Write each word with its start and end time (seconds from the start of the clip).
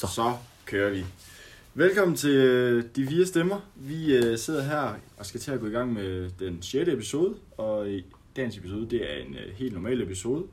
Så. 0.00 0.06
Så 0.06 0.36
kører 0.66 0.90
vi. 0.90 1.04
Velkommen 1.74 2.16
til 2.16 2.30
øh, 2.30 2.84
De 2.96 3.06
Fire 3.06 3.26
Stemmer. 3.26 3.60
Vi 3.74 4.16
øh, 4.16 4.38
sidder 4.38 4.62
her 4.62 4.94
og 5.16 5.26
skal 5.26 5.40
til 5.40 5.50
at 5.50 5.60
gå 5.60 5.66
i 5.66 5.70
gang 5.70 5.92
med 5.92 6.30
den 6.38 6.62
6. 6.62 6.88
episode, 6.88 7.34
og 7.56 7.90
i 7.90 8.04
dagens 8.36 8.56
episode, 8.56 8.90
det 8.90 9.12
er 9.12 9.16
en 9.16 9.34
øh, 9.34 9.54
helt 9.54 9.72
normal 9.72 10.02
episode. 10.02 10.44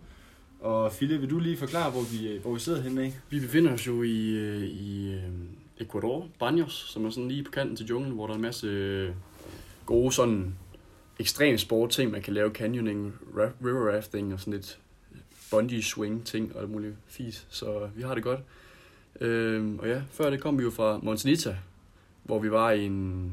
Og 0.60 0.91
Philip, 0.91 1.21
vil 1.21 1.29
du 1.29 1.39
lige 1.39 1.57
forklare, 1.57 1.91
hvor 1.91 2.02
vi, 2.02 2.28
øh, 2.28 2.41
hvor 2.41 2.54
vi 2.54 2.60
sidder 2.60 2.81
henne 2.81 3.04
af? 3.04 3.13
Vi 3.29 3.39
befinder 3.39 3.73
os 3.73 3.88
jo 3.88 4.04
i, 4.04 4.29
øh, 4.29 4.63
i 4.63 5.13
øh, 5.13 5.21
Ecuador, 5.79 6.27
Banos, 6.39 6.73
som 6.73 7.05
er 7.05 7.09
sådan 7.09 7.27
lige 7.27 7.43
på 7.43 7.52
kanten 7.52 7.75
til 7.75 7.86
junglen, 7.86 8.14
hvor 8.14 8.25
der 8.25 8.34
er 8.34 8.38
en 8.38 8.41
masse 8.41 8.68
øh, 8.68 9.09
gode 9.86 10.11
sådan 10.11 10.55
ekstrem 11.20 11.57
sport 11.57 11.89
ting. 11.89 12.11
Man 12.11 12.21
kan 12.21 12.34
lave 12.34 12.52
canyoning, 12.52 13.14
river 13.38 13.95
rafting 13.95 14.34
og 14.34 14.39
sådan 14.39 14.54
lidt 14.54 14.79
bungee 15.52 15.84
swing 15.84 16.25
ting 16.25 16.55
og 16.55 16.61
alt 16.61 16.70
muligt 16.70 16.95
fis. 17.07 17.48
Så 17.50 17.89
vi 17.95 18.02
har 18.02 18.16
det 18.16 18.23
godt. 18.23 18.39
Øh, 19.21 19.75
og 19.79 19.88
ja, 19.88 20.02
før 20.11 20.29
det 20.29 20.41
kom 20.41 20.57
vi 20.59 20.63
jo 20.63 20.71
fra 20.71 20.99
Montanita, 21.03 21.55
hvor 22.23 22.39
vi 22.39 22.52
var 22.52 22.71
i 22.71 22.85
en, 22.85 23.31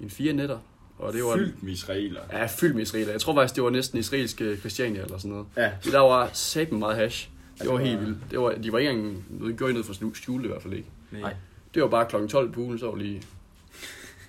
en 0.00 0.10
fire 0.10 0.32
nætter. 0.32 0.58
Og 0.98 1.12
det 1.12 1.24
var 1.24 1.36
Fyldt 1.36 1.62
med 1.62 1.72
israeler. 1.72 2.20
Ja, 2.32 2.46
fyldt 2.46 2.74
med 2.74 2.82
israeler. 2.82 3.10
Jeg 3.10 3.20
tror 3.20 3.34
faktisk, 3.34 3.54
det 3.56 3.64
var 3.64 3.70
næsten 3.70 3.98
israelske 3.98 4.56
Christiania 4.56 5.02
eller 5.02 5.18
sådan 5.18 5.30
noget. 5.30 5.46
Ja, 5.56 5.72
Så 5.80 5.90
der 5.90 5.98
var 6.00 6.30
satan 6.32 6.78
meget 6.78 6.96
hash. 6.96 7.28
Det 7.54 7.60
det 7.62 7.68
var 7.68 7.74
var- 7.74 7.84
helt 7.84 8.00
vildt. 8.00 8.18
Det 8.30 8.38
var, 8.40 8.50
de 8.52 8.72
var 8.72 8.78
ikke 8.78 8.90
engang 8.90 9.24
noget 9.30 9.56
gjorde 9.56 9.72
noget 9.72 9.86
for 9.86 9.92
at 10.06 10.16
skjule 10.16 10.42
det 10.42 10.48
i 10.48 10.52
hvert 10.52 10.62
fald 10.62 10.74
ikke. 10.74 10.88
nej. 11.12 11.34
Det 11.74 11.82
var 11.82 11.88
bare 11.88 12.06
klokken 12.08 12.28
12 12.28 12.52
på 12.52 12.60
ugen, 12.60 12.78
så 12.78 12.86
var 12.90 12.96
lige 12.96 13.22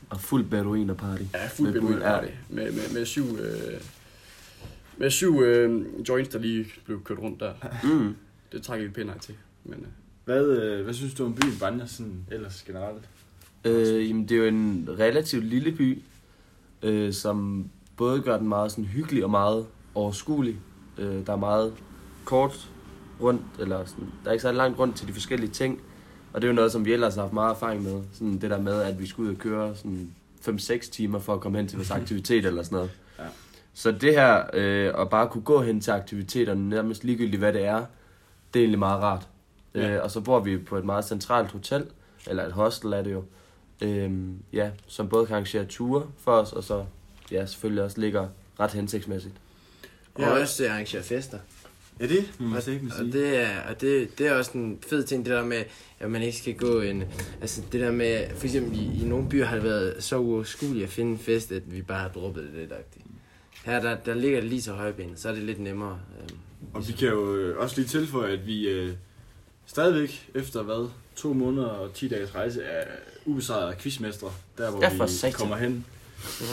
Og 0.09 0.19
fuld 0.21 0.45
beduiner 0.45 0.93
party. 0.93 1.21
ja, 1.33 1.47
fuld 1.47 1.67
Med 1.67 1.73
beduin 1.73 1.93
bud, 1.93 2.01
ja. 2.01 2.09
party. 2.19 2.31
Med, 2.49 2.71
med, 2.71 2.93
med 2.93 3.05
syv, 3.05 3.23
øh, 3.39 3.81
med 4.97 5.09
syv 5.11 5.41
øh, 5.41 5.85
joints, 6.09 6.29
der 6.29 6.39
lige 6.39 6.65
blev 6.85 7.03
kørt 7.03 7.17
rundt 7.19 7.39
der. 7.39 7.53
Mm. 7.83 8.15
Det 8.51 8.63
trækker 8.63 8.87
vi 8.87 8.93
pænt 8.93 9.21
til. 9.21 9.35
Men, 9.63 9.79
øh, 9.79 9.85
Hvad, 10.27 10.45
øh, 10.45 10.83
hvad 10.83 10.93
synes 10.93 11.13
du 11.13 11.25
om 11.25 11.33
byen 11.33 11.59
Banja 11.59 11.85
sådan 11.85 12.25
ellers 12.31 12.63
generelt? 12.63 13.09
Øh, 13.65 14.09
jamen, 14.09 14.23
det 14.29 14.31
er 14.31 14.39
jo 14.39 14.45
en 14.45 14.89
relativt 14.99 15.43
lille 15.43 15.71
by, 15.71 16.01
øh, 16.81 17.13
som 17.13 17.69
både 17.97 18.21
gør 18.21 18.37
den 18.37 18.47
meget 18.47 18.71
sådan 18.71 18.85
hyggelig 18.85 19.23
og 19.23 19.31
meget 19.31 19.65
overskuelig. 19.95 20.59
Øh, 20.97 21.25
der 21.25 21.33
er 21.33 21.37
meget 21.37 21.73
kort 22.25 22.69
rundt, 23.21 23.41
eller 23.59 23.85
sådan, 23.85 24.05
der 24.23 24.29
er 24.29 24.31
ikke 24.31 24.41
så 24.41 24.51
langt 24.51 24.79
rundt 24.79 24.95
til 24.95 25.07
de 25.07 25.13
forskellige 25.13 25.49
ting. 25.49 25.81
Og 26.33 26.41
det 26.41 26.47
er 26.47 26.51
jo 26.51 26.55
noget, 26.55 26.71
som 26.71 26.85
vi 26.85 26.93
ellers 26.93 27.15
har 27.15 27.21
haft 27.21 27.33
meget 27.33 27.51
erfaring 27.51 27.83
med. 27.83 28.03
Sådan 28.13 28.41
det 28.41 28.49
der 28.49 28.61
med, 28.61 28.81
at 28.81 28.99
vi 28.99 29.07
skulle 29.07 29.29
ud 29.29 29.35
og 29.35 29.41
køre 29.41 29.75
sådan 29.75 30.11
5-6 30.47 30.91
timer 30.91 31.19
for 31.19 31.33
at 31.33 31.39
komme 31.39 31.57
hen 31.57 31.67
til 31.67 31.77
vores 31.77 31.91
aktivitet 32.01 32.45
eller 32.45 32.63
sådan 32.63 32.75
noget. 32.75 32.91
Ja. 33.19 33.23
Så 33.73 33.91
det 33.91 34.13
her, 34.13 34.43
øh, 34.53 34.93
at 35.01 35.09
bare 35.09 35.27
kunne 35.27 35.43
gå 35.43 35.61
hen 35.61 35.81
til 35.81 35.91
aktiviteterne, 35.91 36.69
nærmest 36.69 37.03
ligegyldigt 37.03 37.39
hvad 37.39 37.53
det 37.53 37.65
er, 37.65 37.85
det 38.53 38.59
er 38.59 38.63
egentlig 38.63 38.79
meget 38.79 39.01
rart. 39.03 39.27
Ja. 39.75 39.89
Øh, 39.95 40.03
og 40.03 40.11
så 40.11 40.21
bor 40.21 40.39
vi 40.39 40.57
på 40.57 40.77
et 40.77 40.85
meget 40.85 41.05
centralt 41.05 41.51
hotel, 41.51 41.85
eller 42.27 42.45
et 42.45 42.51
hostel 42.51 42.93
er 42.93 43.01
det 43.01 43.11
jo, 43.11 43.23
øhm, 43.81 44.35
ja, 44.53 44.71
som 44.87 45.09
både 45.09 45.25
kan 45.25 45.33
arrangere 45.35 45.65
ture 45.65 46.07
for 46.17 46.31
os, 46.31 46.53
og 46.53 46.63
så 46.63 46.85
ja, 47.31 47.45
selvfølgelig 47.45 47.83
også 47.83 48.01
ligger 48.01 48.27
ret 48.59 48.71
hensigtsmæssigt. 48.71 49.33
Og 50.15 50.21
Ja. 50.21 50.29
også 50.41 50.63
øh, 50.65 50.71
arrangere 50.71 51.03
fester. 51.03 51.37
Ja, 51.99 52.07
det 52.07 52.29
må 52.39 52.47
man 52.47 52.57
Og, 52.57 52.63
sige. 52.63 52.81
og, 52.99 53.05
det 53.05 53.37
er, 53.41 53.61
og 53.69 53.81
det, 53.81 54.17
det 54.17 54.27
er 54.27 54.33
også 54.33 54.51
en 54.53 54.79
fed 54.89 55.03
ting, 55.03 55.25
det 55.25 55.33
der 55.33 55.45
med, 55.45 55.63
at 55.99 56.11
man 56.11 56.21
ikke 56.21 56.37
skal 56.37 56.53
gå 56.55 56.81
en... 56.81 57.03
Altså 57.41 57.61
det 57.71 57.81
der 57.81 57.91
med, 57.91 58.27
for 58.35 58.45
eksempel 58.45 58.79
i, 58.79 59.01
i 59.01 59.05
nogle 59.05 59.29
byer 59.29 59.45
har 59.45 59.55
det 59.55 59.63
været 59.63 60.03
så 60.03 60.17
uoverskueligt 60.17 60.83
at 60.83 60.89
finde 60.89 61.11
en 61.11 61.17
fest, 61.19 61.51
at 61.51 61.73
vi 61.75 61.81
bare 61.81 62.01
har 62.01 62.09
droppet 62.09 62.43
det 62.43 62.53
lidt 62.53 62.71
agtigt. 62.71 63.05
Her 63.65 63.79
der, 63.81 63.95
der 63.95 64.13
ligger 64.13 64.39
det 64.41 64.49
lige 64.49 64.61
så 64.61 64.73
højbenet, 64.73 65.19
så 65.19 65.29
er 65.29 65.33
det 65.33 65.43
lidt 65.43 65.59
nemmere. 65.59 65.99
øhm. 66.21 66.37
Og 66.73 66.87
vi 66.87 66.93
kan 66.93 67.07
jo 67.09 67.35
øh, 67.35 67.57
også 67.57 67.75
lige 67.77 67.87
tilføje, 67.87 68.31
at 68.33 68.47
vi 68.47 68.67
øh, 68.69 68.93
stadigvæk 69.67 70.29
efter 70.35 70.63
hvad, 70.63 70.89
to 71.15 71.33
måneder 71.33 71.67
og 71.67 71.93
10 71.93 72.07
dages 72.07 72.35
rejse 72.35 72.61
er 72.61 72.83
ubesejrede 73.25 73.75
quizmestre, 73.79 74.31
der 74.57 74.71
hvor 74.71 74.83
Ja, 74.83 75.03
vi 75.05 75.11
satan. 75.11 75.33
kommer 75.33 75.55
hen. 75.57 75.85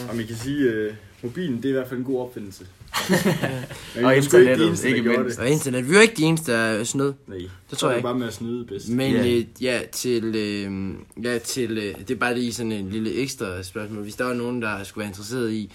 Og 0.09 0.15
man 0.15 0.27
kan 0.27 0.35
sige, 0.35 0.59
øh, 0.59 0.93
mobilen 1.23 1.57
det 1.57 1.65
er 1.65 1.69
i 1.69 1.71
hvert 1.71 1.87
fald 1.87 1.99
en 1.99 2.05
god 2.05 2.19
opfindelse. 2.21 2.65
Og 4.03 4.17
er 4.17 4.21
sgu 4.21 4.37
ikke 4.37 4.51
internettet, 4.51 4.67
eneste, 4.67 4.87
ikke 4.89 5.01
mindst. 5.09 5.39
Og 5.39 5.49
internet, 5.49 5.85
vi 5.85 5.91
er 5.91 5.95
jo 5.95 6.01
ikke 6.01 6.13
de 6.17 6.23
eneste, 6.23 6.51
der 6.51 6.57
er 6.57 6.83
snød. 6.83 7.13
Nej, 7.27 7.37
Det 7.69 7.77
tror 7.77 7.89
jeg 7.89 7.97
ikke. 7.97 8.03
bare 8.05 8.17
med 8.19 8.27
at 8.27 8.33
snyde 8.33 8.65
bedst. 8.65 8.89
Men 8.89 9.11
Ja. 9.11 9.25
yeah. 9.25 9.37
øh, 9.37 9.45
ja, 9.61 9.81
til, 9.91 10.35
øh, 10.35 10.93
ja, 11.23 11.37
til 11.37 11.77
øh, 11.77 11.95
det 11.99 12.11
er 12.11 12.15
bare 12.15 12.35
lige 12.35 12.53
sådan 12.53 12.71
en 12.71 12.89
lille 12.89 13.13
ekstra 13.13 13.63
spørgsmål. 13.63 14.03
Hvis 14.03 14.15
der 14.15 14.23
var 14.25 14.33
nogen, 14.33 14.61
der 14.61 14.83
skulle 14.83 15.01
være 15.01 15.09
interesseret 15.09 15.51
i, 15.51 15.71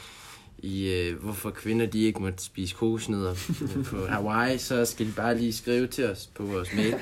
i 0.59 0.89
øh, 0.93 1.23
hvorfor 1.23 1.51
kvinder 1.51 1.87
de 1.87 2.03
ikke 2.03 2.23
måtte 2.23 2.45
spise 2.45 2.75
kokosnødder 2.75 3.35
på 3.85 4.07
Hawaii, 4.07 4.59
så 4.59 4.85
skal 4.85 5.07
de 5.07 5.13
bare 5.17 5.39
lige 5.39 5.53
skrive 5.53 5.87
til 5.87 6.05
os 6.11 6.29
på 6.35 6.43
vores 6.43 6.69
mail. 6.75 6.95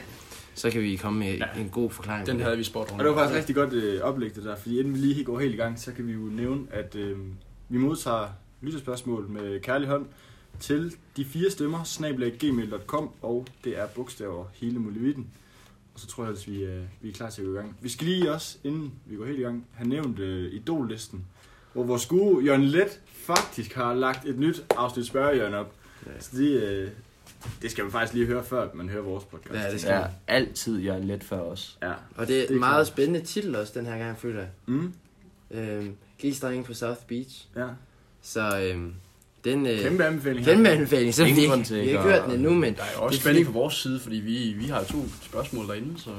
Så 0.58 0.70
kan 0.70 0.82
vi 0.82 0.96
komme 0.96 1.18
med 1.18 1.34
Ja. 1.36 1.60
en 1.60 1.68
god 1.68 1.90
forklaring 1.90 2.26
den 2.26 2.40
havde 2.40 2.56
vi 2.56 2.64
spot 2.64 2.92
Og 2.92 2.98
det 2.98 3.06
var 3.06 3.14
faktisk 3.18 3.36
rigtig 3.38 3.54
godt 3.54 3.72
øh, 3.72 4.00
oplæg 4.00 4.34
det 4.34 4.44
der, 4.44 4.56
fordi 4.56 4.78
inden 4.78 4.94
vi 4.94 4.98
lige 4.98 5.24
går 5.24 5.38
helt 5.38 5.54
i 5.54 5.56
gang, 5.56 5.78
så 5.78 5.92
kan 5.92 6.06
vi 6.06 6.12
jo 6.12 6.18
nævne, 6.18 6.60
at 6.70 6.94
øh, 6.94 7.18
vi 7.68 7.78
modtager 7.78 8.28
lytterspørgsmål 8.60 9.28
med 9.28 9.60
kærlig 9.60 9.88
hånd 9.88 10.06
til 10.60 10.94
de 11.16 11.24
fire 11.24 11.50
stemmer, 11.50 11.84
snabelaggmail.com, 11.84 13.10
og 13.22 13.46
det 13.64 13.78
er 13.78 13.86
bogstaver 13.86 14.44
hele 14.54 14.78
muligheden. 14.78 15.26
Og 15.94 16.00
så 16.00 16.06
tror 16.06 16.24
jeg, 16.24 16.32
at 16.32 16.48
vi, 16.48 16.64
øh, 16.64 16.82
vi 17.00 17.08
er 17.08 17.12
klar 17.12 17.30
til 17.30 17.42
at 17.42 17.46
gå 17.46 17.52
i 17.52 17.56
gang. 17.56 17.76
Vi 17.80 17.88
skal 17.88 18.06
lige 18.06 18.32
også, 18.32 18.58
inden 18.64 18.92
vi 19.06 19.16
går 19.16 19.24
helt 19.24 19.38
i 19.38 19.42
gang, 19.42 19.66
have 19.74 19.88
nævnt 19.88 20.18
øh, 20.18 20.52
Idol-listen, 20.54 21.24
hvor 21.72 21.82
vores 21.84 22.06
gode 22.06 22.44
Jørgen 22.44 22.64
Let 22.64 23.00
faktisk 23.12 23.74
har 23.74 23.94
lagt 23.94 24.24
et 24.28 24.38
nyt 24.38 24.64
afsnit 24.76 25.06
spørgehjørne 25.06 25.56
op. 25.56 25.72
Ja. 26.06 26.10
Så 26.20 26.36
det, 26.36 26.62
øh, 26.62 26.88
det 27.62 27.70
skal 27.70 27.84
man 27.84 27.92
faktisk 27.92 28.14
lige 28.14 28.26
høre, 28.26 28.44
før 28.44 28.68
man 28.74 28.88
hører 28.88 29.02
vores 29.02 29.24
podcast. 29.24 29.54
Ja, 29.54 29.70
det 29.72 29.80
skal 29.80 29.92
Ja, 29.92 30.02
altid 30.28 30.78
jeg 30.78 30.94
er 30.96 30.98
let 31.04 31.24
for 31.24 31.36
os. 31.36 31.78
Ja. 31.82 31.92
Og 32.16 32.26
det 32.28 32.36
er, 32.36 32.40
Det 32.40 32.50
er 32.50 32.54
en 32.54 32.60
meget 32.60 32.74
klart. 32.74 32.86
spændende 32.86 33.20
titel 33.20 33.56
også, 33.56 33.72
den 33.76 33.86
her 33.86 33.98
gang, 33.98 34.18
føler 34.18 34.40
jeg. 34.40 34.48
Mm, 34.66 34.92
Øhm, 35.50 35.92
Grisdrengen 36.20 36.64
på 36.64 36.74
South 36.74 37.00
Beach. 37.08 37.46
ja. 37.56 37.66
Så 38.22 38.60
øhm, 38.62 38.92
den... 39.44 39.66
Øh, 39.66 39.78
Kæmpe 39.80 40.04
anbefaling. 40.04 40.44
Kæmpe 40.46 40.68
anbefaling, 40.68 41.14
så 41.14 41.24
vi, 41.24 41.30
Ingen 41.30 41.42
ikke- 41.60 41.68
vi 41.74 41.74
har 41.74 41.82
ikke 41.86 41.98
hørt 42.02 42.24
den 42.24 42.32
endnu, 42.34 42.54
men... 42.54 42.74
Der 42.74 42.82
er 42.82 42.86
jo 42.96 43.02
også 43.02 43.12
Det 43.12 43.18
er 43.18 43.22
spænding 43.22 43.46
fordi- 43.46 43.54
fra 43.54 43.60
vores 43.60 43.74
side, 43.74 44.00
fordi 44.00 44.16
vi, 44.16 44.52
vi 44.52 44.64
har 44.64 44.82
to 44.84 45.04
spørgsmål 45.22 45.66
derinde, 45.68 46.00
så... 46.00 46.10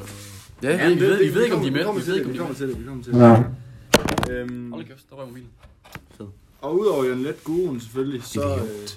Ja, 0.64 0.70
Ja, 0.70 0.90
vi 0.94 1.00
ved- 1.00 1.18
vi 1.24 1.34
ved 1.36 1.44
ikke, 1.44 1.56
om 1.56 1.62
de 1.62 1.68
er 1.68 1.72
med. 1.72 1.84
kommer 1.84 2.02
Vi 2.02 2.08
ved 2.08 2.14
det, 2.14 2.20
ikke, 2.20 2.30
om 2.30 2.34
vi 2.34 2.38
de 2.38 2.40
er 2.40 2.46
kommer 2.48 2.50
med. 2.50 2.58
til 2.58 2.68
det, 2.68 2.80
vi 2.80 2.86
kommer 2.86 3.04
til 3.04 3.14
det. 4.30 4.36
Øhm, 4.36 4.72
Hold 4.72 4.86
kæft, 4.86 5.10
der 5.10 5.16
var 5.16 5.26
mobilen. 5.26 5.50
og 6.62 6.80
udover 6.80 7.06
Jørgen 7.06 7.24
Let 7.24 7.44
Guruen 7.44 7.80
selvfølgelig, 7.80 8.24
så, 8.24 8.56
øh, 8.56 8.88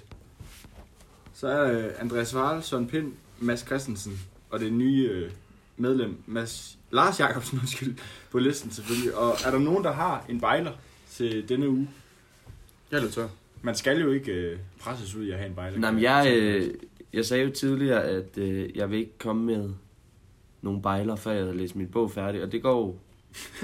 så 1.42 1.48
er 1.48 1.72
øh, 1.78 1.84
Andreas 1.98 2.34
Vahl, 2.34 2.62
Søren 2.62 2.86
Pind, 2.86 3.12
Mads 3.40 3.60
Christensen 3.66 4.20
og 4.50 4.60
det 4.60 4.72
nye 4.72 5.08
øh, 5.12 5.30
medlem, 5.76 6.16
Mads, 6.26 6.78
Lars 6.90 7.20
Jakobsen, 7.20 7.58
undskyld, 7.62 7.94
på 8.30 8.38
listen 8.38 8.70
selvfølgelig. 8.70 9.14
Og 9.16 9.34
er 9.46 9.50
der 9.50 9.58
nogen, 9.58 9.84
der 9.84 9.92
har 9.92 10.24
en 10.28 10.40
bejler 10.40 10.72
til 11.10 11.48
denne 11.48 11.68
uge? 11.68 11.88
Jeg 12.90 12.96
er 12.96 13.00
lidt 13.02 13.12
tør. 13.14 13.28
Man 13.62 13.74
skal 13.74 14.00
jo 14.00 14.10
ikke 14.12 14.32
øh, 14.32 14.58
presses 14.80 15.14
ud 15.14 15.24
i 15.24 15.30
at 15.30 15.38
have 15.38 15.48
en 15.48 15.54
bejler. 15.54 15.78
Nej, 15.78 15.90
men 15.90 16.02
jeg, 16.02 16.32
øh, 16.36 16.74
jeg 17.12 17.24
sagde 17.26 17.44
jo 17.44 17.50
tidligere, 17.50 18.02
at 18.04 18.38
øh, 18.38 18.76
jeg 18.76 18.90
vil 18.90 18.98
ikke 18.98 19.18
komme 19.18 19.44
med 19.44 19.70
nogle 20.62 20.82
bejler, 20.82 21.16
før 21.16 21.32
jeg 21.32 21.42
havde 21.44 21.56
læst 21.56 21.76
min 21.76 21.88
bog 21.88 22.10
færdig. 22.12 22.42
Og 22.42 22.52
det 22.52 22.62
går 22.62 22.78
jo, 22.80 22.94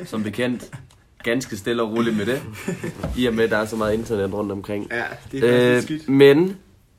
som 0.04 0.22
bekendt, 0.22 0.70
ganske 1.24 1.56
stille 1.56 1.82
og 1.82 1.92
roligt 1.92 2.16
med 2.16 2.26
det. 2.26 2.42
I 3.16 3.26
og 3.26 3.34
med, 3.34 3.44
at 3.44 3.50
der 3.50 3.56
er 3.56 3.64
så 3.64 3.76
meget 3.76 3.94
internet 3.94 4.32
rundt 4.32 4.52
omkring. 4.52 4.86
Ja, 4.90 5.04
det 5.32 5.44
er 5.44 5.76
Øh, 5.76 5.82
skidt. 5.82 6.08
men, 6.08 6.56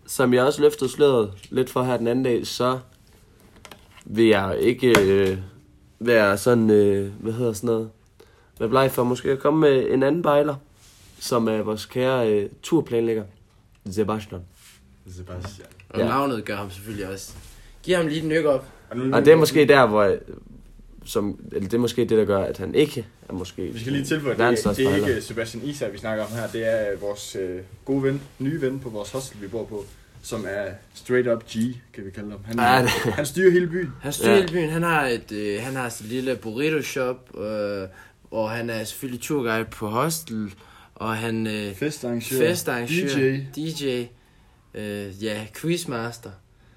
som 0.10 0.34
jeg 0.34 0.44
også 0.44 0.62
løftede 0.62 0.90
sløret 0.90 1.32
lidt 1.50 1.70
for 1.70 1.84
her 1.84 1.98
den 1.98 2.08
anden 2.08 2.26
dag, 2.26 2.48
så 2.48 2.80
vil 4.06 4.26
jeg 4.26 4.58
ikke 4.60 5.00
øh, 5.00 5.38
være 6.00 6.38
sådan, 6.38 6.70
øh, 6.70 7.12
hvad 7.20 7.34
hedder 7.34 7.54
sådan 7.54 7.68
noget, 7.68 7.90
være 8.60 8.70
bleg 8.70 8.92
for 8.92 9.04
måske 9.04 9.32
at 9.32 9.40
komme 9.40 9.60
med 9.60 9.90
en 9.90 10.04
anden 10.04 10.22
bejler, 10.22 10.56
som 11.20 11.48
er 11.48 11.58
vores 11.62 11.86
kære 11.86 12.34
øh, 12.34 12.50
turplanlægger, 12.64 13.24
Sebastian. 13.92 14.42
Sebastian. 15.16 15.68
Og 15.90 16.00
Ja. 16.00 16.06
navnet 16.06 16.46
gør 16.46 16.56
ham 16.56 16.72
selvfølgelig 16.72 17.10
også. 17.10 17.34
Giv 17.84 17.96
ham 17.96 18.08
lige 18.08 18.20
et 18.20 18.26
nyk 18.28 18.46
op. 18.46 18.66
Og, 18.90 19.26
det 19.26 19.28
er 19.28 19.36
måske 19.36 19.68
der, 19.68 19.88
hvor 19.88 20.04
jeg, 20.04 20.20
som, 21.06 21.40
eller 21.52 21.70
det 21.70 21.74
er 21.74 21.82
måske 21.82 22.02
det, 22.02 22.10
der 22.10 22.26
gør, 22.26 22.44
at 22.44 22.58
han 22.58 22.76
ikke 22.76 23.08
er 23.30 23.34
måske 23.34 23.62
Vi 23.62 23.80
skal 23.80 23.92
lige 23.92 24.06
tilføje, 24.06 24.38
det, 24.38 24.60
største 24.60 24.84
det 24.84 24.92
er 24.92 25.08
ikke 25.08 25.22
Sebastian 25.22 25.64
Isak, 25.64 25.92
vi 25.94 25.98
snakker 25.98 26.26
om 26.26 26.32
her. 26.32 26.48
Det 26.48 26.68
er 26.68 26.98
vores 27.00 27.36
øh, 27.36 27.60
gode 27.86 28.04
ven, 28.04 28.22
nye 28.40 28.62
ven 28.62 28.80
på 28.80 28.90
vores 28.90 29.12
hostel, 29.12 29.42
vi 29.42 29.48
bor 29.48 29.66
på, 29.66 29.86
som 30.22 30.46
er 30.50 30.66
straight 30.94 31.28
up 31.28 31.44
G, 31.50 31.54
kan 31.94 32.06
vi 32.06 32.12
kalde 32.12 32.32
ham. 32.32 32.40
Han, 32.46 32.60
Ja, 32.60 32.82
det- 32.82 33.14
han 33.14 33.26
styrer 33.26 33.52
hele 33.52 33.68
byen. 33.68 33.94
Han 34.02 34.14
styrer 34.14 34.32
Ja. 34.34 34.40
hele 34.40 34.52
byen. 34.54 34.70
Han 34.70 34.84
har 34.84 35.06
et, 35.06 35.32
øh, 35.32 35.62
han 35.62 35.76
har 35.76 35.90
sit 35.90 36.06
lille 36.06 36.36
burrito 36.36 36.82
shop, 36.82 37.38
øh, 37.40 37.88
og 38.32 38.50
han 38.52 38.70
er 38.70 38.84
selvfølgelig 38.84 39.22
turguide 39.22 39.66
på 39.66 39.88
hostel, 39.90 40.54
og 40.96 41.18
han 41.18 41.48
øh, 41.48 41.76
Festarrangør. 41.76 42.38
festarrangør, 42.38 43.08
DJ. 43.56 43.62
DJ 43.72 44.06
øh, 44.74 45.24
ja, 45.24 45.46
quizmaster. 45.62 46.32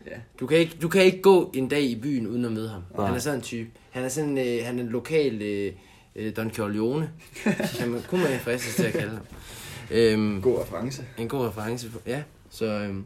Ja. 0.06 0.16
Du 0.40 0.46
kan, 0.46 0.58
ikke, 0.58 0.76
du 0.82 0.88
kan 0.88 1.02
ikke 1.04 1.22
gå 1.22 1.50
en 1.54 1.68
dag 1.68 1.82
i 1.82 1.96
byen 2.02 2.26
uden 2.26 2.44
at 2.44 2.52
møde 2.52 2.68
ham. 2.68 2.82
Nej. 2.96 3.06
Han 3.06 3.14
er 3.14 3.18
sådan 3.18 3.38
en 3.38 3.42
type. 3.42 3.70
Han 3.90 4.04
er 4.04 4.08
sådan 4.08 4.38
øh, 4.38 4.64
han 4.64 4.78
er 4.78 4.82
en 4.82 4.88
lokal 4.88 5.42
øh, 5.42 5.72
øh, 6.16 6.36
Don 6.36 6.50
Corleone. 6.54 7.10
kan 7.78 7.88
man, 7.88 8.02
kunne 8.08 8.22
man 8.22 8.40
fristes 8.40 8.74
til 8.74 8.82
at 8.82 8.92
kalde 8.92 9.10
ham. 9.10 9.20
Øhm, 9.90 10.42
God 10.42 10.60
reference. 10.62 11.02
en 11.18 11.28
god 11.28 11.46
reference. 11.48 11.90
Ja, 12.06 12.22
så... 12.50 12.64
Øhm, 12.66 13.04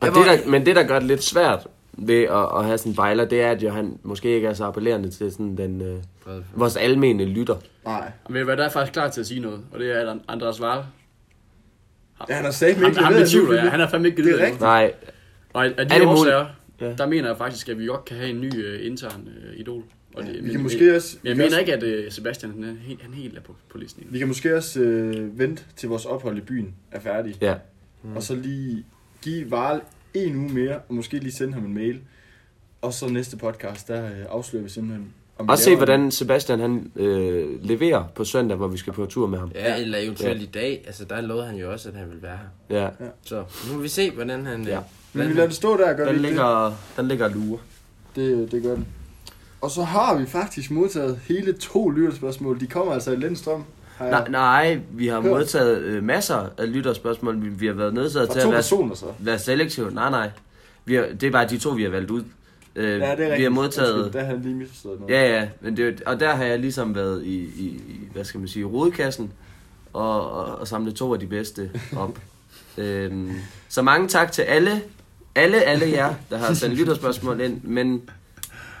Og 0.00 0.08
det, 0.08 0.14
der, 0.44 0.50
men 0.50 0.66
det, 0.66 0.76
der 0.76 0.82
gør 0.82 0.98
det 0.98 1.08
lidt 1.08 1.22
svært 1.22 1.66
ved 1.92 2.22
at, 2.22 2.48
at 2.58 2.64
have 2.64 2.78
sådan 2.78 2.92
en 2.92 2.96
bejler, 2.96 3.24
det 3.24 3.42
er, 3.42 3.50
at 3.50 3.62
jo, 3.62 3.70
han 3.70 3.98
måske 4.02 4.34
ikke 4.34 4.48
er 4.48 4.54
så 4.54 4.64
appellerende 4.64 5.10
til 5.10 5.32
sådan 5.32 5.56
den, 5.56 5.80
øh, 5.80 6.42
vores 6.54 6.76
almene 6.76 7.24
lytter. 7.24 7.56
Nej. 7.84 8.12
Ved 8.30 8.40
du 8.40 8.44
hvad, 8.44 8.56
der 8.56 8.64
er 8.64 8.68
faktisk 8.68 8.92
klar 8.92 9.08
til 9.08 9.20
at 9.20 9.26
sige 9.26 9.40
noget, 9.40 9.60
og 9.72 9.78
det 9.80 9.90
er 9.96 10.10
at 10.10 10.18
Andreas 10.28 10.60
Vahl. 10.60 10.84
Ja, 12.28 12.34
han 12.34 12.44
har 12.44 12.50
sagt 12.52 12.76
Han, 12.76 12.96
han 12.96 13.12
betvivler, 13.14 13.64
ja. 13.64 13.68
Han 13.70 13.80
er 13.80 13.88
fandme 13.88 14.08
ikke 14.08 14.24
Det 14.24 14.40
er 14.42 14.46
givet. 14.46 14.60
Nej, 14.60 14.92
Og 15.52 15.64
af 15.66 15.70
Er 15.78 15.84
de 15.84 15.94
det 15.94 16.06
årsager, 16.06 16.46
Ja. 16.80 16.92
der 16.98 17.06
mener 17.06 17.28
jeg 17.28 17.36
faktisk, 17.38 17.68
at 17.68 17.78
vi 17.78 17.86
godt 17.86 18.04
kan 18.04 18.16
have 18.16 18.30
en 18.30 18.40
ny 18.40 18.50
uh, 18.80 18.86
intern 18.86 19.20
uh, 19.26 19.60
idol. 19.60 19.82
Og 20.14 20.22
det, 20.22 20.34
Vi 20.34 20.40
men- 20.40 20.50
kan 20.50 20.60
måske 20.60 20.96
også... 20.96 21.16
Men 21.22 21.28
jeg 21.28 21.36
mener 21.36 21.46
også- 21.46 21.60
ikke, 21.60 21.74
at 21.74 21.82
uh, 22.06 22.12
Sebastian 22.12 22.52
han 22.52 22.64
er, 22.64 22.72
helt, 22.82 23.02
han 23.02 23.14
helt 23.14 23.36
er 23.36 23.40
på, 23.40 23.54
på 23.70 23.78
listen. 23.78 24.06
Vi 24.10 24.18
kan 24.18 24.28
måske 24.28 24.56
også 24.56 24.80
øh, 24.80 25.38
vente 25.38 25.62
til 25.76 25.88
vores 25.88 26.04
ophold 26.04 26.36
i 26.38 26.40
byen 26.40 26.74
er 26.92 27.00
færdig. 27.00 27.34
ja. 27.40 27.54
Mm. 28.02 28.16
Og 28.16 28.22
så 28.22 28.34
lige 28.34 28.84
give 29.22 29.50
Varl 29.50 29.80
en 30.14 30.36
uge 30.36 30.48
mere, 30.52 30.76
og 30.88 30.94
måske 30.94 31.18
lige 31.18 31.32
sende 31.32 31.54
ham 31.54 31.64
en 31.64 31.74
mail. 31.74 32.00
Og 32.82 32.94
så 32.94 33.08
næste 33.08 33.36
podcast, 33.36 33.88
der 33.88 34.04
øh, 34.04 34.12
afslører 34.30 34.62
vi 34.62 34.68
simpelthen... 34.70 35.12
Om 35.38 35.46
vi 35.46 35.50
Og 35.50 35.58
se, 35.58 35.76
hvordan 35.76 36.10
Sebastian 36.10 36.60
han 36.60 36.92
øh, 36.96 37.64
leverer 37.64 38.04
på 38.14 38.24
søndag, 38.24 38.56
hvor 38.56 38.68
vi 38.68 38.78
skal 38.78 38.92
på 38.92 39.06
tur 39.06 39.26
med 39.26 39.38
ham. 39.38 39.50
Ja, 39.54 39.76
eller 39.80 39.98
eventuelt 39.98 40.42
i 40.42 40.46
dag. 40.46 40.82
Altså, 40.86 41.04
der 41.04 41.20
lovede 41.20 41.46
han 41.46 41.56
jo 41.56 41.72
også, 41.72 41.88
at 41.88 41.94
han 41.94 42.08
ville 42.08 42.22
være 42.22 42.38
her. 42.70 42.80
Ja. 42.82 42.88
Så 43.22 43.44
nu 43.68 43.74
må 43.74 43.80
vi 43.82 43.88
se, 43.88 44.10
hvordan 44.10 44.46
han... 44.46 44.64
Ja. 44.64 44.76
øh, 44.76 44.82
Men 45.12 45.28
vi 45.28 45.32
lader 45.34 45.46
det 45.46 45.56
stå 45.56 45.76
der, 45.76 45.92
gør 45.92 46.04
vi 46.04 46.08
Den 46.08 46.14
det? 46.14 46.22
ligger, 46.22 46.76
den 46.96 47.08
ligger 47.08 47.24
og 47.24 47.30
lurer. 47.30 47.58
Det, 48.16 48.52
det 48.52 48.62
gør 48.62 48.74
den. 48.74 48.86
Og 49.60 49.70
så 49.70 49.82
har 49.82 50.18
vi 50.18 50.26
faktisk 50.26 50.70
modtaget 50.70 51.20
hele 51.28 51.52
to 51.52 51.90
lytterspørgsmål. 51.90 52.60
De 52.60 52.66
kommer 52.66 52.92
altså 52.92 53.12
i 53.12 53.16
Lindstrøm. 53.16 53.64
Nej, 54.00 54.28
nej, 54.28 54.80
vi 54.90 55.06
har 55.08 55.20
Hørt. 55.20 55.30
modtaget 55.32 55.78
øh, 55.78 56.02
masser 56.04 56.48
af 56.58 56.72
lytterspørgsmål. 56.72 57.42
Vi, 57.44 57.48
vi 57.48 57.66
har 57.66 57.74
været 57.74 57.94
nødsaget 57.94 58.26
Fra 58.28 58.34
til 58.34 58.40
at 58.40 58.46
være, 58.46 58.54
personer 58.56 58.94
så. 58.94 59.06
være 59.18 59.38
selektive. 59.38 59.90
Nej, 59.94 60.10
nej. 60.10 60.30
Vi 60.84 60.94
har, 60.94 61.02
det 61.20 61.22
er 61.22 61.30
bare 61.30 61.48
de 61.48 61.58
to, 61.58 61.70
vi 61.70 61.82
har 61.82 61.90
valgt 61.90 62.10
ud. 62.10 62.22
Øh, 62.76 62.84
Ja, 62.84 62.94
det 62.94 63.02
er 63.02 63.10
rigtigt. 63.10 63.38
vi 63.38 63.42
har 63.42 63.50
modtaget... 63.50 63.94
Undskyld, 63.94 64.12
der 64.20 64.26
har 64.26 64.32
jeg 64.32 64.42
lige 64.42 64.54
misforstået 64.54 65.00
noget. 65.00 65.14
Ja, 65.14 65.40
ja, 65.40 65.48
men 65.60 65.76
det, 65.76 65.88
er 65.88 66.10
og 66.10 66.20
der 66.20 66.34
har 66.34 66.44
jeg 66.44 66.58
ligesom 66.58 66.94
været 66.94 67.24
i, 67.24 67.34
i, 67.38 67.66
i 67.66 68.00
hvad 68.12 68.24
skal 68.24 68.40
man 68.40 68.48
sige, 68.48 68.64
rodekassen 68.64 69.32
og, 69.92 70.30
og, 70.32 70.44
og 70.58 70.68
samlet 70.68 70.94
to 70.94 71.12
af 71.14 71.20
de 71.20 71.26
bedste 71.26 71.70
op. 71.96 72.18
øhm, 72.78 73.32
så 73.68 73.82
mange 73.82 74.08
tak 74.08 74.32
til 74.32 74.42
alle, 74.42 74.82
alle, 75.34 75.62
alle 75.62 75.90
jer, 75.90 76.14
der 76.30 76.38
har 76.38 76.54
sendt 76.54 76.78
lytterspørgsmål 76.78 77.40
ind, 77.40 77.60
men 77.62 78.02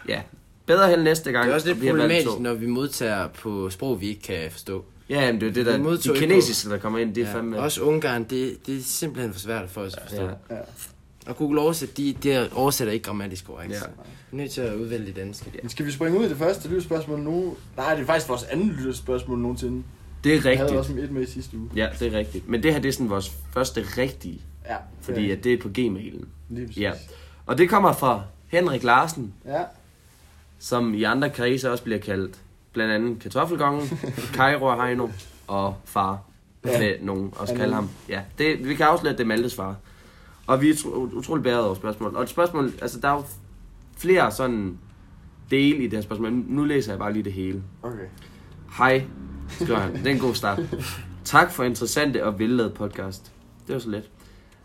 ja, 0.08 0.20
bedre 0.66 0.88
held 0.88 1.02
næste 1.02 1.32
gang. 1.32 1.44
Det 1.44 1.50
er 1.50 1.54
også 1.54 1.70
og 1.70 1.76
lidt 1.76 1.88
problematisk, 1.90 2.38
når 2.40 2.54
vi 2.54 2.66
modtager 2.66 3.28
på 3.28 3.70
sprog, 3.70 4.00
vi 4.00 4.08
ikke 4.08 4.22
kan 4.22 4.50
forstå. 4.50 4.84
Ja, 5.10 5.32
men 5.32 5.40
det 5.40 5.48
er 5.48 5.52
det 5.52 5.66
der, 5.66 5.96
de 5.96 6.18
kinesiske, 6.18 6.70
der 6.70 6.78
kommer 6.78 6.98
ind, 6.98 7.14
det 7.14 7.22
er 7.22 7.32
fandme... 7.32 7.58
Også 7.58 7.80
Ungarn, 7.82 8.24
det, 8.24 8.66
det 8.66 8.76
er 8.78 8.82
simpelthen 8.82 9.32
for 9.32 9.40
svært 9.40 9.70
for 9.70 9.80
os 9.80 9.94
at 9.94 10.02
forstå. 10.02 10.22
Ja. 10.22 10.28
Ja. 10.28 10.34
Ja. 10.56 10.60
Og 11.26 11.36
Google 11.36 11.60
Oversæt, 11.60 11.96
de, 11.96 12.12
de 12.22 12.48
oversætter 12.54 12.92
ikke 12.94 13.04
grammatisk 13.04 13.46
korrekt. 13.46 13.72
Ja. 13.72 13.76
Ja. 13.76 13.82
Vi 14.30 14.36
er 14.36 14.42
nødt 14.42 14.50
til 14.50 14.60
at 14.60 14.74
udvælge 14.74 15.06
det 15.06 15.16
danske. 15.16 15.50
Men 15.62 15.70
skal 15.70 15.86
vi 15.86 15.90
springe 15.90 16.18
ud 16.18 16.24
i 16.24 16.28
det 16.28 16.36
første 16.36 16.68
lytterspørgsmål 16.68 17.20
nu? 17.20 17.56
Nej, 17.76 17.94
det 17.94 18.02
er 18.02 18.06
faktisk 18.06 18.28
vores 18.28 18.42
andet 18.42 18.66
lytterspørgsmål 18.66 19.38
nogensinde. 19.38 19.82
Det 20.24 20.30
er 20.30 20.34
Jeg 20.34 20.42
havde 20.42 20.60
rigtigt. 20.62 20.78
også 20.78 20.92
et 20.92 21.10
med 21.10 21.22
i 21.22 21.26
sidste 21.30 21.56
uge. 21.58 21.70
Ja, 21.76 21.88
det 22.00 22.14
er 22.14 22.18
rigtigt. 22.18 22.48
Men 22.48 22.62
det 22.62 22.72
her, 22.72 22.80
det 22.80 22.88
er 22.88 22.92
sådan 22.92 23.10
vores 23.10 23.32
første 23.54 23.84
rigtige, 23.98 24.40
Ja. 24.68 24.76
fordi 25.00 25.26
ja. 25.26 25.32
at 25.32 25.44
det 25.44 25.52
er 25.52 25.58
på 25.62 25.68
Gmailen. 25.74 26.28
Lige 26.48 26.66
præcis. 26.66 26.82
Ja. 26.82 26.92
Og 27.46 27.58
det 27.58 27.68
kommer 27.68 27.92
fra 27.92 28.22
Henrik 28.48 28.82
Larsen, 28.82 29.34
Ja. 29.46 29.62
som 30.58 30.94
i 30.94 31.02
andre 31.02 31.30
kredse 31.30 31.70
også 31.70 31.84
bliver 31.84 31.98
kaldt 32.00 32.34
blandt 32.72 32.92
andet 32.92 33.22
kartoffelgongen, 33.22 33.88
Cairo 34.34 34.82
Heino 34.82 35.08
og 35.46 35.76
far, 35.84 36.18
Ja. 36.64 36.78
med 36.78 36.94
nogen 37.02 37.32
også 37.36 37.54
kalde 37.54 37.74
ham. 37.74 37.88
Ja, 38.08 38.20
det, 38.38 38.68
vi 38.68 38.74
kan 38.74 38.86
afsløre, 38.86 39.12
at 39.12 39.18
det 39.18 39.24
er 39.24 39.28
Maltes 39.28 39.54
far. 39.54 39.76
Og 40.46 40.60
vi 40.60 40.70
er 40.70 40.74
utro, 40.74 40.90
utrolig 41.16 41.42
bæret 41.44 41.64
over 41.64 41.74
spørgsmål. 41.74 42.16
Og 42.16 42.22
et 42.22 42.28
spørgsmål, 42.28 42.72
altså 42.82 43.00
der 43.00 43.08
er 43.08 43.12
jo 43.14 43.22
flere 43.98 44.30
sådan 44.30 44.78
dele 45.50 45.76
i 45.78 45.82
det 45.82 45.92
her 45.92 46.00
spørgsmål. 46.00 46.32
Nu 46.32 46.64
læser 46.64 46.92
jeg 46.92 46.98
bare 46.98 47.12
lige 47.12 47.22
det 47.22 47.32
hele. 47.32 47.62
Okay. 47.82 48.06
Hej, 48.78 49.04
skriver 49.48 49.78
han. 49.78 49.92
Det 49.96 50.06
er 50.06 50.10
en 50.10 50.18
god 50.20 50.34
start. 50.34 50.60
Tak 51.24 51.50
for 51.50 51.64
interessante 51.64 52.24
og 52.24 52.38
vellavet 52.38 52.74
podcast. 52.74 53.32
Det 53.66 53.72
var 53.74 53.80
så 53.80 53.90
let. 53.90 54.10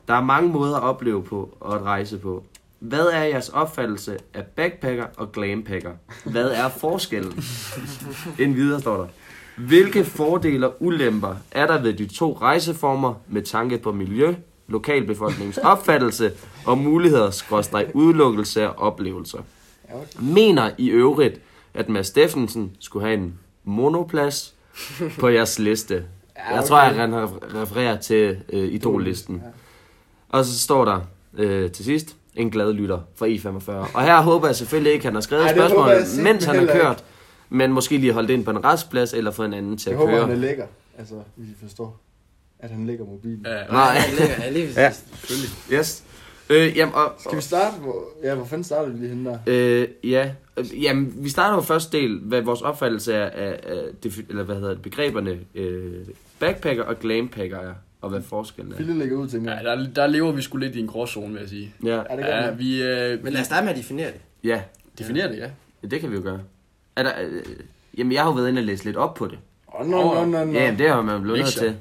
Der 0.08 0.14
er 0.14 0.22
mange 0.24 0.50
måder 0.50 0.76
at 0.78 0.84
opleve 0.84 1.24
på 1.24 1.58
og 1.60 1.76
at 1.76 1.82
rejse 1.82 2.18
på. 2.18 2.44
Hvad 2.88 3.06
er 3.06 3.24
jeres 3.24 3.50
opfattelse 3.50 4.18
af 4.34 4.44
backpacker 4.46 5.06
og 5.18 5.32
glampacker? 5.32 5.92
Hvad 6.26 6.52
er 6.52 6.70
forskellen? 6.70 7.44
En 8.40 8.56
videre 8.56 8.82
står 8.82 8.98
der. 8.98 9.08
Hvilke 9.58 10.06
fordele 10.06 10.68
og 10.68 10.76
ulemper 10.80 11.36
er 11.52 11.68
der 11.68 11.82
ved 11.82 11.94
de 11.94 12.06
to 12.08 12.38
rejseformer 12.42 13.14
med 13.28 13.42
tanke 13.42 13.78
på 13.78 13.92
miljø, 13.92 14.36
lokalbefolkningens 14.68 15.58
opfattelse 15.58 16.32
og 16.66 16.78
muligheder, 16.78 17.32
skråstreg 17.32 17.92
udelukkelse 17.94 18.70
og 18.70 18.80
oplevelser? 18.80 19.40
Mener 20.20 20.72
i 20.78 20.90
øvrigt, 20.90 21.42
at 21.74 21.90
Mads 21.90 22.08
Steffensen 22.08 22.72
skulle 22.80 23.06
have 23.06 23.18
en 23.18 23.40
monoplads 23.64 24.54
på 25.20 25.28
jeres 25.28 25.60
liste. 25.60 26.04
Jeg 26.52 26.64
tror, 26.64 26.78
han 26.78 27.14
refererer 27.62 27.98
til 27.98 28.38
øh, 28.54 28.74
idollisten. 28.74 29.44
Og 30.30 30.46
så 30.46 30.60
står 30.60 30.86
der 30.86 31.02
øh, 31.38 31.72
til 31.72 31.86
sidst, 31.86 32.16
en 32.36 32.50
glad 32.50 32.74
lytter 32.74 33.00
fra 33.16 33.26
I45. 33.26 33.72
Og 33.96 34.04
her 34.04 34.22
håber 34.22 34.48
jeg 34.48 34.56
selvfølgelig 34.56 34.94
ikke, 34.94 35.02
at 35.02 35.06
han 35.06 35.14
har 35.14 35.22
skrevet 35.22 35.44
Ej, 35.44 35.48
det 35.52 35.58
håber 35.62 35.68
spørgsmålet, 35.70 35.98
jeg 35.98 36.08
simpelthen 36.08 36.34
mens 36.34 36.46
han 36.46 36.68
har 36.68 36.74
kørt. 36.90 37.04
Men 37.50 37.72
måske 37.72 37.98
lige 37.98 38.14
holdt 38.14 38.30
ind 38.30 38.46
på 38.46 38.52
en 38.52 38.66
restplads, 38.66 39.14
eller 39.14 39.32
få 39.32 39.44
en 39.44 39.54
anden 39.54 39.78
til 39.78 39.90
Jeg 39.90 39.94
at 39.94 40.00
håber, 40.00 40.12
køre. 40.14 40.22
han 40.22 40.32
er 40.36 40.40
lækker. 40.40 40.66
Altså, 40.98 41.16
hvis 41.36 41.50
I 41.50 41.54
forstår. 41.62 42.00
At 42.60 42.70
han 42.70 42.88
lægger 42.88 43.06
mobilen. 43.06 43.46
Ja, 43.46 43.64
Nej. 43.72 43.98
Ja, 44.10 44.20
lækker. 44.20 44.44
Ja, 44.44 44.50
lige 44.52 44.70
Ja. 44.82 44.92
Yes. 45.80 46.04
Øh, 46.50 46.78
jamen, 46.78 46.96
og, 46.96 47.14
Skal 47.20 47.38
vi 47.38 47.42
starte? 47.42 47.78
Hvor, 47.82 48.04
ja, 48.24 48.36
hvor 48.36 48.46
fanden 48.46 48.64
starter 48.64 48.92
vi 48.92 48.98
lige 49.00 49.10
henne 49.10 49.30
der? 49.30 49.38
Øh, 49.48 49.88
ja. 50.04 50.32
Jamen, 50.82 51.14
vi 51.18 51.30
starter 51.30 51.56
jo 51.56 51.62
første 51.62 51.98
del, 51.98 52.20
hvad 52.20 52.42
vores 52.42 52.62
opfattelse 52.62 53.14
er 53.14 53.30
af, 53.30 53.60
af 53.64 53.82
defi- 54.06 54.26
eller 54.30 54.44
hvad 54.44 54.56
hedder 54.56 54.70
det, 54.70 54.82
begreberne 54.82 55.40
øh, 55.56 55.94
backpacker 56.40 56.84
og 56.84 57.00
glampacker 57.00 57.58
er, 57.60 57.74
og 58.06 58.12
hvad 58.12 58.22
forskellen 58.22 58.74
er. 58.74 58.78
Fille 58.78 59.00
lægger 59.00 59.18
ud, 59.18 59.28
tænker 59.28 59.52
ja 59.52 59.58
jeg. 59.58 59.78
der, 59.78 59.88
der 59.96 60.08
lever 60.08 60.32
vi 60.32 60.42
sgu 60.42 60.58
lidt 60.58 60.76
i 60.76 60.80
en 60.80 60.88
gråzone, 60.88 61.34
vil 61.34 61.40
jeg 61.40 61.50
sige. 61.50 61.74
Ja, 61.84 61.96
Ja, 61.96 62.02
det 62.16 62.20
Ja, 62.20 62.46
ja, 62.46 62.52
vi, 62.52 62.84
øh, 62.84 63.24
Men 63.24 63.34
lad 63.34 63.42
os 63.42 63.46
starte 63.48 63.64
med 63.66 63.72
at 63.72 63.78
definere 63.78 64.08
det. 64.08 64.22
ja, 64.44 64.62
definerer 64.98 65.28
det, 65.28 65.38
ja. 65.38 65.50
ja, 65.84 65.88
det 65.88 66.00
kan 66.02 66.12
vi 66.12 66.16
jo 66.16 66.22
gøre. 66.22 66.40
Er 66.96 67.04
der, 67.04 67.12
øh, 67.30 67.42
jamen, 67.98 68.14
jeg 68.14 68.22
har 68.22 68.30
jo 68.30 68.34
været 68.36 68.50
inde 68.50 68.60
og 68.60 68.66
læse 68.66 68.86
lidt 68.86 68.98
op 68.98 69.14
på 69.14 69.28
det. 69.28 69.38
Åh, 69.80 69.88
nå, 69.88 70.14
nå, 70.14 70.26
nå, 70.26 70.46
nå. 70.46 70.52
Ja, 70.60 70.76
det 70.78 70.90
har 70.90 71.02
man 71.02 71.22
blevet 71.22 71.40
nødt 71.40 71.54
til. 71.54 71.76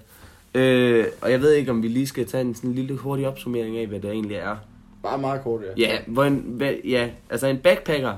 Øh, 0.60 1.06
og 1.20 1.30
jeg 1.30 1.40
ved 1.40 1.52
ikke, 1.52 1.70
om 1.70 1.82
vi 1.82 1.88
lige 1.88 2.06
skal 2.06 2.26
tage 2.26 2.40
en 2.40 2.54
sådan 2.54 2.72
lille 2.72 2.96
hurtig 2.96 3.28
opsummering 3.28 3.78
af, 3.78 3.86
hvad 3.86 4.00
det 4.00 4.10
egentlig 4.10 4.36
er. 4.36 4.56
Bare 5.02 5.18
meget 5.18 5.42
kort, 5.42 5.60
ja. 5.76 5.86
Ja, 5.86 5.98
hvor 6.06 6.24
en, 6.24 6.36
hvad, 6.46 6.72
ja 6.84 7.08
altså 7.30 7.46
en 7.46 7.58
backpacker 7.58 8.14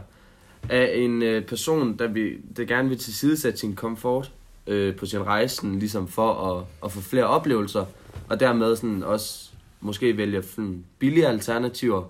er 0.68 0.86
en 0.86 1.22
øh, 1.22 1.44
person, 1.44 1.98
der, 1.98 2.06
vil, 2.06 2.36
der 2.56 2.64
gerne 2.64 2.88
vil 2.88 2.98
tilsidesætte 2.98 3.58
sin 3.58 3.74
komfort 3.74 4.32
øh, 4.66 4.96
på 4.96 5.06
sin 5.06 5.22
rejse, 5.26 5.56
sådan, 5.56 5.78
ligesom 5.78 6.08
for 6.08 6.32
at, 6.32 6.64
at 6.84 6.92
få 6.92 7.00
flere 7.00 7.26
oplevelser, 7.26 7.86
og 8.28 8.40
dermed 8.40 8.76
sådan 8.76 9.02
også 9.02 9.50
måske 9.80 10.16
vælge 10.16 10.42
sådan 10.42 10.84
billige 10.98 11.26
alternativer 11.26 12.04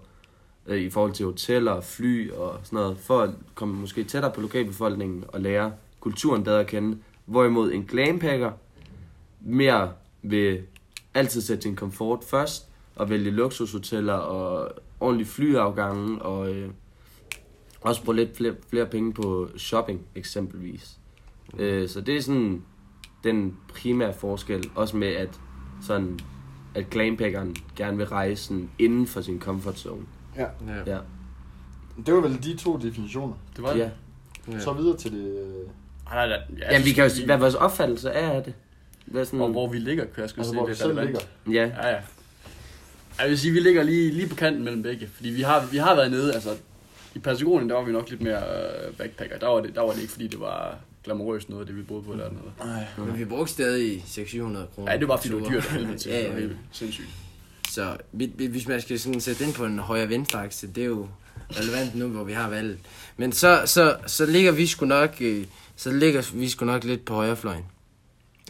øh, 0.66 0.80
i 0.80 0.90
forhold 0.90 1.12
til 1.12 1.26
hoteller, 1.26 1.80
fly 1.80 2.30
og 2.30 2.58
sådan 2.62 2.76
noget, 2.76 2.98
for 2.98 3.20
at 3.20 3.30
komme 3.54 3.74
måske 3.80 4.04
tættere 4.04 4.32
på 4.32 4.40
lokalbefolkningen 4.40 5.24
og 5.28 5.40
lære 5.40 5.72
kulturen 6.00 6.44
bedre 6.44 6.60
at 6.60 6.66
kende. 6.66 6.98
Hvorimod 7.26 7.72
en 7.72 7.84
glampacker 7.84 8.52
mere 9.40 9.92
vil 10.22 10.62
altid 11.14 11.40
sætte 11.40 11.62
sin 11.62 11.76
komfort 11.76 12.24
først, 12.24 12.68
og 12.96 13.10
vælge 13.10 13.30
luksushoteller 13.30 14.12
og 14.12 14.72
ordentlige 15.00 15.28
flyafgange, 15.28 16.22
og 16.22 16.54
øh, 16.54 16.70
også 17.80 18.04
bruge 18.04 18.16
lidt 18.16 18.36
flere, 18.36 18.54
flere 18.70 18.86
penge 18.86 19.12
på 19.12 19.48
shopping 19.56 20.00
eksempelvis. 20.14 20.98
Mm. 21.54 21.60
Øh, 21.60 21.88
så 21.88 22.00
det 22.00 22.16
er 22.16 22.22
sådan 22.22 22.62
den 23.24 23.56
primære 23.68 24.12
forskel, 24.14 24.70
også 24.74 24.96
med 24.96 25.08
at 25.08 25.40
sådan 25.86 26.18
at 26.74 26.90
glampackeren 26.90 27.56
gerne 27.76 27.96
vil 27.96 28.06
rejse 28.06 28.42
sådan 28.44 28.70
inden 28.78 29.06
for 29.06 29.20
sin 29.20 29.40
comfort 29.40 29.78
zone. 29.78 30.02
ja. 30.36 30.42
Ja. 30.68 30.92
Ja. 30.94 30.98
Det 32.06 32.14
var 32.14 32.20
vel 32.20 32.42
de 32.44 32.56
to 32.56 32.76
definitioner. 32.76 33.34
Det 33.56 33.62
var 33.62 33.72
det. 33.72 33.78
ja. 33.78 33.90
Ja. 34.52 34.58
Så 34.60 34.72
videre 34.72 34.96
til 34.96 35.12
det... 35.12 35.18
øh, 35.38 35.68
Nej, 36.12 36.28
nej, 36.28 36.38
nej. 36.48 36.58
Ja, 36.58 36.72
Jamen, 36.72 36.86
vi 36.86 36.92
kan 36.92 37.04
jo 37.04 37.10
sige, 37.10 37.26
hvad 37.26 37.36
vores 37.38 37.54
opfattelse 37.54 38.08
er 38.08 38.30
af 38.30 38.42
det. 38.44 38.54
Hvad 39.06 39.20
er 39.20 39.24
sådan, 39.24 39.40
Og 39.40 39.48
hvor 39.50 39.68
vi 39.68 39.78
ligger, 39.78 40.04
kan 40.04 40.20
jeg 40.22 40.30
sgu 40.30 40.40
Altså, 40.40 40.50
se, 40.52 40.58
hvor 40.58 40.66
det 40.66 40.80
er 40.80 40.84
relevant. 40.84 41.06
ligger. 41.46 41.62
Ja, 41.62 41.82
Ja, 41.82 41.88
ja. 41.88 42.00
Jeg 43.20 43.28
vil 43.28 43.38
sige, 43.38 43.52
vi 43.52 43.60
ligger 43.60 43.82
lige, 43.82 44.10
lige 44.10 44.28
på 44.28 44.34
kanten 44.36 44.64
mellem 44.64 44.82
begge. 44.82 45.08
Fordi 45.14 45.28
vi 45.28 45.42
har, 45.42 45.66
vi 45.72 45.76
har 45.76 45.94
været 45.94 46.10
nede, 46.10 46.34
altså... 46.34 46.50
I 47.14 47.18
Patagonien, 47.18 47.68
der 47.70 47.76
var 47.76 47.82
vi 47.84 47.92
nok 47.92 48.10
lidt 48.10 48.22
mere 48.22 48.36
øh, 48.38 48.92
backpacker. 48.98 49.38
Der 49.38 49.46
var, 49.48 49.60
det, 49.60 49.74
der 49.74 49.80
var 49.80 49.92
det 49.92 50.00
ikke, 50.00 50.12
fordi 50.12 50.26
det 50.26 50.40
var 50.40 50.76
glamourøst 51.06 51.48
noget, 51.48 51.66
det 51.68 51.76
vi 51.76 51.82
boede 51.82 52.02
på 52.02 52.12
dernede. 52.12 52.40
Nej. 52.64 52.84
Men 52.98 53.18
vi 53.18 53.24
brugte 53.24 53.52
stadig 53.52 54.04
600-700 54.06 54.38
kroner. 54.74 54.92
Ja, 54.92 54.98
det 54.98 55.08
var 55.08 55.16
fordi, 55.16 55.28
det 55.34 55.42
var 55.42 55.48
dyrt 55.48 55.64
helvede 55.70 55.98
til. 56.02 56.10
Ja, 56.12 56.18
Det 56.22 56.34
var 56.34 56.40
ja. 56.40 56.46
sindssygt. 56.72 57.08
Så 57.70 57.96
vi- 58.12 58.32
vi- 58.36 58.46
hvis 58.46 58.68
man 58.68 58.80
skal 58.80 59.00
sådan 59.00 59.20
sætte 59.20 59.44
ind 59.44 59.54
på 59.54 59.64
en 59.64 59.78
højre 59.78 60.08
venstre 60.08 60.42
akse, 60.44 60.66
det 60.66 60.82
er 60.82 60.86
jo 60.86 61.08
relevant 61.50 61.94
nu, 61.94 62.08
hvor 62.08 62.24
vi 62.24 62.32
har 62.32 62.48
valget. 62.48 62.78
Men 63.16 63.32
så, 63.32 63.62
så, 63.66 63.96
så 64.06 64.26
ligger 64.26 64.52
vi 64.52 64.66
sgu 64.66 64.86
nok, 64.86 65.16
øh, 65.20 65.44
så 65.76 65.92
ligger 65.92 66.30
vi 66.34 66.48
sgu 66.48 66.66
nok 66.66 66.84
lidt 66.84 67.04
på 67.04 67.14
højrefløjen. 67.14 67.64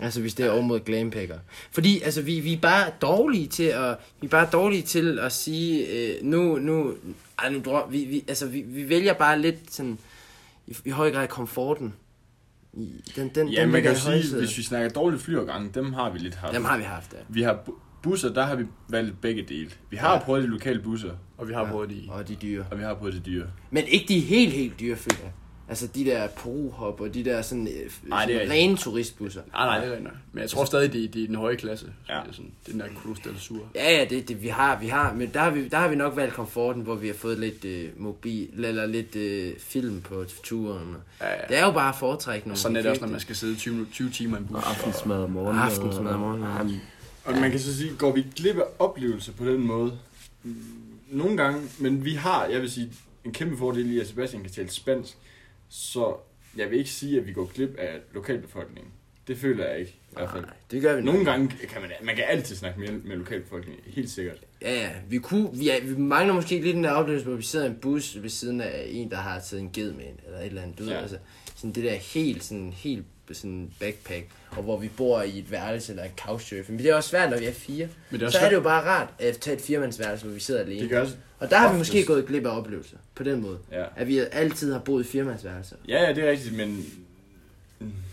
Altså 0.02 0.20
hvis 0.20 0.34
det 0.34 0.46
er 0.46 0.50
over 0.50 0.62
mod 0.62 0.80
glampacker. 0.80 1.38
Fordi 1.72 2.00
altså, 2.00 2.22
vi, 2.22 2.40
vi 2.40 2.52
er 2.52 2.60
bare 2.60 2.90
dårlige 3.02 3.46
til 3.46 3.62
at, 3.64 3.96
vi 4.20 4.26
er 4.26 4.30
bare 4.30 4.48
dårlige 4.52 4.82
til 4.82 5.18
at 5.18 5.32
sige, 5.32 5.86
øh, 5.88 6.14
nu, 6.24 6.58
nu, 6.58 6.94
Ej, 7.38 7.50
nu 7.50 7.62
drøm, 7.64 7.92
vi, 7.92 8.04
vi, 8.04 8.24
altså, 8.28 8.46
vi, 8.46 8.60
vi 8.60 8.88
vælger 8.88 9.12
bare 9.12 9.40
lidt 9.40 9.56
sådan, 9.74 9.98
i, 10.66 10.76
i 10.84 10.90
høj 10.90 11.10
grad 11.12 11.28
komforten. 11.28 11.94
I, 12.76 13.02
den, 13.16 13.28
den, 13.34 13.48
Ja, 13.48 13.62
den 13.62 13.70
man 13.70 13.82
kan 13.82 13.92
jo 13.92 13.98
sige, 13.98 14.36
hvis 14.38 14.58
vi 14.58 14.62
snakker 14.62 14.88
dårlige 14.88 15.20
flyafgange, 15.20 15.70
dem 15.74 15.92
har 15.92 16.10
vi 16.10 16.18
lidt 16.18 16.34
haft. 16.34 16.54
Dem 16.54 16.64
har 16.64 16.76
vi 16.78 16.82
haft, 16.82 17.12
ja. 17.12 17.18
Vi 17.28 17.42
har 17.42 17.54
bu- 17.68 17.80
busser, 18.02 18.32
der 18.32 18.42
har 18.46 18.56
vi 18.56 18.64
valgt 18.88 19.20
begge 19.20 19.42
dele. 19.42 19.70
Vi 19.90 19.96
har 19.96 20.08
Ja. 20.08 20.14
ja. 20.14 20.20
prøvet 20.20 20.42
de 20.42 20.48
lokale 20.48 20.80
busser, 20.82 21.10
Og 21.38 21.48
vi 21.48 21.52
har 21.54 21.70
prøvet 21.70 21.90
de... 21.90 22.02
Og 22.08 22.28
de 22.28 22.34
dyre. 22.34 22.64
og 22.70 22.78
vi 22.78 22.82
har 22.82 22.94
prøvet 22.94 23.14
de 23.14 23.20
dyre. 23.20 23.46
Men 23.70 23.84
ikke 23.86 24.04
de 24.08 24.20
helt, 24.20 24.52
helt 24.52 24.80
dyre, 24.80 24.96
føler 24.96 25.22
jeg. 25.22 25.32
Altså 25.68 25.86
de 25.86 26.04
der 26.04 26.26
Peru-hop 26.26 27.00
og 27.00 27.14
de 27.14 27.24
der 27.24 27.42
sådan, 27.42 27.68
øh, 27.68 27.90
Nej, 28.02 28.24
det 28.26 28.34
er 28.34 28.38
sådan 28.38 28.56
ikke. 28.56 28.64
rene 28.68 28.76
turistbusser. 28.76 29.40
Nej, 29.52 29.66
nej, 29.78 29.84
det 29.86 29.94
er 29.98 30.00
nok. 30.02 30.12
Men 30.32 30.40
jeg 30.42 30.50
tror 30.50 30.64
stadig, 30.64 30.92
de, 30.92 31.08
de 31.08 31.22
er 31.22 31.26
den 31.26 31.34
høje 31.36 31.56
klasse. 31.56 31.86
Ja. 32.08 32.14
Det 32.14 32.28
er 32.28 32.32
sådan, 32.32 32.50
det 32.66 32.68
er 32.68 32.72
den 32.72 32.80
der 32.80 33.00
Cruz 33.00 33.18
del 33.24 33.34
Sur. 33.38 33.68
Ja, 33.74 33.98
ja, 33.98 34.04
det, 34.10 34.28
det 34.28 34.42
vi 34.42 34.48
har, 34.48 34.80
vi 34.80 34.86
har, 34.86 35.14
men 35.14 35.30
der 35.34 35.40
har 35.40 35.50
vi, 35.50 35.68
der 35.68 35.76
har 35.76 35.88
vi 35.88 35.96
nok 35.96 36.16
valgt 36.16 36.34
komforten, 36.34 36.82
hvor 36.82 36.94
vi 36.94 37.06
har 37.06 37.14
fået 37.14 37.38
lidt 37.38 37.64
øh, 37.64 37.88
mobil, 37.96 38.64
eller 38.64 38.86
lidt 38.86 39.16
øh, 39.16 39.52
film 39.58 40.00
på 40.00 40.24
turen. 40.42 40.96
Ja, 41.20 41.26
ja. 41.28 41.36
Det 41.48 41.58
er 41.58 41.64
jo 41.66 41.72
bare 41.72 41.94
foretræk 41.98 42.46
nu. 42.46 42.56
Sådan 42.56 42.76
er 42.76 42.82
det 42.82 42.90
også, 42.90 43.02
når 43.02 43.08
man 43.10 43.20
skal 43.20 43.36
sidde 43.36 43.56
20, 43.56 43.86
20 43.92 44.10
timer 44.10 44.36
i 44.36 44.40
en 44.40 44.46
bus. 44.46 44.56
Og 44.56 44.68
aftensmad 44.70 45.16
og 45.16 45.30
morgenmad. 45.30 45.64
Aftensmad 45.64 46.12
og 46.12 46.20
morgenmad. 46.20 46.78
Og 47.24 47.34
man 47.34 47.50
kan 47.50 47.60
så 47.60 47.76
sige, 47.76 47.92
går 47.98 48.12
vi 48.12 48.24
glip 48.36 48.56
af 48.58 48.64
oplevelser 48.78 49.32
på 49.32 49.44
den 49.46 49.60
måde? 49.66 49.98
Mm, 50.42 50.56
Nogle 51.10 51.36
gange, 51.36 51.60
men 51.78 52.04
vi 52.04 52.14
har, 52.14 52.44
jeg 52.46 52.60
vil 52.60 52.70
sige, 52.70 52.90
en 53.24 53.32
kæmpe 53.32 53.56
fordel 53.56 53.90
i, 53.92 54.00
at 54.00 54.06
Sebastian 54.08 54.42
kan 54.42 54.52
tale 54.52 54.70
spansk, 54.70 55.16
så 55.68 56.16
jeg 56.56 56.70
vil 56.70 56.78
ikke 56.78 56.90
sige, 56.90 57.20
at 57.20 57.26
vi 57.26 57.32
går 57.32 57.50
glip 57.54 57.76
af 57.78 57.98
lokalbefolkningen. 58.12 58.92
Det 59.28 59.38
føler 59.38 59.66
jeg 59.68 59.78
ikke, 59.78 59.90
i 59.90 60.14
hvert 60.16 60.30
fald. 60.30 60.42
Nej, 60.42 60.52
det 60.70 60.82
gør 60.82 60.96
vi 60.96 61.02
Nogle 61.02 61.18
nok. 61.24 61.26
gange 61.32 61.48
kan 61.68 61.82
man, 61.82 61.90
man 62.02 62.16
kan 62.16 62.24
altid 62.28 62.56
snakke 62.56 62.80
med, 62.80 62.88
med 62.88 63.16
lokalbefolkningen, 63.16 63.82
helt 63.86 64.10
sikkert. 64.10 64.36
Ja, 64.62 64.74
ja, 64.74 64.90
vi, 65.08 65.18
kunne, 65.18 65.50
vi, 65.58 65.68
er, 65.70 65.80
vi 65.82 65.96
mangler 65.96 66.34
måske 66.34 66.60
lidt 66.60 66.74
den 66.76 66.84
der 66.84 66.90
oplevelse, 66.90 67.26
hvor 67.26 67.36
vi 67.36 67.42
sidder 67.42 67.66
i 67.66 67.68
en 67.68 67.76
bus 67.76 68.22
ved 68.22 68.30
siden 68.30 68.60
af 68.60 68.86
en, 68.90 69.10
der 69.10 69.16
har 69.16 69.40
taget 69.40 69.60
en 69.62 69.70
ged 69.72 69.92
med 69.92 70.04
en, 70.04 70.20
eller 70.26 70.38
et 70.38 70.46
eller 70.46 70.62
andet. 70.62 70.78
Du 70.78 70.84
ja. 70.84 70.88
ved, 70.90 70.96
Ja. 70.96 71.02
altså, 71.02 71.18
sådan 71.56 71.72
det 71.72 71.84
der 71.84 71.92
helt, 71.94 72.44
sådan, 72.44 72.72
helt 72.76 73.04
sådan 73.32 73.70
backpack, 73.80 74.26
og 74.50 74.62
hvor 74.62 74.78
vi 74.78 74.88
bor 74.96 75.22
i 75.22 75.38
et 75.38 75.50
værelse 75.50 75.92
eller 75.92 76.04
en 76.04 76.10
couchsurfing. 76.18 76.70
Men 76.76 76.78
det 76.78 76.90
er 76.90 76.94
også 76.94 77.08
svært, 77.08 77.30
når 77.30 77.38
vi 77.38 77.44
er 77.44 77.52
fire. 77.52 77.88
Men 78.10 78.20
det 78.20 78.26
er 78.26 78.30
Så 78.30 78.38
også 78.38 78.44
er 78.46 78.48
det 78.48 78.56
jo 78.56 78.62
bare 78.62 78.84
rart 78.84 79.08
at 79.18 79.38
tage 79.38 79.56
et 79.56 79.62
firemandsværelse, 79.62 80.24
hvor 80.24 80.34
vi 80.34 80.40
sidder 80.40 80.60
alene. 80.60 80.80
Det 80.80 80.90
gør 80.90 81.00
også, 81.00 81.16
Og 81.38 81.50
der 81.50 81.56
har 81.56 81.72
vi 81.72 81.78
måske 81.78 82.04
gået 82.04 82.26
glip 82.26 82.46
af 82.46 82.56
oplevelser, 82.58 82.96
på 83.14 83.22
den 83.22 83.42
måde. 83.42 83.58
ja. 83.72 83.84
At 83.96 84.08
vi 84.08 84.18
altid 84.32 84.72
har 84.72 84.78
boet 84.80 85.04
i 85.04 85.08
firmandsværelser. 85.08 85.76
Ja, 85.88 86.02
ja, 86.02 86.12
det 86.14 86.24
er 86.24 86.30
rigtigt, 86.30 86.56
men 86.56 86.86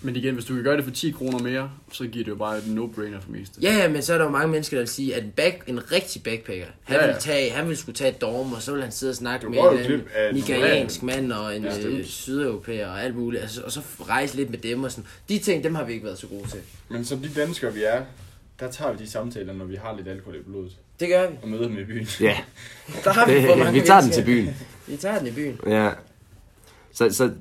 Men 0.01 0.15
igen, 0.15 0.33
hvis 0.33 0.45
du 0.45 0.53
kan 0.53 0.63
gøre 0.63 0.77
det 0.77 0.83
for 0.83 0.91
10 0.91 1.11
kroner 1.11 1.39
mere, 1.39 1.71
så 1.91 2.07
giver 2.07 2.23
det 2.25 2.31
jo 2.31 2.35
bare 2.35 2.57
et 2.57 2.63
no-brainer 2.63 3.19
for 3.21 3.31
mest. 3.31 3.51
Ja, 3.61 3.73
ja, 3.77 3.87
men 3.87 4.01
så 4.01 4.13
er 4.13 4.17
der 4.17 4.25
jo 4.25 4.31
mange 4.31 4.47
mennesker, 4.47 4.77
der 4.77 4.81
vil 4.81 4.87
sige, 4.89 5.15
at 5.15 5.23
en, 5.23 5.31
back, 5.31 5.63
en 5.67 5.91
rigtig 5.91 6.23
backpacker, 6.23 6.65
han, 6.83 6.95
Ja, 6.95 7.01
ja, 7.01 7.07
ja. 7.07 7.13
vil 7.13 7.21
tage, 7.21 7.51
han 7.51 7.67
vil 7.69 7.77
skulle 7.77 7.95
tage 7.95 8.11
et 8.11 8.21
dorm, 8.21 8.53
og 8.53 8.61
så 8.61 8.73
vil 8.73 8.81
han 8.81 8.91
sidde 8.91 9.11
og 9.11 9.15
snakke 9.15 9.45
Du 9.45 9.49
med 9.49 9.57
en 9.59 9.63
nogle- 9.63 10.33
nigeriansk 10.33 11.03
mand 11.03 11.31
og 11.31 11.55
en 11.55 11.63
Ja, 11.63 11.79
øh, 11.87 12.05
sydeuropæer 12.05 12.87
og 12.87 13.03
alt 13.03 13.15
muligt, 13.15 13.41
altså, 13.41 13.61
og 13.61 13.71
så 13.71 13.81
rejse 14.09 14.35
lidt 14.35 14.49
med 14.49 14.57
dem 14.57 14.83
og 14.83 14.91
sådan. 14.91 15.05
De 15.29 15.39
ting, 15.39 15.63
dem 15.63 15.75
har 15.75 15.83
vi 15.83 15.93
ikke 15.93 16.05
været 16.05 16.17
så 16.19 16.27
gode 16.27 16.47
til. 16.49 16.59
Men 16.89 17.05
som 17.05 17.19
de 17.19 17.29
danskere, 17.35 17.73
vi 17.73 17.83
er, 17.83 18.01
der 18.59 18.71
tager 18.71 18.91
vi 18.91 18.97
de 19.03 19.09
samtaler, 19.09 19.53
når 19.53 19.65
vi 19.65 19.75
har 19.75 19.95
lidt 19.97 20.07
alkohol 20.07 20.35
i 20.35 20.43
blodet, 20.43 20.77
Det 20.99 21.09
gør 21.09 21.29
vi. 21.29 21.35
og 21.41 21.49
møder 21.49 21.67
dem 21.67 21.77
i 21.77 21.83
byen. 21.83 22.07
Ja, 22.21 22.37
Der 23.03 23.13
har 23.13 23.25
vi, 23.33 23.47
for 23.47 23.55
mange 23.55 23.73
vi 23.81 23.85
tager 23.85 24.01
den 24.01 24.11
til 24.11 24.25
byen. 24.25 24.49
Vi 24.87 24.97
tager 24.97 25.17
den 25.19 25.27
i 25.27 25.31
byen. 25.31 25.59
Ja. 25.67 25.91
Så, 26.91 27.09
så 27.09 27.31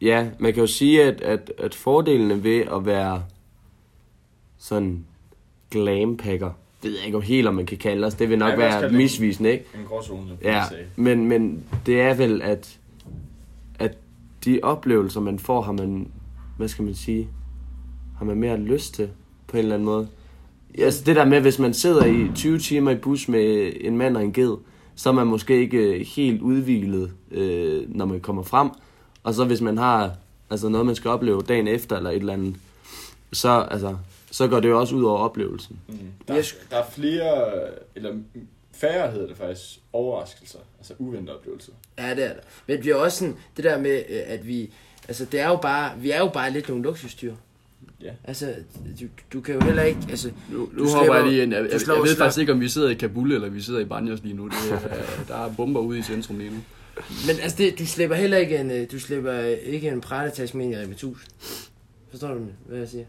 ja, 0.00 0.28
man 0.38 0.52
kan 0.54 0.60
jo 0.60 0.66
sige, 0.66 1.02
at, 1.04 1.20
at, 1.20 1.52
at 1.58 1.74
fordelene 1.74 2.42
ved 2.44 2.60
at 2.60 2.86
være 2.86 3.24
sådan 4.58 5.04
glampacker, 5.70 6.50
ved 6.82 6.96
jeg 6.96 7.04
ikke 7.06 7.16
om 7.16 7.22
helt, 7.22 7.48
om 7.48 7.54
man 7.54 7.66
kan 7.66 7.78
kalde 7.78 8.06
os, 8.06 8.14
det 8.14 8.28
vil 8.30 8.38
nok 8.38 8.50
Ja, 8.52 8.56
være 8.56 8.82
det- 8.82 8.92
misvisende, 8.94 9.52
ikke? 9.52 9.64
En 9.74 9.84
gråzone, 9.84 10.28
som 10.28 10.36
Ja, 10.42 10.64
sagde. 10.68 10.84
men, 10.96 11.26
men 11.28 11.64
det 11.86 12.00
er 12.00 12.14
vel, 12.14 12.42
at, 12.42 12.78
at 13.78 13.96
de 14.44 14.60
oplevelser, 14.62 15.20
man 15.20 15.38
får, 15.38 15.62
har 15.62 15.72
man, 15.72 16.10
hvad 16.56 16.68
skal 16.68 16.84
man 16.84 16.94
sige, 16.94 17.28
har 18.18 18.24
man 18.24 18.36
mere 18.36 18.56
lyst 18.56 18.94
til, 18.94 19.10
på 19.46 19.56
en 19.56 19.62
eller 19.62 19.74
anden 19.74 19.84
måde. 19.86 20.08
Altså 20.78 21.04
det 21.04 21.16
der 21.16 21.24
med, 21.24 21.40
hvis 21.40 21.58
man 21.58 21.74
sidder 21.74 22.04
i 22.04 22.30
20 22.34 22.58
timer 22.58 22.90
i 22.90 22.96
bus 22.96 23.28
med 23.28 23.72
en 23.80 23.96
mand 23.96 24.16
og 24.16 24.22
en 24.22 24.32
ged, 24.32 24.56
så 24.96 25.08
er 25.08 25.12
man 25.12 25.26
måske 25.26 25.60
ikke 25.60 26.04
helt 26.04 26.42
udviklet, 26.42 27.12
øh, 27.30 27.94
når 27.96 28.04
man 28.04 28.20
kommer 28.20 28.42
frem. 28.42 28.70
Og 29.22 29.34
så 29.34 29.44
hvis 29.44 29.60
man 29.60 29.78
har 29.78 30.16
altså 30.50 30.68
noget, 30.68 30.86
man 30.86 30.94
skal 30.94 31.10
opleve 31.10 31.42
dagen 31.42 31.68
efter 31.68 31.96
eller 31.96 32.10
et 32.10 32.16
eller 32.16 32.32
andet, 32.32 32.56
så, 33.32 33.66
altså, 33.70 33.96
så 34.30 34.48
går 34.48 34.60
det 34.60 34.68
jo 34.68 34.80
også 34.80 34.94
ud 34.94 35.04
over 35.04 35.18
oplevelsen. 35.18 35.80
Mm. 35.88 35.98
Der, 36.28 36.34
er, 36.34 36.42
der 36.70 36.76
er 36.76 36.90
flere, 36.90 37.52
eller 37.94 38.14
færre 38.72 39.10
hedder 39.10 39.26
det 39.26 39.36
faktisk, 39.36 39.80
overraskelser, 39.92 40.58
altså 40.78 40.94
uventede 40.98 41.36
oplevelser. 41.36 41.72
Ja, 41.98 42.10
det 42.10 42.24
er 42.24 42.28
der. 42.34 42.40
Men 42.66 42.84
vi 42.84 42.90
er 42.90 42.94
også 42.94 43.18
sådan, 43.18 43.36
det 43.56 43.64
der 43.64 43.78
med, 43.78 44.02
øh, 44.08 44.20
at 44.26 44.46
vi, 44.46 44.72
altså 45.08 45.24
det 45.24 45.40
er 45.40 45.48
jo 45.48 45.56
bare, 45.56 45.92
vi 45.98 46.10
er 46.10 46.18
jo 46.18 46.28
bare 46.28 46.50
lidt 46.50 46.68
nogle 46.68 46.84
luksusdyr. 46.84 47.34
Ja. 48.02 48.10
Altså, 48.24 48.54
du, 49.00 49.06
du 49.32 49.40
kan 49.40 49.54
jo 49.54 49.60
heller 49.60 49.82
ikke, 49.82 50.00
altså, 50.10 50.30
Nu, 50.50 50.58
nu 50.58 50.64
Du 50.64 50.88
hopper 50.88 51.00
slipper- 51.00 51.14
jeg 51.14 51.26
lige 51.26 51.42
ind. 51.42 51.52
Jeg, 51.52 51.62
jeg, 51.62 51.80
jeg 51.88 52.02
ved 52.02 52.16
faktisk 52.16 52.40
ikke, 52.40 52.52
om 52.52 52.60
vi 52.60 52.68
sidder 52.68 52.88
i 52.88 52.94
Kabul 52.94 53.32
eller 53.32 53.48
vi 53.48 53.60
sidder 53.60 53.80
i 53.80 53.84
Banyas 53.84 54.22
lige 54.22 54.34
nu. 54.34 54.48
Det 54.48 54.54
er, 54.72 54.78
der 55.28 55.44
er 55.44 55.52
bomber 55.56 55.80
ude 55.80 55.98
i 55.98 56.02
centrum 56.02 56.38
lige 56.38 56.50
nu. 56.50 56.56
Men 57.26 57.36
altså, 57.42 57.58
det, 57.58 57.78
du 57.78 57.86
slipper 57.86 58.16
heller 58.16 58.36
ikke 58.36 58.58
en, 58.58 58.70
øh, 58.70 58.86
du 58.92 59.00
slipper 59.00 59.38
ikke 59.66 59.88
en 59.88 60.00
prættetasmenia 60.00 60.82
i 60.82 60.86
med 60.86 61.14
Forstår 62.10 62.28
du, 62.34 62.40
hvad 62.68 62.78
jeg 62.78 62.88
siger? 62.88 63.04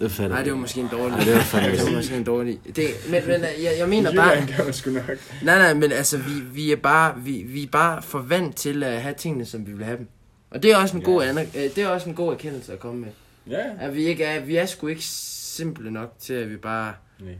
Det 0.00 0.10
fatter 0.10 0.36
Nej, 0.36 0.42
det 0.44 0.52
var 0.52 0.58
måske 0.58 0.80
en 0.80 0.88
dårlig. 0.92 1.16
Nej, 1.16 1.24
det 1.24 1.34
var 1.34 1.40
fandme 1.40 1.76
det 1.76 1.86
var 1.86 1.92
måske 1.92 2.16
en 2.16 2.24
dårlig. 2.24 2.60
Det, 2.76 2.86
men, 3.10 3.22
men 3.26 3.34
øh, 3.40 3.62
jeg, 3.62 3.74
jeg 3.78 3.88
mener 3.88 4.14
bare... 4.14 4.28
Jylland 4.30 4.48
kan 4.48 4.64
man 4.64 4.74
sgu 4.74 4.90
nok. 4.90 5.04
Nej, 5.42 5.58
nej, 5.58 5.74
men 5.74 5.92
altså, 5.92 6.18
vi, 6.18 6.32
vi 6.52 6.72
er 6.72 6.76
bare, 6.76 7.14
vi, 7.24 7.32
vi 7.32 7.62
er 7.62 7.66
bare 7.66 8.02
forvant 8.02 8.56
til 8.56 8.82
at 8.82 9.02
have 9.02 9.14
tingene, 9.14 9.44
som 9.44 9.66
vi 9.66 9.72
vil 9.72 9.84
have 9.84 9.98
dem. 9.98 10.06
Og 10.50 10.62
det 10.62 10.72
er 10.72 10.76
også 10.76 10.96
en, 10.96 11.02
god, 11.02 11.22
aner, 11.22 11.42
øh, 11.42 11.62
det 11.62 11.78
er 11.78 11.88
også 11.88 12.08
en 12.08 12.14
god 12.14 12.32
erkendelse 12.32 12.72
at 12.72 12.78
komme 12.80 13.00
med. 13.00 13.08
Ja. 13.50 13.64
At 13.80 13.94
vi, 13.96 14.04
ikke 14.04 14.24
er, 14.24 14.40
vi 14.44 14.56
er 14.56 14.66
sgu 14.66 14.86
ikke 14.86 15.04
simple 15.04 15.90
nok 15.90 16.14
til, 16.18 16.34
at 16.34 16.50
vi 16.50 16.56
bare... 16.56 16.94
Nej. 17.20 17.34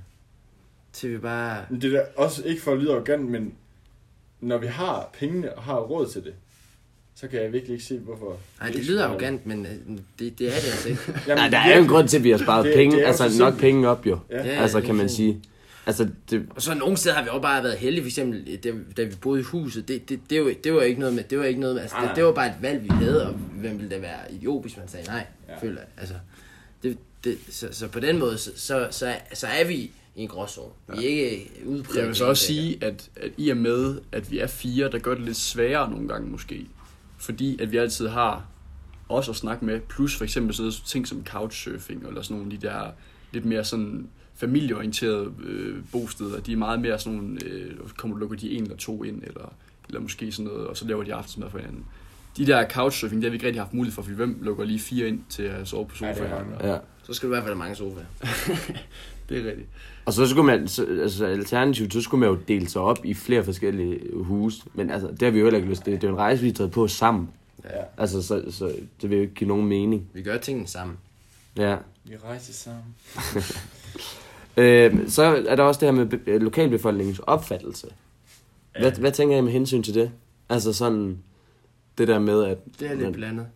Til 0.92 1.12
vi 1.12 1.18
bare... 1.18 1.64
Men 1.70 1.80
Det 1.80 1.94
er 1.94 1.98
da 1.98 2.04
også 2.16 2.42
ikke 2.44 2.62
for 2.62 2.72
at 2.72 2.78
lyde 2.78 2.92
arrogant, 2.92 3.28
men 3.30 3.54
når 4.40 4.58
vi 4.58 4.66
har 4.66 5.10
pengene 5.18 5.52
og 5.54 5.62
har 5.62 5.76
råd 5.80 6.06
til 6.08 6.24
det, 6.24 6.34
så 7.14 7.28
kan 7.28 7.42
jeg 7.42 7.52
virkelig 7.52 7.74
ikke 7.74 7.84
se, 7.84 7.98
hvorfor... 7.98 8.36
Nej, 8.60 8.68
ikke 8.68 8.78
det 8.78 8.86
lyder 8.86 9.06
arrogant, 9.06 9.46
men 9.46 9.66
øh, 9.66 9.72
det, 10.18 10.38
det 10.38 10.46
er 10.46 10.50
det 10.50 10.66
altså 10.66 10.88
ikke. 10.88 11.00
Jamen, 11.26 11.38
Nej, 11.42 11.48
der 11.48 11.58
er 11.58 11.76
jo 11.76 11.82
en 11.82 11.88
grund 11.88 12.08
til, 12.08 12.16
at 12.16 12.24
vi 12.24 12.30
har 12.30 12.38
sparet 12.38 12.64
Det- 12.64 12.74
penge, 12.74 12.96
det 12.96 13.04
altså 13.04 13.30
så 13.32 13.38
nok 13.38 13.58
penge 13.58 13.88
op 13.88 14.06
jo. 14.06 14.18
Ja. 14.30 14.36
Ja, 14.46 14.50
altså 14.62 14.78
det 14.78 14.86
kan 14.86 14.94
man 14.94 15.08
sige. 15.08 15.42
Altså, 15.86 16.08
det, 16.30 16.46
Og 16.50 16.62
så 16.62 16.74
nogle 16.74 16.96
steder 16.96 17.14
har 17.14 17.22
vi 17.22 17.28
også 17.28 17.42
bare 17.42 17.62
været 17.62 17.78
heldige, 17.78 18.02
for 18.02 18.08
eksempel 18.08 18.56
da, 18.56 18.72
da 18.96 19.04
vi 19.04 19.14
boede 19.20 19.40
i 19.40 19.42
huset, 19.42 19.88
det, 19.88 20.08
det, 20.08 20.20
det, 20.30 20.44
var, 20.44 20.52
det 20.64 20.74
var 20.74 20.82
ikke 20.82 21.00
noget 21.00 21.14
med, 21.14 21.24
det 21.24 21.38
var 21.38 21.44
ikke 21.44 21.60
noget 21.60 21.74
med, 21.74 21.82
altså, 21.82 21.96
det, 22.02 22.16
det, 22.16 22.24
var 22.24 22.32
bare 22.32 22.46
et 22.46 22.54
valg, 22.60 22.82
vi 22.82 22.88
havde, 22.88 23.26
og 23.26 23.32
hvem 23.34 23.78
ville 23.78 23.90
da 23.90 23.98
være 23.98 24.32
idiot, 24.32 24.62
hvis 24.62 24.76
man 24.76 24.88
sagde 24.88 25.06
nej, 25.06 25.26
Ja. 25.48 25.52
ja. 25.52 25.60
føler 25.60 25.80
jeg. 25.80 25.88
Altså, 25.96 26.14
det, 26.82 26.98
det, 27.24 27.38
så, 27.50 27.68
så, 27.70 27.88
på 27.88 28.00
den 28.00 28.18
måde, 28.18 28.38
så, 28.38 28.50
så, 28.56 28.88
så, 28.90 29.06
er, 29.06 29.16
så 29.34 29.46
er 29.46 29.64
vi 29.64 29.74
i 29.74 29.92
en 30.16 30.28
gråzone. 30.28 30.72
Vi 30.88 31.04
er 31.04 31.08
ikke 31.08 31.50
udpræget. 31.66 31.98
Jeg 31.98 32.06
vil 32.06 32.14
så 32.14 32.24
også 32.24 32.44
sige, 32.44 32.78
at, 32.84 33.10
at 33.16 33.30
i 33.36 33.48
og 33.50 33.56
med, 33.56 34.00
at 34.12 34.30
vi 34.30 34.38
er 34.38 34.46
fire, 34.46 34.90
der 34.90 34.98
gør 34.98 35.14
det 35.14 35.24
lidt 35.24 35.36
sværere 35.36 35.90
nogle 35.90 36.08
gange 36.08 36.30
måske. 36.30 36.66
Fordi 37.18 37.62
at 37.62 37.72
vi 37.72 37.76
altid 37.76 38.08
har 38.08 38.46
os 39.08 39.28
at 39.28 39.36
snakke 39.36 39.64
med, 39.64 39.80
plus 39.80 40.16
for 40.16 40.24
eksempel 40.24 40.54
sådan 40.54 40.72
ting 40.86 41.08
som 41.08 41.24
couchsurfing, 41.26 42.06
eller 42.06 42.22
sådan 42.22 42.36
nogle 42.36 42.52
af 42.52 42.60
de 42.60 42.66
der 42.66 42.90
lidt 43.32 43.44
mere 43.44 43.64
sådan 43.64 44.08
familieorienterede 44.40 45.32
øh, 45.44 45.76
bosteder. 45.92 46.40
De 46.40 46.52
er 46.52 46.56
meget 46.56 46.80
mere 46.80 46.98
sådan 46.98 47.18
nogle, 47.18 47.44
øh, 47.44 47.70
kommer 47.96 48.18
lukker 48.18 48.36
de 48.36 48.50
en 48.50 48.62
eller 48.62 48.76
to 48.76 49.04
ind, 49.04 49.22
eller, 49.22 49.52
eller 49.88 50.00
måske 50.00 50.32
sådan 50.32 50.52
noget, 50.52 50.66
og 50.66 50.76
så 50.76 50.86
laver 50.86 51.02
de 51.04 51.14
aftensmad 51.14 51.50
for 51.50 51.58
hinanden. 51.58 51.84
De 52.36 52.46
der 52.46 52.68
couchsurfing, 52.68 53.22
det 53.22 53.26
har 53.28 53.30
vi 53.30 53.34
ikke 53.36 53.46
rigtig 53.46 53.62
haft 53.62 53.74
mulighed 53.74 53.94
for, 53.94 54.02
for 54.02 54.10
hvem 54.10 54.38
lukker 54.42 54.64
lige 54.64 54.78
fire 54.78 55.08
ind 55.08 55.20
til 55.28 55.42
at 55.42 55.68
sove 55.68 55.86
på 55.86 55.94
Ja, 56.00 56.06
det 56.08 56.12
er 56.12 56.16
sofaen. 56.16 56.50
mange. 56.50 56.72
ja. 56.72 56.78
Så 57.02 57.12
skal 57.14 57.28
du 57.28 57.34
i 57.34 57.36
hvert 57.36 57.42
fald 57.44 57.54
have 57.54 57.58
mange 57.58 57.74
sofaer. 57.76 58.04
det 59.28 59.38
er 59.38 59.44
rigtigt. 59.50 59.68
Og 60.04 60.12
så 60.12 60.26
skulle 60.26 60.46
man, 60.46 60.68
så, 60.68 60.86
altså 61.02 61.26
alternativt, 61.26 61.92
så 61.92 62.00
skulle 62.00 62.20
man 62.20 62.28
jo 62.28 62.38
dele 62.48 62.68
sig 62.68 62.80
op 62.82 63.04
i 63.04 63.14
flere 63.14 63.44
forskellige 63.44 64.00
huse. 64.14 64.62
Men 64.74 64.90
altså, 64.90 65.08
det 65.08 65.22
har 65.22 65.30
vi 65.30 65.38
jo 65.38 65.44
heller 65.44 65.58
ikke 65.58 65.70
lyst 65.70 65.84
til. 65.84 65.92
Det 65.92 66.04
er 66.04 66.08
jo 66.08 66.14
en 66.14 66.20
rejse, 66.20 66.42
vi 66.42 66.48
har 66.48 66.54
taget 66.54 66.70
på 66.70 66.88
sammen. 66.88 67.28
Ja. 67.64 67.70
Altså, 67.98 68.22
så, 68.22 68.44
så 68.50 68.72
det 69.02 69.10
vil 69.10 69.16
jo 69.16 69.22
ikke 69.22 69.34
give 69.34 69.48
nogen 69.48 69.66
mening. 69.66 70.08
Vi 70.14 70.22
gør 70.22 70.38
tingene 70.38 70.66
sammen. 70.66 70.96
Ja. 71.56 71.76
Vi 72.04 72.16
rejser 72.24 72.52
sammen. 72.52 72.84
Øh, 74.60 75.08
så 75.08 75.22
er 75.48 75.56
der 75.56 75.62
også 75.62 75.80
det 75.80 75.86
her 75.88 75.92
med 75.92 76.06
be- 76.06 76.20
øh, 76.30 76.42
lokalbefolkningens 76.42 77.18
opfattelse. 77.18 77.86
Hvad, 78.80 78.92
hvad 78.92 79.12
tænker 79.12 79.36
I 79.36 79.40
med 79.40 79.52
hensyn 79.52 79.82
til 79.82 79.94
det? 79.94 80.10
Altså 80.48 80.72
sådan, 80.72 81.18
det 81.98 82.08
der 82.08 82.18
med, 82.18 82.44
at... 82.44 82.58
Det 82.80 82.86
er 82.86 82.90
lidt 82.94 83.02
man- 83.02 83.12
blandet. 83.12 83.46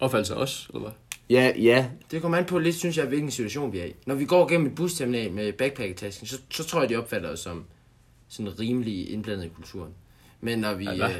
Opfattelse 0.00 0.34
af 0.34 0.38
os, 0.38 0.66
eller 0.68 0.80
hvad? 0.80 0.90
Ja, 1.30 1.52
ja, 1.58 1.86
Det 2.10 2.22
kommer 2.22 2.38
an 2.38 2.44
på 2.44 2.58
lidt, 2.58 2.76
synes 2.76 2.98
jeg, 2.98 3.06
hvilken 3.06 3.30
situation 3.30 3.72
vi 3.72 3.78
er 3.78 3.84
i. 3.84 3.94
Når 4.06 4.14
vi 4.14 4.24
går 4.24 4.48
gennem 4.48 4.66
et 4.66 4.74
busterminal 4.74 5.32
med 5.32 5.52
backpackertasken, 5.52 6.26
så, 6.26 6.40
så 6.50 6.64
tror 6.64 6.80
jeg, 6.80 6.88
de 6.88 6.96
opfatter 6.96 7.28
os 7.28 7.40
som 7.40 7.64
sådan 8.28 8.60
rimelig 8.60 9.10
indblandet 9.12 9.44
i 9.44 9.48
kulturen. 9.48 9.90
Men 10.40 10.58
når 10.58 10.74
vi... 10.74 10.84
Ja, 10.84 11.08
øh, 11.08 11.14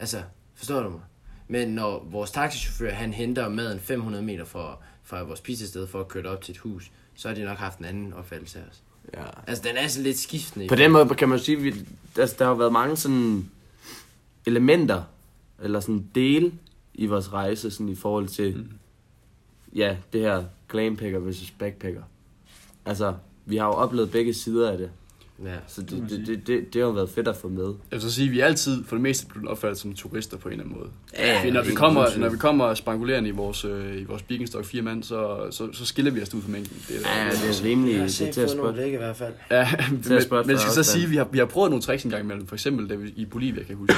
altså, 0.00 0.22
forstår 0.54 0.82
du 0.82 0.88
mig? 0.90 1.00
Men 1.48 1.68
når 1.68 2.06
vores 2.10 2.30
taxichauffør, 2.30 2.90
han 2.90 3.12
henter 3.12 3.48
maden 3.48 3.80
500 3.80 4.24
meter 4.24 4.44
fra, 4.44 4.76
fra 5.04 5.22
vores 5.22 5.40
pizzasted 5.40 5.86
for 5.86 6.00
at 6.00 6.08
køre 6.08 6.22
det 6.22 6.30
op 6.30 6.42
til 6.42 6.52
et 6.52 6.58
hus, 6.58 6.90
så 7.20 7.28
har 7.28 7.34
de 7.34 7.44
nok 7.44 7.58
haft 7.58 7.78
en 7.78 7.84
anden 7.84 8.12
opfattelse 8.12 8.58
af 8.58 8.62
os. 8.70 8.82
ja. 9.14 9.22
Altså, 9.46 9.64
den 9.68 9.76
er 9.76 9.88
sådan 9.88 10.04
lidt 10.04 10.18
skiftende. 10.18 10.68
På 10.68 10.74
den 10.74 10.90
måde 10.92 11.08
kan 11.08 11.28
man 11.28 11.38
sige, 11.38 11.56
at 11.56 11.64
vi, 11.64 11.74
altså, 12.18 12.36
der 12.38 12.44
har 12.44 12.54
været 12.54 12.72
mange 12.72 12.96
sådan 12.96 13.50
elementer, 14.46 15.02
eller 15.62 15.80
sådan 15.80 16.06
dele 16.14 16.52
i 16.94 17.06
vores 17.06 17.32
rejse, 17.32 17.70
sådan 17.70 17.88
i 17.88 17.94
forhold 17.94 18.28
til, 18.28 18.56
Mm. 18.56 18.68
ja, 19.74 19.96
det 20.12 20.20
her 20.20 20.44
glampacker 20.68 21.18
versus 21.18 21.50
backpacker. 21.50 22.02
Altså, 22.84 23.14
vi 23.46 23.56
har 23.56 23.66
jo 23.66 23.72
oplevet 23.72 24.10
begge 24.10 24.34
sider 24.34 24.70
af 24.70 24.78
det, 24.78 24.90
Ja. 25.44 25.54
så 25.66 25.80
Det 25.82 25.90
det, 25.90 26.10
det, 26.10 26.26
det, 26.26 26.46
det, 26.46 26.74
det 26.74 26.80
har 26.82 26.88
jo 26.88 26.90
været 26.90 27.10
fedt 27.10 27.28
at 27.28 27.36
få 27.36 27.48
med. 27.48 27.64
Jeg 27.64 27.74
vil 27.90 28.00
så 28.00 28.10
sige, 28.12 28.26
at 28.26 28.32
vi 28.32 28.40
er 28.40 28.44
altid 28.46 28.84
for 28.84 28.96
det 28.96 29.02
meste 29.02 29.26
blevet 29.26 29.48
opfattet 29.48 29.78
som 29.78 29.94
turister 29.94 30.36
på 30.36 30.48
en 30.48 30.52
eller 30.52 30.64
anden 30.64 30.78
måde. 30.78 30.90
Ja, 31.18 31.38
Fordi 31.38 31.50
når 31.50 31.62
vi 31.62 31.72
kommer, 31.74 32.06
når 32.18 32.28
vi 32.28 32.36
kommer 32.36 32.74
spangulerende 32.74 33.28
i 33.28 33.32
vores, 33.32 33.64
øh, 33.64 34.00
i 34.00 34.04
vores 34.04 34.22
Birkenstock 34.22 34.64
fire 34.64 34.82
mand, 34.82 35.02
så, 35.02 35.46
så, 35.50 35.72
så 35.72 35.86
skiller 35.86 36.10
vi 36.10 36.22
os 36.22 36.34
ud 36.34 36.42
fra 36.42 36.50
mængden. 36.50 36.76
Det 36.88 36.96
er, 36.96 37.24
Ja, 37.24 37.30
det 37.30 37.60
er 37.60 37.64
rimelig, 37.64 37.92
Jeg 37.92 38.00
har 38.00 38.06
det 38.06 38.12
er 38.12 38.16
set 38.24 38.34
til 38.34 38.40
at 38.40 38.50
spørge. 38.50 38.72
blik 38.72 38.92
i 38.92 38.96
hvert 38.96 39.16
fald. 39.16 39.32
Ja, 39.50 39.68
men, 39.90 40.00
men 40.30 40.50
jeg 40.50 40.58
skal 40.60 40.72
så 40.72 40.82
sige, 40.82 41.04
at 41.04 41.10
vi 41.10 41.16
har, 41.16 41.28
vi 41.32 41.38
har 41.38 41.46
prøvet 41.46 41.70
nogle 41.70 41.82
tricks 41.82 42.04
en 42.04 42.10
gang 42.10 42.22
imellem. 42.24 42.46
For 42.46 42.54
eksempel 42.54 42.90
da 42.90 42.94
vi, 42.94 43.12
i 43.16 43.24
Bolivia, 43.24 43.62
kan 43.62 43.68
jeg 43.68 43.76
huske. 43.76 43.94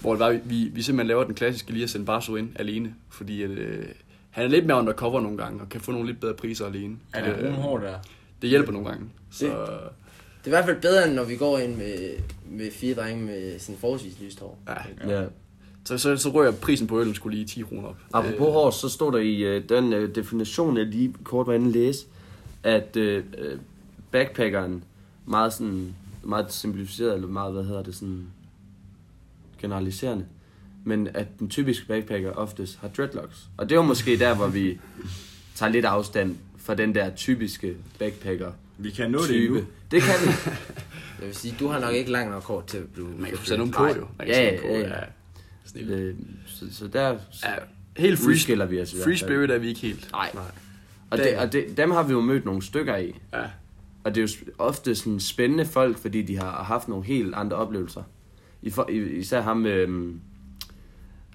hvor 0.00 0.10
det 0.12 0.20
var, 0.20 0.38
vi, 0.44 0.70
vi 0.74 0.82
simpelthen 0.82 1.06
laver 1.08 1.24
den 1.24 1.34
klassiske 1.34 1.72
lige 1.72 1.82
at 1.84 1.90
sende 1.90 2.06
Barso 2.06 2.36
ind 2.36 2.50
alene. 2.56 2.94
Fordi 3.10 3.42
at, 3.42 3.50
øh, 3.50 3.84
han 4.30 4.44
er 4.44 4.48
lidt 4.48 4.66
mere 4.66 4.78
undercover 4.78 5.20
nogle 5.20 5.38
gange, 5.38 5.60
og 5.60 5.68
kan 5.68 5.80
få 5.80 5.92
nogle 5.92 6.06
lidt 6.06 6.20
bedre 6.20 6.34
priser 6.34 6.66
alene. 6.66 6.96
Er 7.12 7.24
det 7.24 7.32
Øh, 7.32 7.44
brune 7.44 7.62
hår 7.62 7.78
der? 7.78 7.94
det 8.42 8.50
hjælper 8.50 8.72
nogle 8.72 8.88
gange. 8.88 9.04
Så, 9.30 9.46
Det 9.46 9.52
er 10.44 10.48
i 10.48 10.50
hvert 10.50 10.64
fald 10.64 10.80
bedre, 10.80 11.06
end 11.06 11.14
når 11.14 11.24
vi 11.24 11.36
går 11.36 11.58
ind 11.58 11.76
med, 11.76 12.14
med 12.50 12.70
fire 12.70 12.94
drenge 12.94 13.24
med 13.24 13.58
sådan 13.58 13.78
forholdsvis 13.78 14.20
lyst 14.20 14.40
hår. 14.40 14.58
ja. 14.68 15.20
Ja. 15.20 15.26
så, 15.84 15.98
så, 15.98 16.16
så 16.16 16.30
rører 16.30 16.52
prisen 16.52 16.86
på 16.86 17.00
øllen 17.00 17.14
skulle 17.14 17.36
lige 17.36 17.46
10 17.46 17.62
kroner 17.62 17.88
op. 17.88 17.96
Apropos 18.12 18.46
Øh, 18.46 18.52
hår, 18.52 18.70
så 18.70 18.88
stod 18.88 19.12
der 19.12 19.18
i 19.18 19.36
øh, 19.42 19.68
den 19.68 19.92
øh, 19.92 20.14
definition, 20.14 20.76
jeg 20.76 20.86
lige 20.86 21.14
kort 21.24 21.46
var 21.46 21.52
inde 21.52 21.66
at 21.66 21.72
læse, 21.72 22.06
at 22.62 22.96
øh, 22.96 23.24
øh, 23.38 23.58
backpackeren, 24.10 24.84
meget 25.26 25.52
sådan, 25.52 25.94
meget 26.22 26.52
simplificeret, 26.52 27.14
eller 27.14 27.28
meget, 27.28 27.52
hvad 27.52 27.64
hedder 27.64 27.82
det, 27.82 27.94
sådan 27.94 28.26
generaliserende, 29.60 30.24
men 30.84 31.08
at 31.14 31.26
den 31.38 31.48
typiske 31.48 31.86
backpacker 31.86 32.32
oftest 32.32 32.78
har 32.78 32.88
dreadlocks. 32.88 33.48
Og 33.56 33.68
det 33.68 33.76
var 33.76 33.82
måske 33.82 34.18
der, 34.18 34.34
hvor 34.34 34.46
vi 34.46 34.80
tager 35.54 35.72
lidt 35.72 35.84
afstand 35.84 36.36
fra 36.56 36.74
den 36.74 36.94
der 36.94 37.10
typiske 37.14 37.74
backpacker 37.98 38.52
Vi 38.82 38.90
kan 38.90 39.10
nå 39.10 39.18
det 39.18 39.36
endnu. 39.44 39.56
type. 39.56 39.66
Det 39.90 40.02
kan 40.02 40.14
vi. 40.26 40.32
Jeg 41.20 41.26
vil 41.26 41.34
sige, 41.34 41.54
du 41.60 41.68
har 41.68 41.80
nok 41.80 41.94
ikke 41.94 42.10
langt 42.10 42.30
nok 42.32 42.42
hår 42.44 42.60
til 42.66 42.78
at 42.78 42.88
blive... 42.88 43.08
Man 43.18 43.28
kan 43.28 43.38
få 43.38 43.44
sat 43.44 43.58
nogen 43.58 43.72
på 43.72 43.86
jo. 43.86 43.94
Man 43.94 44.26
kan 44.26 44.28
Ja, 44.28 44.50
sætte 44.50 44.66
ja, 44.66 44.72
på, 44.72 44.88
ja. 44.88 44.88
ja. 44.98 45.04
Snil. 45.64 45.90
Øh, 45.90 46.14
så, 46.46 46.64
så 46.72 46.86
der 46.88 47.08
Ja, 47.08 47.16
helt 47.96 48.18
free, 48.18 48.28
udskiller 48.28 48.66
vi 48.66 48.80
os 48.80 48.92
i 48.92 48.96
free 49.04 49.16
spirit 49.18 49.50
er 49.50 49.58
vi 49.58 49.68
ikke 49.68 49.80
helt. 49.80 50.08
Nej. 50.12 50.30
Nej. 50.34 50.44
Og, 51.10 51.18
det, 51.18 51.38
og 51.38 51.52
det, 51.52 51.76
dem 51.76 51.90
har 51.90 52.02
vi 52.02 52.12
jo 52.12 52.20
mødt 52.20 52.44
nogle 52.44 52.62
stykker 52.62 52.96
i. 52.96 53.14
Ja. 53.32 53.42
Og 54.04 54.14
det 54.14 54.20
er 54.20 54.22
jo 54.46 54.52
ofte 54.58 54.94
sådan 54.94 55.20
spændende 55.20 55.64
folk, 55.66 55.98
fordi 55.98 56.22
de 56.22 56.38
har 56.38 56.64
haft 56.64 56.88
nogle 56.88 57.04
helt 57.04 57.34
andre 57.34 57.56
oplevelser. 57.56 58.02
I 58.62 58.70
for, 58.70 58.88
især 58.90 59.40
ham, 59.40 59.66
øhm, 59.66 60.20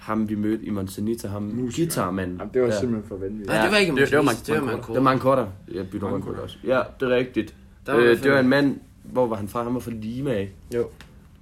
ham 0.07 0.29
vi 0.29 0.35
mødte 0.35 0.65
i 0.65 0.69
Monsanita, 0.69 1.27
ham 1.27 1.41
Musiker. 1.43 1.85
guitarmanden. 1.85 2.37
Jamen, 2.37 2.53
det 2.53 2.61
var 2.61 2.67
Ja. 2.67 2.79
simpelthen 2.79 3.09
for 3.09 3.17
vanvittigt. 3.17 3.49
Nej, 3.49 3.61
det 3.63 3.71
var 3.71 3.77
ikke 3.77 3.95
det- 3.95 4.09
det 4.09 4.17
var 4.17 4.23
Mark- 4.23 4.45
det 4.45 4.55
var 4.55 4.61
Marco. 4.61 4.93
Det 4.93 5.03
var 5.03 5.17
korter. 5.17 5.47
Jeg 5.73 5.89
bytter 5.89 6.17
det 6.17 6.25
også. 6.27 6.57
Ja, 6.63 6.81
det 6.99 7.11
er 7.11 7.15
rigtigt. 7.15 7.55
Der 7.85 7.93
var 7.93 7.99
øh, 8.01 8.23
det 8.23 8.31
var 8.31 8.39
en 8.39 8.47
mand, 8.49 8.79
hvor 9.03 9.27
var 9.27 9.35
han 9.35 9.47
fra? 9.47 9.63
Han 9.63 9.73
var 9.73 9.79
fra 9.79 9.91
Lima 9.91 10.31
af. 10.31 10.51
Jo. 10.75 10.87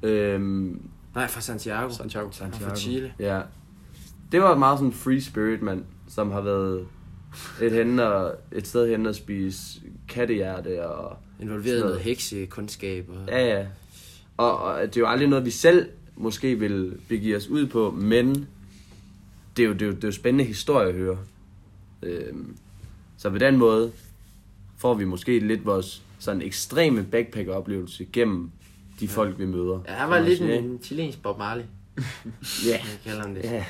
Øhm, 0.04 0.82
Nej, 1.16 1.28
fra 1.28 1.42
Santiago. 1.42 1.90
Santiago. 1.94 2.28
Er 2.28 2.32
fra 2.52 2.76
Chile. 2.76 3.14
ja. 3.20 3.42
Det 4.32 4.42
var 4.42 4.58
meget 4.58 4.78
sådan 4.80 4.88
en 4.90 4.94
free 4.94 5.22
spirit 5.22 5.62
mand, 5.62 5.84
som 6.08 6.32
har 6.32 6.42
været 6.42 6.86
et, 7.62 7.72
henne 7.72 8.08
og, 8.08 8.36
et 8.52 8.68
sted 8.68 8.90
hen 8.90 9.06
og 9.06 9.16
spise 9.16 9.82
kattehjerte 10.10 10.88
og 10.90 11.18
Involveret 11.42 11.78
i 11.78 11.82
noget. 11.82 12.00
heksekundskab. 12.00 13.10
Og... 13.10 13.16
Ja, 13.28 13.58
ja. 13.60 13.66
Og, 14.38 14.58
og 14.62 14.82
det 14.82 14.98
er 14.98 15.02
jo 15.02 15.08
aldrig 15.08 15.28
noget, 15.30 15.46
vi 15.46 15.52
selv 15.52 15.86
måske 16.18 16.60
vil 16.60 16.94
begive 17.10 17.38
os 17.38 17.48
ud 17.48 17.68
på, 17.68 17.92
men 17.98 18.48
det 19.58 19.64
er 19.64 19.68
jo, 19.68 19.74
det 19.74 19.82
er 19.82 19.86
jo, 19.86 19.92
det 19.92 20.04
er 20.04 20.08
jo 20.08 20.12
spændende 20.12 20.44
historie 20.44 20.88
at 20.90 20.94
høre. 20.96 21.18
Øhm, 22.04 22.58
så 23.18 23.30
på 23.30 23.38
den 23.38 23.58
måde 23.58 23.92
får 24.78 24.94
vi 24.94 25.06
måske 25.06 25.40
lidt 25.40 25.66
vores 25.66 26.02
sådan 26.20 26.42
ekstreme 26.42 27.04
backpacker-oplevelse 27.12 28.06
gennem 28.14 28.52
de 29.00 29.08
folk, 29.08 29.40
vi 29.40 29.46
møder. 29.46 29.80
Ja, 29.88 29.94
han 29.94 30.10
var 30.10 30.20
lidt 30.20 30.42
en 30.42 30.80
chilensk 30.84 31.22
Bob 31.22 31.38
Marley, 31.38 31.64
Ja, 31.98 32.02
jeg 32.72 32.82
kalder 33.04 33.22
ham 33.22 33.34
det. 33.36 33.44
ja. 33.44 33.66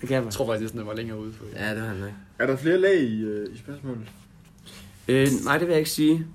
Det 0.00 0.08
kan 0.08 0.16
man. 0.16 0.24
Jeg 0.24 0.32
tror 0.32 0.46
faktisk, 0.46 0.72
den 0.72 0.86
var 0.86 0.94
længere 0.94 1.18
ude. 1.20 1.32
For. 1.32 1.44
Ja, 1.56 1.74
det 1.74 1.82
var 1.82 1.88
han 1.88 1.96
nok. 1.96 2.10
Er 2.38 2.46
der 2.46 2.56
flere 2.56 2.78
lag 2.80 3.00
i, 3.02 3.20
øh, 3.22 3.54
i 3.54 3.58
spørgsmålet? 3.58 4.02
Øh, 5.08 5.28
nej, 5.44 5.58
det 5.58 5.66
vil 5.66 5.72
jeg 5.72 5.78
ikke 5.78 5.90
sige. 5.90 6.26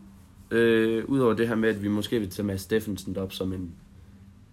Øh, 0.51 1.05
Udover 1.05 1.33
det 1.33 1.47
her 1.47 1.55
med, 1.55 1.69
at 1.69 1.83
vi 1.83 1.88
måske 1.88 2.19
vil 2.19 2.29
tage 2.29 2.45
Mads 2.45 2.61
Steffensen 2.61 3.17
op 3.17 3.33
som 3.33 3.53
en, 3.53 3.71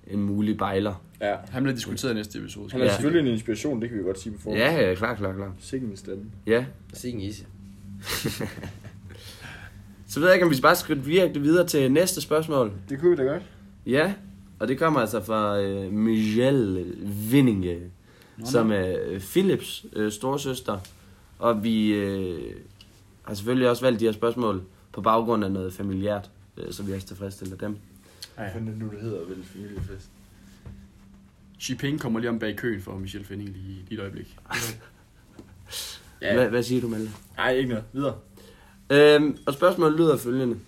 en 0.06 0.22
mulig 0.22 0.56
bejler. 0.58 0.94
Ja. 1.22 1.37
Han 1.50 1.62
bliver 1.62 1.74
diskuteret 1.76 2.12
i 2.12 2.14
næste 2.14 2.38
episode. 2.38 2.70
Han 2.72 2.80
er 2.80 2.85
Ja. 2.85 2.92
selvfølgelig 2.92 3.28
en 3.28 3.35
inspiration, 3.35 3.80
det 3.82 3.88
kan 3.88 3.98
vi 3.98 4.02
godt 4.02 4.20
sige 4.20 4.32
på 4.32 4.40
forhånd. 4.40 4.61
Ja, 4.62 4.88
ja, 4.88 4.94
klar, 4.94 5.14
klar, 5.14 5.32
klar. 5.32 5.52
Sikke 5.61 5.87
en 5.87 5.96
stemme. 5.96 6.24
Ja, 6.46 6.64
Sikke 6.94 7.18
en 7.18 7.24
isse. 7.24 7.44
Så 10.08 10.20
ved 10.20 10.28
jeg 10.28 10.35
ikke, 10.35 10.46
om 10.46 10.52
vi 10.52 10.58
bare 10.62 10.76
skal 10.76 11.06
virkelig 11.06 11.42
videre 11.42 11.66
til 11.66 11.92
næste 11.92 12.20
spørgsmål. 12.20 12.72
Det 12.88 13.00
kunne 13.00 13.11
vi 13.11 13.16
da 13.16 13.22
godt. 13.22 13.42
Ja, 13.87 14.14
og 14.58 14.68
det 14.68 14.78
kommer 14.78 15.00
altså 15.00 15.20
fra 15.24 15.61
øh, 15.61 15.92
Michelle 15.92 16.85
Vinninge, 17.30 17.78
som 18.44 18.72
er 18.72 18.94
øh, 19.06 19.20
Philips 19.20 19.87
øh, 19.92 20.12
storsøster. 20.12 20.78
Og 21.38 21.64
vi 21.64 21.92
øh, 21.94 22.40
har 23.22 23.35
selvfølgelig 23.35 23.68
også 23.70 23.82
valgt 23.85 24.00
de 24.00 24.04
her 24.04 24.12
spørgsmål 24.12 24.62
på 24.92 25.00
baggrund 25.00 25.44
af 25.44 25.52
noget 25.52 25.72
familiært, 25.72 26.30
øh, 26.56 26.72
så 26.72 26.82
vi 26.82 26.92
også 26.92 27.06
tilfredsstiller 27.06 27.56
dem. 27.56 27.76
Hvad 28.37 28.46
er 28.46 28.52
det 28.52 28.62
nu, 28.78 28.88
det 28.90 29.00
hedder 29.00 29.18
vel 29.28 29.44
familiefest? 29.44 30.08
Xi 31.62 31.96
kommer 31.98 32.20
lige 32.20 32.31
om 32.31 32.38
bag 32.38 32.57
køen 32.57 32.83
for 32.83 32.98
Michelle 32.98 33.27
Fending 33.27 33.51
lige, 33.51 33.85
lige 33.88 33.94
et 33.94 34.01
øjeblik. 34.01 34.37
Ja. 36.22 36.35
Hvad, 36.35 36.48
hvad 36.48 36.62
siger 36.62 36.81
du, 36.81 36.88
Malte? 36.88 37.11
Nej, 37.37 37.53
ikke 37.53 37.68
noget. 37.68 37.85
Videre. 37.92 38.18
Øhm, 38.90 39.38
og 39.46 39.55
spørgsmålet 39.55 39.98
lyder 39.98 40.16
følgende. 40.16 40.59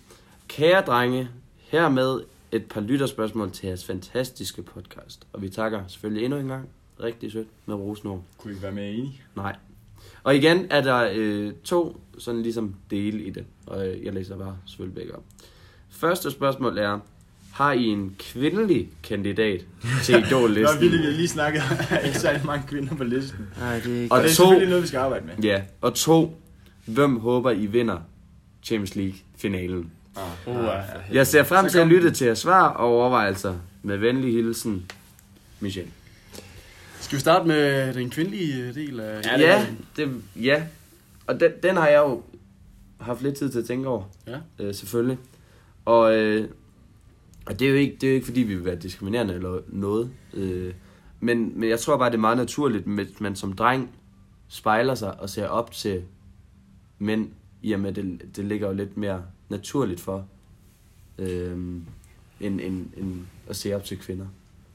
Kære 0.48 0.80
drenge, 0.80 1.28
hermed 1.58 2.20
et 2.52 2.66
par 2.68 2.80
lytterspørgsmål 2.80 3.50
til 3.50 3.66
jeres 3.66 3.84
fantastiske 3.84 4.62
podcast. 4.62 5.26
Og 5.32 5.42
vi 5.42 5.48
takker 5.48 5.86
selvfølgelig 5.86 6.24
endnu 6.24 6.38
en 6.38 6.48
gang. 6.48 6.68
Rigtig 7.00 7.32
sødt 7.32 7.48
med 7.66 7.74
rosenord. 7.74 8.22
Kunne 8.38 8.54
I 8.54 8.62
være 8.62 8.72
mere 8.72 8.90
enige? 8.90 9.22
Nej. 9.36 9.56
Og 10.22 10.36
igen 10.36 10.66
er 10.70 10.80
der 10.80 11.10
øh, 11.14 11.52
to 11.64 12.00
sådan 12.18 12.42
ligesom 12.42 12.74
dele 12.90 13.22
i 13.22 13.30
det, 13.30 13.44
og 13.66 13.88
øh, 13.88 14.04
jeg 14.04 14.12
læser 14.12 14.36
bare 14.36 14.56
selvfølgelig 14.66 14.94
begge 14.94 15.14
op. 15.14 15.24
Første 15.88 16.30
spørgsmål 16.30 16.78
er, 16.78 17.00
har 17.54 17.72
I 17.72 17.84
en 17.84 18.16
kvindelig 18.18 18.88
kandidat 19.02 19.60
til 20.02 20.14
Nå, 20.14 20.20
vi 20.20 20.26
idol-listen? 20.26 20.80
lige, 20.80 21.12
lige 21.12 21.28
snakket 21.28 21.62
ikke 22.04 22.18
særlig 22.18 22.46
mange 22.46 22.64
kvinder 22.68 22.94
på 22.96 23.04
listen. 23.04 23.38
Nej, 23.60 23.74
det 23.80 23.96
er 23.98 24.02
ikke... 24.02 24.12
Og 24.14 24.18
Og 24.18 24.22
det 24.24 24.30
er 24.30 24.34
to- 24.34 24.42
selvfølgelig 24.42 24.68
noget, 24.68 24.82
vi 24.82 24.88
skal 24.88 24.98
arbejde 24.98 25.26
med. 25.26 25.34
Ja, 25.44 25.62
og 25.80 25.94
to, 25.94 26.40
hvem 26.86 27.18
håber 27.20 27.50
I 27.50 27.66
vinder 27.66 27.98
Champions 28.62 28.94
League-finalen? 28.96 29.90
Uh, 30.46 30.54
ja. 30.54 30.80
Jeg 31.12 31.26
ser 31.26 31.42
frem 31.42 31.68
til 31.68 31.78
at 31.78 31.86
lytte 31.86 32.10
til 32.10 32.24
jeres 32.24 32.38
svar 32.38 32.68
og 32.68 32.86
overvejelser. 32.88 33.54
Med 33.82 33.96
venlig 33.96 34.32
hilsen, 34.32 34.90
Michel. 35.60 35.86
Skal 37.00 37.16
vi 37.16 37.20
starte 37.20 37.48
med 37.48 37.94
den 37.94 38.10
kvindelige 38.10 38.62
øh, 38.62 38.74
del 38.74 39.00
af... 39.00 39.20
Ja, 39.26 39.36
det 39.36 39.42
Ja, 39.44 39.66
det, 39.96 40.22
ja. 40.36 40.62
Og 41.26 41.40
den, 41.40 41.50
den 41.62 41.76
har 41.76 41.88
jeg 41.88 41.98
jo 41.98 42.22
haft 43.00 43.22
lidt 43.22 43.34
tid 43.36 43.50
til 43.50 43.58
at 43.58 43.64
tænke 43.64 43.88
over. 43.88 44.02
Ja. 44.26 44.36
Øh, 44.64 44.74
selvfølgelig. 44.74 45.18
Og, 45.84 46.16
øh, 46.16 46.48
og 47.46 47.58
det, 47.58 47.66
er 47.66 47.70
jo 47.70 47.76
ikke, 47.76 47.96
det 48.00 48.06
er 48.06 48.10
jo 48.10 48.14
ikke, 48.14 48.26
fordi 48.26 48.40
vi 48.40 48.54
vil 48.54 48.64
være 48.64 48.76
diskriminerende 48.76 49.34
eller 49.34 49.60
noget. 49.68 50.10
Øh, 50.34 50.74
men, 51.20 51.60
men 51.60 51.68
jeg 51.68 51.80
tror 51.80 51.96
bare, 51.96 52.10
det 52.10 52.16
er 52.16 52.20
meget 52.20 52.36
naturligt, 52.36 52.86
at 53.00 53.20
man 53.20 53.36
som 53.36 53.52
dreng 53.52 53.90
spejler 54.48 54.94
sig 54.94 55.20
og 55.20 55.30
ser 55.30 55.46
op 55.46 55.72
til 55.72 56.02
mænd, 56.98 57.30
i 57.62 57.72
og 57.72 57.80
med, 57.80 57.92
det, 57.92 58.36
det 58.36 58.44
ligger 58.44 58.68
jo 58.68 58.74
lidt 58.74 58.96
mere 58.96 59.22
naturligt 59.48 60.00
for, 60.00 60.26
øh, 61.18 61.52
end, 62.40 62.60
end, 62.60 62.86
end 62.96 63.20
at 63.48 63.56
se 63.56 63.74
op 63.74 63.84
til 63.84 63.98
kvinder. 63.98 64.26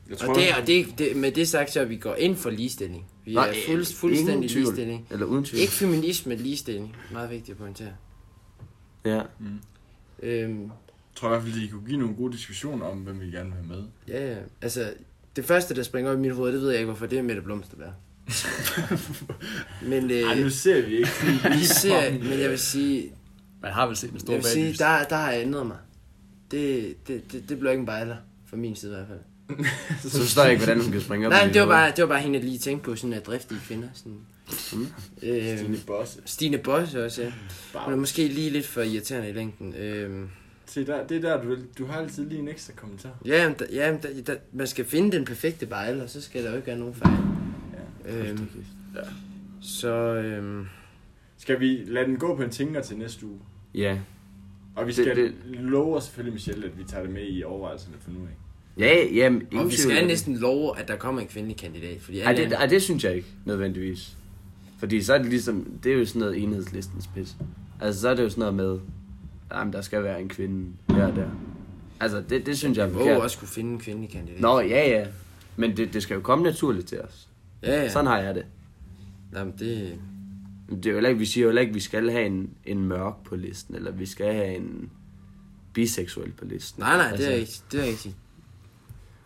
Jeg 0.10 0.30
Og, 0.30 0.36
det, 0.36 0.44
og 0.62 0.68
det, 0.68 0.86
det, 0.98 1.16
med 1.16 1.32
det 1.32 1.48
sagt, 1.48 1.72
så 1.72 1.86
vi 1.86 1.98
går 1.98 2.16
ind 2.16 2.36
for 2.36 2.50
ligestilling. 2.50 3.06
Vi 3.26 3.36
er 3.36 3.54
fuld, 3.68 3.86
fuldstændig 3.86 4.50
tvivl. 4.50 4.64
ligestilling. 4.64 5.08
Eller 5.12 5.26
uden 5.26 5.46
tvivl. 5.46 5.62
Ikke 5.62 5.74
feminisme, 5.74 6.36
ligestilling. 6.36 6.96
Meget 7.12 7.30
vigtigt 7.30 7.50
at 7.50 7.58
pointere. 7.58 7.94
Ja. 9.06 9.22
Øhm, 10.24 10.64
Jeg 10.64 10.70
tror 11.20 11.28
i 11.28 11.32
hvert 11.32 11.44
fald, 11.44 11.64
I 11.64 11.68
kunne 11.68 11.88
give 11.88 12.00
nogle 12.00 12.16
gode 12.16 12.34
diskussioner 12.34 12.86
om, 12.86 12.98
hvem 12.98 13.22
vi 13.22 13.26
gerne 13.26 13.46
vil 13.50 13.54
have 13.54 13.68
med. 13.68 13.84
ja, 14.08 14.32
ja. 14.32 14.38
Altså, 14.62 14.94
det 15.36 15.46
første, 15.46 15.76
der 15.76 15.84
springer 15.84 16.12
op 16.12 16.18
i 16.18 16.22
mit 16.22 16.32
hoved, 16.32 16.54
det 16.54 16.62
ved 16.62 16.70
jeg 16.70 16.80
ikke, 16.80 16.86
hvorfor 16.86 17.06
det 17.06 17.18
er 17.18 17.24
Mette 17.24 17.42
Blomsterberg. 17.42 17.94
men, 19.92 20.12
øh, 20.12 20.22
Nej, 20.22 20.40
nu 20.40 20.50
ser 20.50 20.82
vi 20.82 20.98
ikke. 20.98 21.10
vi 21.60 21.64
ser, 21.66 22.12
men 22.12 22.40
jeg 22.40 22.50
vil 22.50 22.60
sige, 22.60 23.12
Man 23.62 23.72
har 23.72 23.88
vel 23.88 23.96
set 23.96 24.12
en 24.12 24.20
stor 24.20 24.34
jeg 24.34 24.38
vil 24.44 24.50
sige 24.52 24.74
der, 24.74 25.04
der 25.04 25.16
har 25.16 25.32
jeg 25.32 25.42
ændret 25.42 25.68
mig. 25.68 25.78
Det, 26.52 26.96
det, 27.08 27.32
det, 27.32 27.50
det 27.50 27.60
bliver 27.60 27.72
ikke 27.72 27.80
en 27.80 27.86
bejler, 27.86 28.16
fra 28.50 28.58
min 28.58 28.76
side 28.76 28.92
i 28.92 28.96
hvert 28.96 29.08
fald. 29.08 29.20
Så 30.12 30.18
forstår 30.20 30.42
jeg 30.42 30.52
ikke, 30.52 30.66
hvordan 30.66 30.84
hun 30.84 30.92
kan 30.92 31.02
springe 31.02 31.28
op. 31.28 31.32
Nej, 31.32 31.50
det 31.54 31.62
var, 31.62 31.68
bare, 31.68 31.92
det 31.96 32.02
var 32.02 32.08
bare 32.08 32.22
hende, 32.22 32.40
jeg 32.40 32.46
lige 32.46 32.60
tænkte 32.60 32.86
på, 32.86 32.96
sådan 32.96 33.14
at 33.14 33.26
driftige 33.26 33.60
kvinder. 33.60 33.88
Sådan. 33.94 34.20
Øh, 35.24 35.58
Stine 35.58 35.78
Bosse. 35.88 36.20
Stine 36.26 36.58
Bosse 36.58 37.06
også, 37.06 37.22
ja. 37.22 37.32
Hun 37.74 37.94
er 37.94 37.98
måske 37.98 38.28
lige 38.28 38.50
lidt 38.50 38.66
for 38.66 38.82
irriterende 38.82 39.30
i 39.30 39.34
længden. 39.34 39.76
Øh, 39.76 40.28
Se, 40.70 40.86
der, 40.86 41.08
det 41.08 41.18
er 41.18 41.22
der, 41.22 41.44
du, 41.44 41.58
du 41.78 41.86
har 41.86 42.00
altid 42.02 42.30
lige 42.30 42.40
en 42.42 42.48
ekstra 42.48 42.74
kommentar. 42.74 43.10
Ja, 43.26 43.50
men 43.50 43.56
der, 43.60 43.66
ja 43.72 43.92
men 43.92 44.02
der, 44.02 44.10
der, 44.28 44.36
man 44.54 44.68
skal 44.68 44.86
finde 44.86 45.18
den 45.18 45.26
perfekte 45.26 45.66
bejle, 45.66 46.04
og 46.04 46.10
så 46.10 46.22
skal 46.22 46.44
der 46.44 46.50
jo 46.50 46.56
ikke 46.56 46.68
være 46.68 46.78
nogen 46.78 46.94
fejl. 46.96 47.18
Ja. 48.06 48.30
Øhm, 48.30 48.50
så 49.62 49.94
øhm, 50.16 50.66
Skal 51.38 51.60
vi 51.60 51.84
lade 51.88 52.06
den 52.06 52.18
gå 52.18 52.36
på 52.36 52.42
en 52.44 52.50
tænker 52.50 52.82
til 52.82 52.98
næste 52.98 53.26
uge? 53.26 53.40
Ja. 53.76 53.98
Og 54.76 54.88
vi 54.88 54.92
Det- 54.92 55.06
skal 55.06 55.16
det- 55.16 55.34
love 55.50 55.96
os 55.98 56.04
selvfølgelig, 56.04 56.34
Michelle, 56.34 56.66
at 56.66 56.78
vi 56.78 56.84
tager 56.84 57.04
det 57.04 57.14
med 57.14 57.26
i 57.30 57.44
overvejelserne 57.44 57.96
for 58.00 58.12
nu 58.12 58.20
af. 58.20 58.30
Ja, 58.80 59.06
jamen, 59.14 59.48
og 59.56 59.66
vi 59.72 59.76
skal 59.76 59.96
det. 59.96 60.08
næsten 60.08 60.38
love, 60.38 60.80
at 60.80 60.88
der 60.88 60.96
kommer 60.96 61.22
en 61.22 61.28
kvindelig 61.28 61.58
kandidat. 61.58 62.02
Fordi 62.02 62.20
Ej 62.20 62.34
det, 62.34 62.44
andre- 62.44 62.58
ej, 62.58 62.66
det 62.66 62.82
synes 62.82 63.04
jeg 63.04 63.16
ikke, 63.16 63.28
nødvendigvis. 63.46 64.18
Fordi 64.80 65.02
så 65.02 65.14
er 65.14 65.18
det 65.18 65.28
ligesom, 65.30 65.80
det 65.84 65.94
er 65.94 65.98
jo 65.98 66.06
sådan 66.06 66.20
noget 66.20 66.44
enhedslistens 66.44 67.10
pis. 67.16 67.36
Altså, 67.82 68.02
så 68.02 68.10
er 68.10 68.16
det 68.16 68.24
jo 68.24 68.30
sådan 68.30 68.40
noget 68.40 68.56
med, 68.56 68.80
jamen, 69.54 69.74
der 69.74 69.82
skal 69.82 70.04
være 70.04 70.22
en 70.22 70.30
kvinde 70.30 70.72
her 70.90 71.08
og 71.08 71.16
der. 71.16 71.30
Altså, 72.00 72.24
det, 72.30 72.46
det 72.46 72.58
synes 72.58 72.78
jeg 72.78 72.84
er 72.84 72.88
vi 72.88 72.94
må 72.94 73.00
forkert. 73.00 73.22
også 73.22 73.40
kunne 73.40 73.48
finde 73.48 73.72
en 73.74 73.80
kvindelig 73.80 74.10
kandidat. 74.10 74.42
Nå, 74.42 74.60
ja, 74.60 74.90
ja. 74.90 75.08
Men 75.56 75.78
det, 75.78 75.94
det 75.94 76.04
skal 76.04 76.16
jo 76.16 76.22
komme 76.22 76.44
naturligt 76.44 76.88
til 76.88 77.02
os. 77.02 77.28
Ja, 77.64 77.82
ja. 77.82 77.90
Sådan 77.90 78.06
har 78.08 78.18
jeg 78.20 78.36
det. 78.36 78.46
Jamen, 79.36 79.54
det... 79.60 80.00
Det 80.70 80.86
er 80.86 80.92
jo 80.92 81.08
ikke, 81.08 81.20
vi 81.20 81.26
siger 81.26 81.44
jo 81.44 81.50
heller 81.50 81.62
ikke, 81.62 81.70
at 81.72 81.76
vi 81.76 81.80
skal 81.80 82.10
have 82.12 82.26
en, 82.26 82.50
en 82.66 82.84
mørk 82.84 83.24
på 83.24 83.36
listen, 83.36 83.76
eller 83.76 83.92
vi 83.92 84.06
skal 84.06 84.34
have 84.34 84.56
en 84.56 84.90
biseksuel 85.74 86.32
på 86.32 86.46
listen. 86.46 86.84
Nej, 86.84 86.98
nej, 86.98 87.06
det 87.06 87.14
altså, 87.14 87.30
er 87.32 87.36
ikke, 87.36 87.52
det 87.72 87.80
er 87.80 87.84
ikke. 87.84 88.16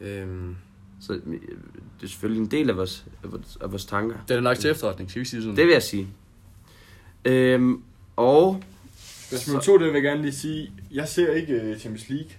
Øhm, 0.01 0.55
Så 0.99 1.13
øh, 1.13 1.19
det 1.99 2.03
er 2.03 2.07
selvfølgelig 2.07 2.41
en 2.41 2.51
del 2.51 2.69
af 2.69 2.77
vores, 2.77 3.05
af 3.23 3.31
vores, 3.31 3.57
af 3.62 3.71
vores 3.71 3.86
tanker. 3.86 4.15
Den 4.27 4.38
er 4.38 4.41
lagt 4.41 4.59
til 4.59 4.69
efterretning, 4.71 5.09
skal 5.09 5.19
vi 5.19 5.25
sige 5.25 5.38
det 5.38 5.43
sådan? 5.43 5.57
Det 5.57 5.65
vil 5.65 5.73
jeg 5.73 5.83
sige. 5.83 6.07
Øhm, 7.25 7.83
og 8.15 8.63
Spørgsmål 9.37 9.61
2, 9.61 9.77
det 9.77 9.85
vil 9.85 9.93
jeg 9.93 10.03
gerne 10.03 10.21
lige 10.21 10.33
sige, 10.33 10.71
jeg 10.91 11.07
ser 11.07 11.33
ikke 11.33 11.55
uh, 11.55 11.79
Champions 11.79 12.09
League. 12.09 12.29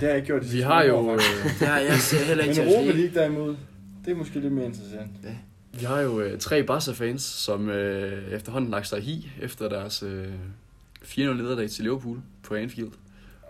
har 0.00 0.08
jeg 0.08 0.16
ikke 0.16 0.26
gjort 0.26 0.42
de 0.42 0.48
Vi 0.48 0.60
har 0.60 0.84
jo, 0.84 0.96
år, 0.96 1.12
øh, 1.12 1.18
det 1.60 1.68
har 1.68 1.78
jeg 1.90 1.98
ser 1.98 2.24
heller 2.24 2.44
ikke 2.44 2.60
Men 2.60 2.72
Europa 2.72 2.90
League. 2.90 3.14
Derimod, 3.14 3.56
det 4.04 4.12
er 4.12 4.16
måske 4.16 4.40
lidt 4.40 4.52
mere 4.52 4.66
interessant. 4.66 5.10
vi 5.72 5.84
har 5.84 6.00
jo 6.00 6.20
øh, 6.20 6.38
tre 6.38 6.62
Barca-fans, 6.62 7.22
som 7.22 7.68
øh, 7.68 8.32
efterhånden 8.32 8.70
lagt 8.70 8.88
sig 8.88 9.02
i 9.02 9.30
efter 9.42 9.68
deres 9.68 10.02
øh, 10.02 10.26
4-0 11.04 11.20
nederlag 11.20 11.70
til 11.70 11.84
Liverpool 11.84 12.18
på 12.42 12.54
Anfield. 12.54 12.90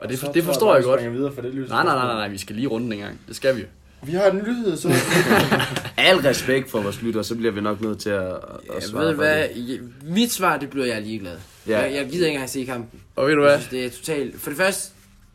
Og 0.01 0.09
det, 0.09 0.19
så 0.19 0.31
det 0.35 0.45
forstår 0.45 0.67
bare, 0.67 0.75
jeg 0.75 0.85
godt. 0.85 1.13
videre 1.13 1.33
for 1.33 1.43
det 1.43 1.55
Nej, 1.55 1.67
nej, 1.69 1.85
nej, 1.85 1.95
nej, 1.95 2.15
nej, 2.15 2.29
vi 2.29 2.39
skal 2.39 2.57
lige 2.57 2.67
runde 2.67 2.85
den 2.85 2.93
en 2.93 2.99
gang. 2.99 3.21
Det 3.29 3.37
skal 3.37 3.57
vi. 3.57 3.65
Vi 4.07 4.13
har 4.13 4.31
en 4.31 4.37
nyhed, 4.37 4.77
så... 4.77 4.89
al 5.97 6.17
respekt 6.17 6.71
for 6.71 6.81
vores 6.83 7.03
lytter, 7.03 7.23
så 7.23 7.35
bliver 7.35 7.53
vi 7.53 7.61
nok 7.61 7.81
nødt 7.81 7.99
til 7.99 8.11
at, 8.11 8.27
at 8.27 8.39
Jeg 8.75 8.83
svare 8.83 9.07
ved 9.07 9.15
hvad, 9.15 9.49
det. 9.55 9.93
mit 10.03 10.33
svar, 10.33 10.57
det 10.59 10.71
bliver 10.71 10.87
jeg 10.87 11.03
ligeglad. 11.03 11.37
Ja. 11.69 11.81
Jeg, 11.81 11.93
jeg 11.95 12.09
gider 12.11 12.27
ikke 12.27 12.35
engang 12.35 12.51
se 12.51 12.65
kampen. 12.65 13.01
Og 13.17 13.27
ved 13.29 13.35
du 13.35 13.43
Jeg 13.43 13.51
hvad? 13.51 13.59
synes, 13.59 13.71
det 13.71 13.85
er 13.85 13.91
totalt... 13.91 14.41
For 14.41 14.51
det 14.51 14.57
første, 14.57 14.93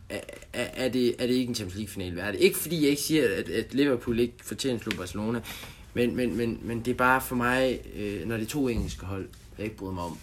er, 0.08 0.20
er, 0.52 0.66
er, 0.74 0.88
det, 0.88 1.14
er 1.18 1.26
det 1.26 1.34
ikke 1.34 1.48
en 1.48 1.54
Champions 1.54 1.76
League-finale 1.76 2.16
værd. 2.16 2.34
Ikke 2.34 2.58
fordi 2.58 2.80
jeg 2.82 2.90
ikke 2.90 3.02
siger, 3.02 3.24
at, 3.36 3.48
at 3.48 3.74
Liverpool 3.74 4.18
ikke 4.20 4.34
fortjener 4.42 4.76
at 4.76 4.82
slå 4.82 4.92
Barcelona, 4.96 5.40
men, 5.94 6.16
men, 6.16 6.36
men, 6.36 6.58
men 6.62 6.80
det 6.80 6.90
er 6.90 6.94
bare 6.94 7.20
for 7.20 7.36
mig, 7.36 7.80
øh, 7.96 8.28
når 8.28 8.36
det 8.36 8.44
er 8.44 8.48
to 8.50 8.68
engelske 8.68 9.06
hold, 9.06 9.26
jeg 9.58 9.64
ikke 9.64 9.76
bryder 9.76 9.94
mig 9.94 10.04
om, 10.04 10.18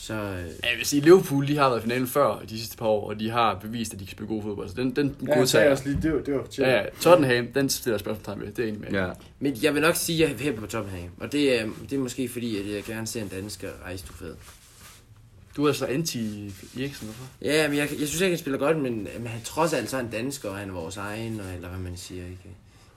så... 0.00 0.14
Øh, 0.14 0.20
Ja, 0.20 0.68
jeg 0.70 0.78
vil 0.78 0.86
sige, 0.86 1.02
Liverpool 1.02 1.48
de 1.48 1.56
har 1.56 1.68
været 1.68 1.78
i 1.78 1.82
finalen 1.82 2.06
før 2.06 2.42
de 2.50 2.58
sidste 2.58 2.76
par 2.76 2.86
år, 2.86 3.08
og 3.08 3.20
de 3.20 3.30
har 3.30 3.54
bevist, 3.54 3.92
at 3.94 4.00
de 4.00 4.06
kan 4.06 4.12
spille 4.12 4.28
god 4.28 4.42
fodbold. 4.42 4.68
Så 4.68 4.74
den, 4.74 4.96
den 4.96 5.16
Ja, 5.28 5.44
sagde 5.44 5.64
jeg. 5.64 5.72
også 5.72 5.84
lige, 5.88 5.98
det 6.02 6.12
var, 6.12 6.20
det 6.20 6.34
var. 6.34 6.46
Ja, 6.58 6.70
ja, 6.76 6.82
Tottenham, 7.00 7.46
den 7.46 7.68
stiller 7.68 7.94
jeg 7.94 8.00
spørgsmålstegn 8.00 8.40
ved. 8.40 8.52
Det 8.52 8.64
er 8.64 8.68
enig 8.68 8.80
med. 8.80 8.88
Ja. 8.92 9.06
men 9.40 9.56
jeg 9.62 9.74
vil 9.74 9.82
nok 9.82 9.96
sige, 9.96 10.24
at 10.24 10.30
jeg 10.30 10.38
hæpper 10.38 10.60
på 10.60 10.66
Tottenham, 10.66 11.08
og 11.20 11.32
det 11.32 11.60
er, 11.60 11.66
det 11.90 11.96
er 11.96 12.00
måske 12.00 12.28
fordi, 12.28 12.58
at 12.58 12.74
jeg 12.74 12.84
gerne 12.84 13.06
ser 13.06 13.22
en 13.22 13.28
dansker 13.28 13.68
rejse 13.84 14.04
du 14.08 14.12
fed. 14.12 14.34
Du 15.56 15.64
er 15.66 15.72
så 15.72 15.84
anti-Eriksen, 15.86 17.04
hvorfor? 17.04 17.24
Ja, 17.42 17.68
men 17.68 17.78
jeg, 17.78 17.88
jeg 18.00 18.08
synes 18.08 18.20
ikke, 18.20 18.32
han 18.32 18.38
spiller 18.38 18.58
godt, 18.58 18.76
men, 18.76 18.92
men 19.18 19.26
han 19.26 19.40
trods 19.44 19.72
alt 19.72 19.90
så 19.90 19.96
er 19.96 20.00
en 20.00 20.10
dansker, 20.12 20.48
og 20.48 20.56
han 20.56 20.68
er 20.68 20.72
vores 20.72 20.96
egen, 20.96 21.40
og, 21.40 21.54
eller 21.56 21.68
hvad 21.68 21.78
man 21.78 21.96
siger, 21.96 22.22
ikke? 22.24 22.50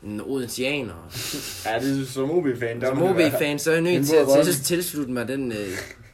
En 0.04 0.22
odensianer. 0.26 1.10
Ja, 1.66 1.80
det 1.80 2.02
er 2.02 2.06
som 2.06 2.32
OB-fan. 2.32 2.82
Som 2.82 3.02
OB-fan, 3.04 3.60
så 3.60 3.70
er 3.70 3.74
jeg 3.74 3.82
nødt 3.84 4.08
til 4.08 4.16
at 4.16 4.46
tilslutte 4.64 5.12
mig 5.12 5.28
den, 5.28 5.52
øh, 5.52 5.58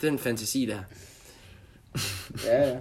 den 0.02 0.20
fantasi 0.20 0.66
der. 0.66 0.80
Ja, 2.46 2.68
ja. 2.70 2.78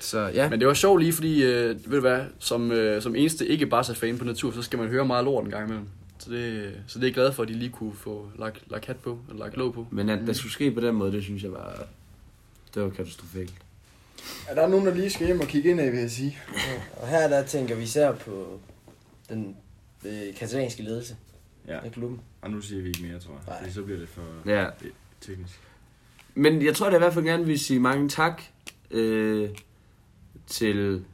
Så 0.00 0.18
ja. 0.20 0.48
Men 0.50 0.60
det 0.60 0.68
var 0.68 0.74
sjovt 0.74 1.02
lige, 1.02 1.12
fordi, 1.12 1.42
øh, 1.44 1.68
ved 1.90 1.94
du 1.94 2.00
hvad, 2.00 2.24
som, 2.38 2.72
øh, 2.72 3.02
som 3.02 3.16
eneste 3.16 3.46
ikke 3.46 3.66
bare 3.66 3.94
fan 3.94 4.18
på 4.18 4.24
natur, 4.24 4.52
så 4.52 4.62
skal 4.62 4.78
man 4.78 4.88
høre 4.88 5.04
meget 5.04 5.24
lort 5.24 5.44
en 5.44 5.50
gang 5.50 5.64
imellem. 5.64 5.86
Så 6.18 6.30
det, 6.30 6.74
så 6.86 6.98
det 6.98 7.04
er 7.04 7.08
jeg 7.08 7.14
glad 7.14 7.32
for, 7.32 7.42
at 7.42 7.48
de 7.48 7.54
lige 7.54 7.70
kunne 7.70 7.94
få 7.94 8.30
lagt, 8.38 8.70
lagt 8.70 8.86
hat 8.86 8.96
på, 8.96 9.18
eller 9.30 9.44
lagt 9.44 9.56
låg 9.56 9.74
på. 9.74 9.86
Men 9.90 10.08
at 10.08 10.26
der 10.26 10.32
skulle 10.32 10.52
ske 10.52 10.70
på 10.70 10.80
den 10.80 10.94
måde, 10.94 11.12
det 11.12 11.22
synes 11.22 11.42
jeg 11.42 11.52
var... 11.52 11.86
Det 12.74 12.82
var 12.82 12.90
katastrofalt. 12.90 13.52
Er 14.48 14.54
der 14.54 14.68
nogen, 14.68 14.86
der 14.86 14.94
lige 14.94 15.10
skal 15.10 15.26
hjem 15.26 15.40
og 15.40 15.46
kigge 15.46 15.70
ind 15.70 15.80
af, 15.80 15.92
vil 15.92 16.00
jeg 16.00 16.10
sige? 16.10 16.38
Og 16.96 17.08
her 17.08 17.28
der 17.28 17.42
tænker 17.44 17.74
vi 17.74 17.82
især 17.82 18.12
på 18.12 18.60
den 19.28 19.56
øh, 20.04 20.34
katalanske 20.36 20.82
ledelse 20.82 21.16
Ja, 21.68 21.84
af 21.84 21.92
klubben. 21.92 22.20
og 22.42 22.50
nu 22.50 22.60
siger 22.60 22.82
vi 22.82 22.88
ikke 22.88 23.02
mere, 23.02 23.18
tror 23.18 23.32
jeg. 23.32 23.42
Nej. 23.46 23.58
Fordi 23.60 23.72
så 23.72 23.82
bliver 23.82 23.98
det 23.98 24.08
for 24.08 24.22
Ja. 24.50 24.66
teknisk. 25.20 25.60
Men 26.38 26.62
jeg 26.62 26.74
tror 26.76 26.90
da 26.90 26.96
i 26.96 26.98
hvert 26.98 27.14
fald 27.14 27.24
gerne 27.24 27.46
vil 27.46 27.58
sige 27.58 27.80
mange 27.80 28.08
tak 28.08 28.42
øh, 28.90 29.48
til 30.46 31.04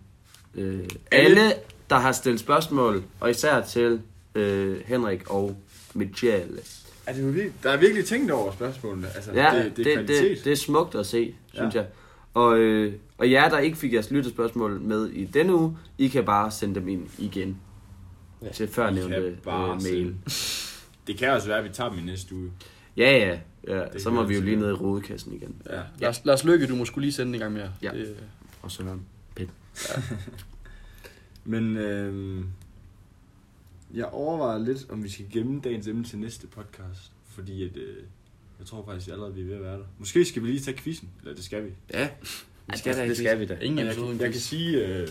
øh, 0.55 0.81
alle, 1.11 1.53
der 1.91 1.97
har 1.97 2.13
stillet 2.13 2.41
spørgsmål, 2.41 3.03
og 3.21 3.31
især 3.31 3.61
til 3.61 4.01
øh, 4.35 4.81
Henrik 4.87 5.31
og 5.31 5.57
Michelle. 5.95 6.59
Er 7.07 7.13
det 7.13 7.25
virkelig, 7.35 7.53
der 7.63 7.71
er 7.71 7.77
virkelig 7.77 8.05
tænkt 8.05 8.31
over 8.31 8.53
spørgsmålene. 8.53 9.07
Altså, 9.15 9.33
Ja, 9.33 9.63
det, 9.65 9.77
det, 9.77 9.87
er 9.87 9.97
det, 9.97 10.09
det, 10.09 10.45
det 10.45 10.53
er 10.53 10.57
smukt 10.57 10.95
at 10.95 11.07
se, 11.07 11.35
synes 11.53 11.75
Ja. 11.75 11.81
jeg. 11.81 11.89
Og, 12.35 12.59
øh, 12.59 12.93
og 13.19 13.31
jer, 13.31 13.49
der 13.49 13.59
ikke 13.59 13.77
fik 13.77 13.93
jeres 13.93 14.11
lyttespørgsmål 14.11 14.81
med 14.81 15.09
i 15.09 15.25
denne 15.25 15.55
uge, 15.55 15.77
I 15.99 16.09
kan 16.09 16.25
bare 16.25 16.51
sende 16.51 16.75
dem 16.75 16.89
ind 16.89 17.09
igen. 17.19 17.57
Ja. 18.43 18.49
Til 18.49 18.69
førnævnte 18.69 19.17
øh, 19.17 19.83
mail. 19.83 20.15
Det 21.07 21.19
kan 21.19 21.31
også 21.31 21.47
være, 21.49 21.59
at 21.59 21.65
vi 21.65 21.69
tager 21.73 21.91
dem 21.91 21.99
i 21.99 22.03
næste 22.03 22.35
uge. 22.35 22.51
Ja, 22.96 23.18
ja. 23.18 23.38
ja. 23.68 23.85
Det 23.92 24.02
Så 24.02 24.11
må 24.11 24.20
jeg 24.20 24.28
vi 24.28 24.35
jo 24.35 24.40
lige 24.40 24.57
ned 24.57 24.68
i 24.70 24.72
rodekassen 24.72 25.33
igen. 25.33 25.62
Ja. 25.70 25.83
Lars, 25.98 26.24
Lars 26.24 26.44
Lykke, 26.44 26.66
du 26.66 26.76
må 26.76 26.85
skulle 26.85 27.05
lige 27.05 27.12
sende 27.12 27.33
en 27.33 27.40
gang 27.40 27.52
mere. 27.52 27.72
Ja. 27.83 27.90
Det, 27.90 28.16
Og 28.62 28.70
så 28.70 28.98
Pind. 29.35 29.48
Men 31.44 31.76
øh, 31.76 32.44
jeg 33.94 34.07
overvejer 34.07 34.59
lidt, 34.59 34.87
om 34.90 35.05
vi 35.05 35.09
skal 35.09 35.26
gemme 35.31 35.61
dagens 35.61 35.87
emne 35.87 36.05
til 36.05 36.18
næste 36.18 36.46
podcast. 36.46 37.12
Fordi 37.26 37.64
at, 37.64 37.76
øh, 37.76 37.96
jeg 38.59 38.66
tror 38.66 38.85
faktisk 38.85 39.11
allerede, 39.11 39.35
vi 39.35 39.40
er 39.40 39.44
ved 39.44 39.55
at 39.55 39.62
være 39.62 39.78
der. 39.78 39.85
Måske 39.98 40.24
skal 40.24 40.42
vi 40.42 40.48
lige 40.48 40.61
tage 40.61 40.76
quizzen. 40.76 41.09
Eller 41.20 41.35
det 41.35 41.44
skal 41.44 41.64
vi. 41.64 41.70
Ja, 41.92 42.09
det 42.70 42.78
skal 42.78 42.96
der 42.96 43.07
det 43.07 43.16
skal 43.16 43.40
vi 43.40 43.46
da. 43.46 43.59
ingen 43.61 43.87
jeg, 43.87 43.98
uden 43.98 44.20
jeg 44.20 44.33
kan 44.33 44.40
sige, 44.40 44.87
øh, 44.87 45.09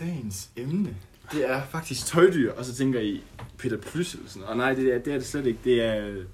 dagens 0.00 0.50
emne, 0.56 0.96
det 1.32 1.50
er 1.50 1.62
faktisk 1.70 2.06
tøjdyr. 2.06 2.52
Og 2.52 2.64
så 2.64 2.74
tænker 2.74 3.00
I, 3.00 3.22
Peter 3.58 3.76
Plys 3.76 4.14
eller 4.14 4.28
sådan 4.28 4.40
noget. 4.40 4.50
Og 4.50 4.56
nej, 4.56 4.74
det 4.74 4.94
er, 4.94 4.98
det 4.98 5.12
er 5.12 5.18
det 5.18 5.26
slet 5.26 5.46
ikke. 5.46 5.58
Det 5.64 5.82
er 5.82 6.06
øh, 6.08 6.24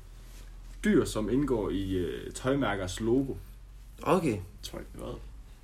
dyr, 0.84 1.04
som 1.04 1.30
indgår 1.30 1.70
i 1.70 1.92
øh, 1.92 2.32
tøjmærkers 2.32 3.00
logo. 3.00 3.34
Okay. 4.02 4.36
Jeg, 4.72 4.80
hvad? 4.94 5.14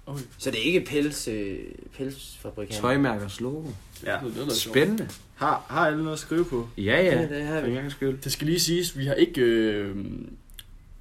Okay. 0.07 0.23
Så 0.39 0.51
det 0.51 0.59
er 0.61 0.65
ikke 0.65 0.81
pels, 0.81 1.29
øh, 1.29 1.59
pelsfabrikant? 1.97 2.81
Tøjmærkers 2.81 3.41
logo. 3.41 3.69
Ja. 4.05 4.19
Det, 4.25 4.53
sjovt. 4.53 4.77
Spændende. 4.77 5.09
Har, 5.35 5.65
har 5.69 5.87
alle 5.87 5.99
noget 6.03 6.13
at 6.13 6.19
skrive 6.19 6.45
på? 6.45 6.69
Ja, 6.79 6.83
Ja, 6.83 7.21
ja. 7.21 7.29
det 7.37 7.43
har 7.45 7.61
vi. 7.61 7.91
skyld. 7.91 8.19
Det 8.19 8.33
skal 8.33 8.47
lige 8.47 8.61
siges, 8.61 8.99
vi 8.99 9.07
har 9.07 9.15
ikke 9.15 9.41
øh, 9.41 9.97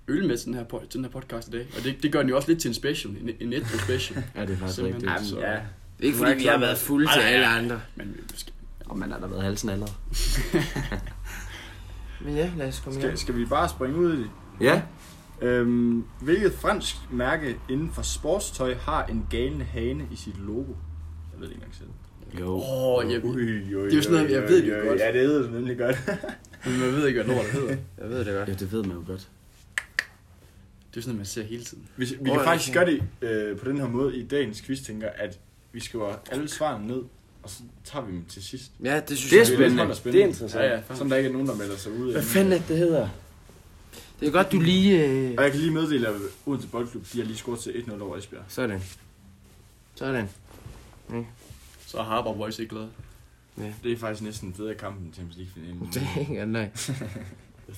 øl 0.07 0.27
med 0.27 0.37
til 0.37 0.45
den, 0.45 0.53
her, 0.53 0.63
den 0.93 1.03
her 1.03 1.11
podcast 1.11 1.47
i 1.47 1.51
dag. 1.51 1.67
Og 1.77 1.83
det, 1.83 1.95
det 2.03 2.11
gør 2.11 2.19
den 2.19 2.29
jo 2.29 2.35
også 2.35 2.47
lidt 2.47 2.61
til 2.61 2.67
en 2.67 2.73
special, 2.73 3.13
en, 3.21 3.29
en 3.39 3.53
etro 3.53 3.77
special. 3.77 4.23
Ja, 4.35 4.41
det 4.41 4.49
er 4.53 4.57
faktisk 4.57 4.75
Simpelthen. 4.75 5.09
rigtigt. 5.09 5.29
Så- 5.29 5.39
ja. 5.39 5.59
Det 6.01 6.07
er 6.07 6.11
ikke 6.13 6.17
fordi, 6.17 6.37
vi 6.37 6.45
har 6.45 6.57
været 6.57 6.77
fulde 6.77 7.07
til 7.13 7.19
alle 7.19 7.45
andre. 7.45 7.81
Men 7.95 8.17
vi 8.31 8.37
skal, 8.37 8.53
Og 8.85 8.97
man 8.97 9.11
har 9.11 9.19
da 9.19 9.27
været 9.27 9.43
halsen 9.43 9.69
allerede. 9.69 9.93
Men 12.25 12.35
ja, 12.35 12.51
lad 12.57 12.67
os 12.67 12.79
komme 12.79 12.99
i 12.99 13.01
gang. 13.01 13.17
Skal, 13.17 13.33
skal 13.33 13.35
vi 13.35 13.45
bare 13.45 13.69
springe 13.69 13.97
ud 13.97 14.13
i 14.13 14.17
det? 14.17 14.29
Ja. 14.61 14.81
Øhm, 15.41 16.03
hvilket 16.21 16.53
fransk 16.53 16.95
mærke 17.11 17.57
inden 17.69 17.91
for 17.93 18.01
sportstøj 18.01 18.75
har 18.75 19.05
en 19.05 19.27
galende 19.29 19.65
hane 19.65 20.07
i 20.11 20.15
sit 20.15 20.39
logo? 20.39 20.73
Jeg 21.33 21.39
ved 21.39 21.47
det 21.47 21.53
ikke 21.53 21.55
engang 21.55 21.75
selv. 21.75 21.89
Jo. 22.39 22.55
Åh, 22.55 22.97
oh, 22.97 23.11
jeg, 23.11 23.25
Ui, 23.25 23.35
ui, 23.35 23.83
det 23.83 23.91
er 23.91 23.95
jo 23.95 24.01
sådan 24.01 24.17
noget, 24.17 24.31
jeg 24.31 24.41
ved 24.41 24.65
det 24.65 24.69
jo 24.69 24.89
godt. 24.89 24.99
Ja, 24.99 25.07
det 25.13 25.29
ved 25.29 25.47
du 25.47 25.53
nemlig 25.53 25.77
godt. 25.77 25.95
men 26.65 26.79
man 26.79 26.93
ved 26.93 27.07
ikke, 27.07 27.23
hvad 27.23 27.35
lortet 27.35 27.51
hedder. 27.51 27.75
Jeg 28.01 28.09
ved 28.09 28.19
det 28.25 28.35
godt. 28.35 28.49
Ja, 28.49 28.53
det 28.53 28.71
ved 28.71 28.83
man 28.83 28.91
jo 28.97 29.03
godt. 29.07 29.29
Det 30.91 30.97
er 30.97 31.01
sådan 31.01 31.09
noget, 31.09 31.17
man 31.17 31.25
ser 31.25 31.43
hele 31.43 31.63
tiden. 31.63 31.87
Vi, 31.97 32.05
vi 32.21 32.29
Åh, 32.29 32.35
kan 32.35 32.45
faktisk 32.45 32.73
gøre 32.73 32.85
det 32.85 33.03
øh, 33.21 33.57
på 33.57 33.65
den 33.65 33.77
her 33.77 33.87
måde 33.87 34.17
i 34.17 34.27
dagens 34.27 34.61
quiz, 34.61 34.81
tænker 34.81 35.09
at 35.15 35.39
vi 35.71 35.79
skriver 35.79 36.15
alle 36.31 36.49
svarene 36.49 36.87
ned, 36.87 37.01
og 37.43 37.49
så 37.49 37.63
tager 37.83 38.05
vi 38.05 38.11
dem 38.11 38.25
til 38.25 38.43
sidst. 38.43 38.71
Ja, 38.83 38.99
det 38.99 39.17
synes 39.17 39.29
Det 39.29 39.35
er 39.35 39.39
jeg. 39.39 39.47
spændende. 39.47 39.69
spændende. 39.69 39.95
spændende. 39.95 40.17
Det 40.17 40.23
er 40.23 40.27
interessant. 40.29 40.63
Ja, 40.63 40.75
ja. 40.75 40.81
Sådan 40.95 41.11
der 41.11 41.17
ikke 41.17 41.27
er 41.29 41.33
nogen, 41.33 41.47
der 41.47 41.55
melder 41.55 41.77
sig 41.77 41.91
ud. 41.91 42.11
Hvad 42.11 42.23
fanden 42.23 42.53
er 42.53 42.57
det, 42.57 42.67
det 42.67 42.77
hedder? 42.77 43.09
Det 44.19 44.27
er 44.27 44.31
godt, 44.31 44.51
du 44.51 44.59
lige... 44.59 45.05
Øh... 45.05 45.33
Og 45.37 45.43
jeg 45.43 45.51
kan 45.51 45.59
lige 45.59 45.71
meddele, 45.73 46.07
at 46.07 46.15
Odense 46.45 46.67
Boldklub, 46.67 47.05
de 47.13 47.17
har 47.17 47.25
lige 47.25 47.37
scoret 47.37 47.59
til 47.59 47.69
1-0 47.71 48.01
over 48.03 48.17
Esbjerg. 48.17 48.43
Sådan. 48.47 48.81
Sådan. 49.95 50.29
Så 51.85 51.97
er 51.97 52.03
Harbour 52.03 52.33
Boys 52.33 52.59
ikke 52.59 52.69
glade. 52.69 52.89
Det 53.83 53.91
er 53.91 53.97
faktisk 53.97 54.21
næsten 54.23 54.53
bedre 54.53 54.75
kamp 54.75 54.99
end 54.99 55.13
Champions 55.13 55.37
League-finalen. 55.37 55.89
Det 55.93 56.07
er 56.15 56.19
ikke 56.19 56.45
nej. 56.45 56.69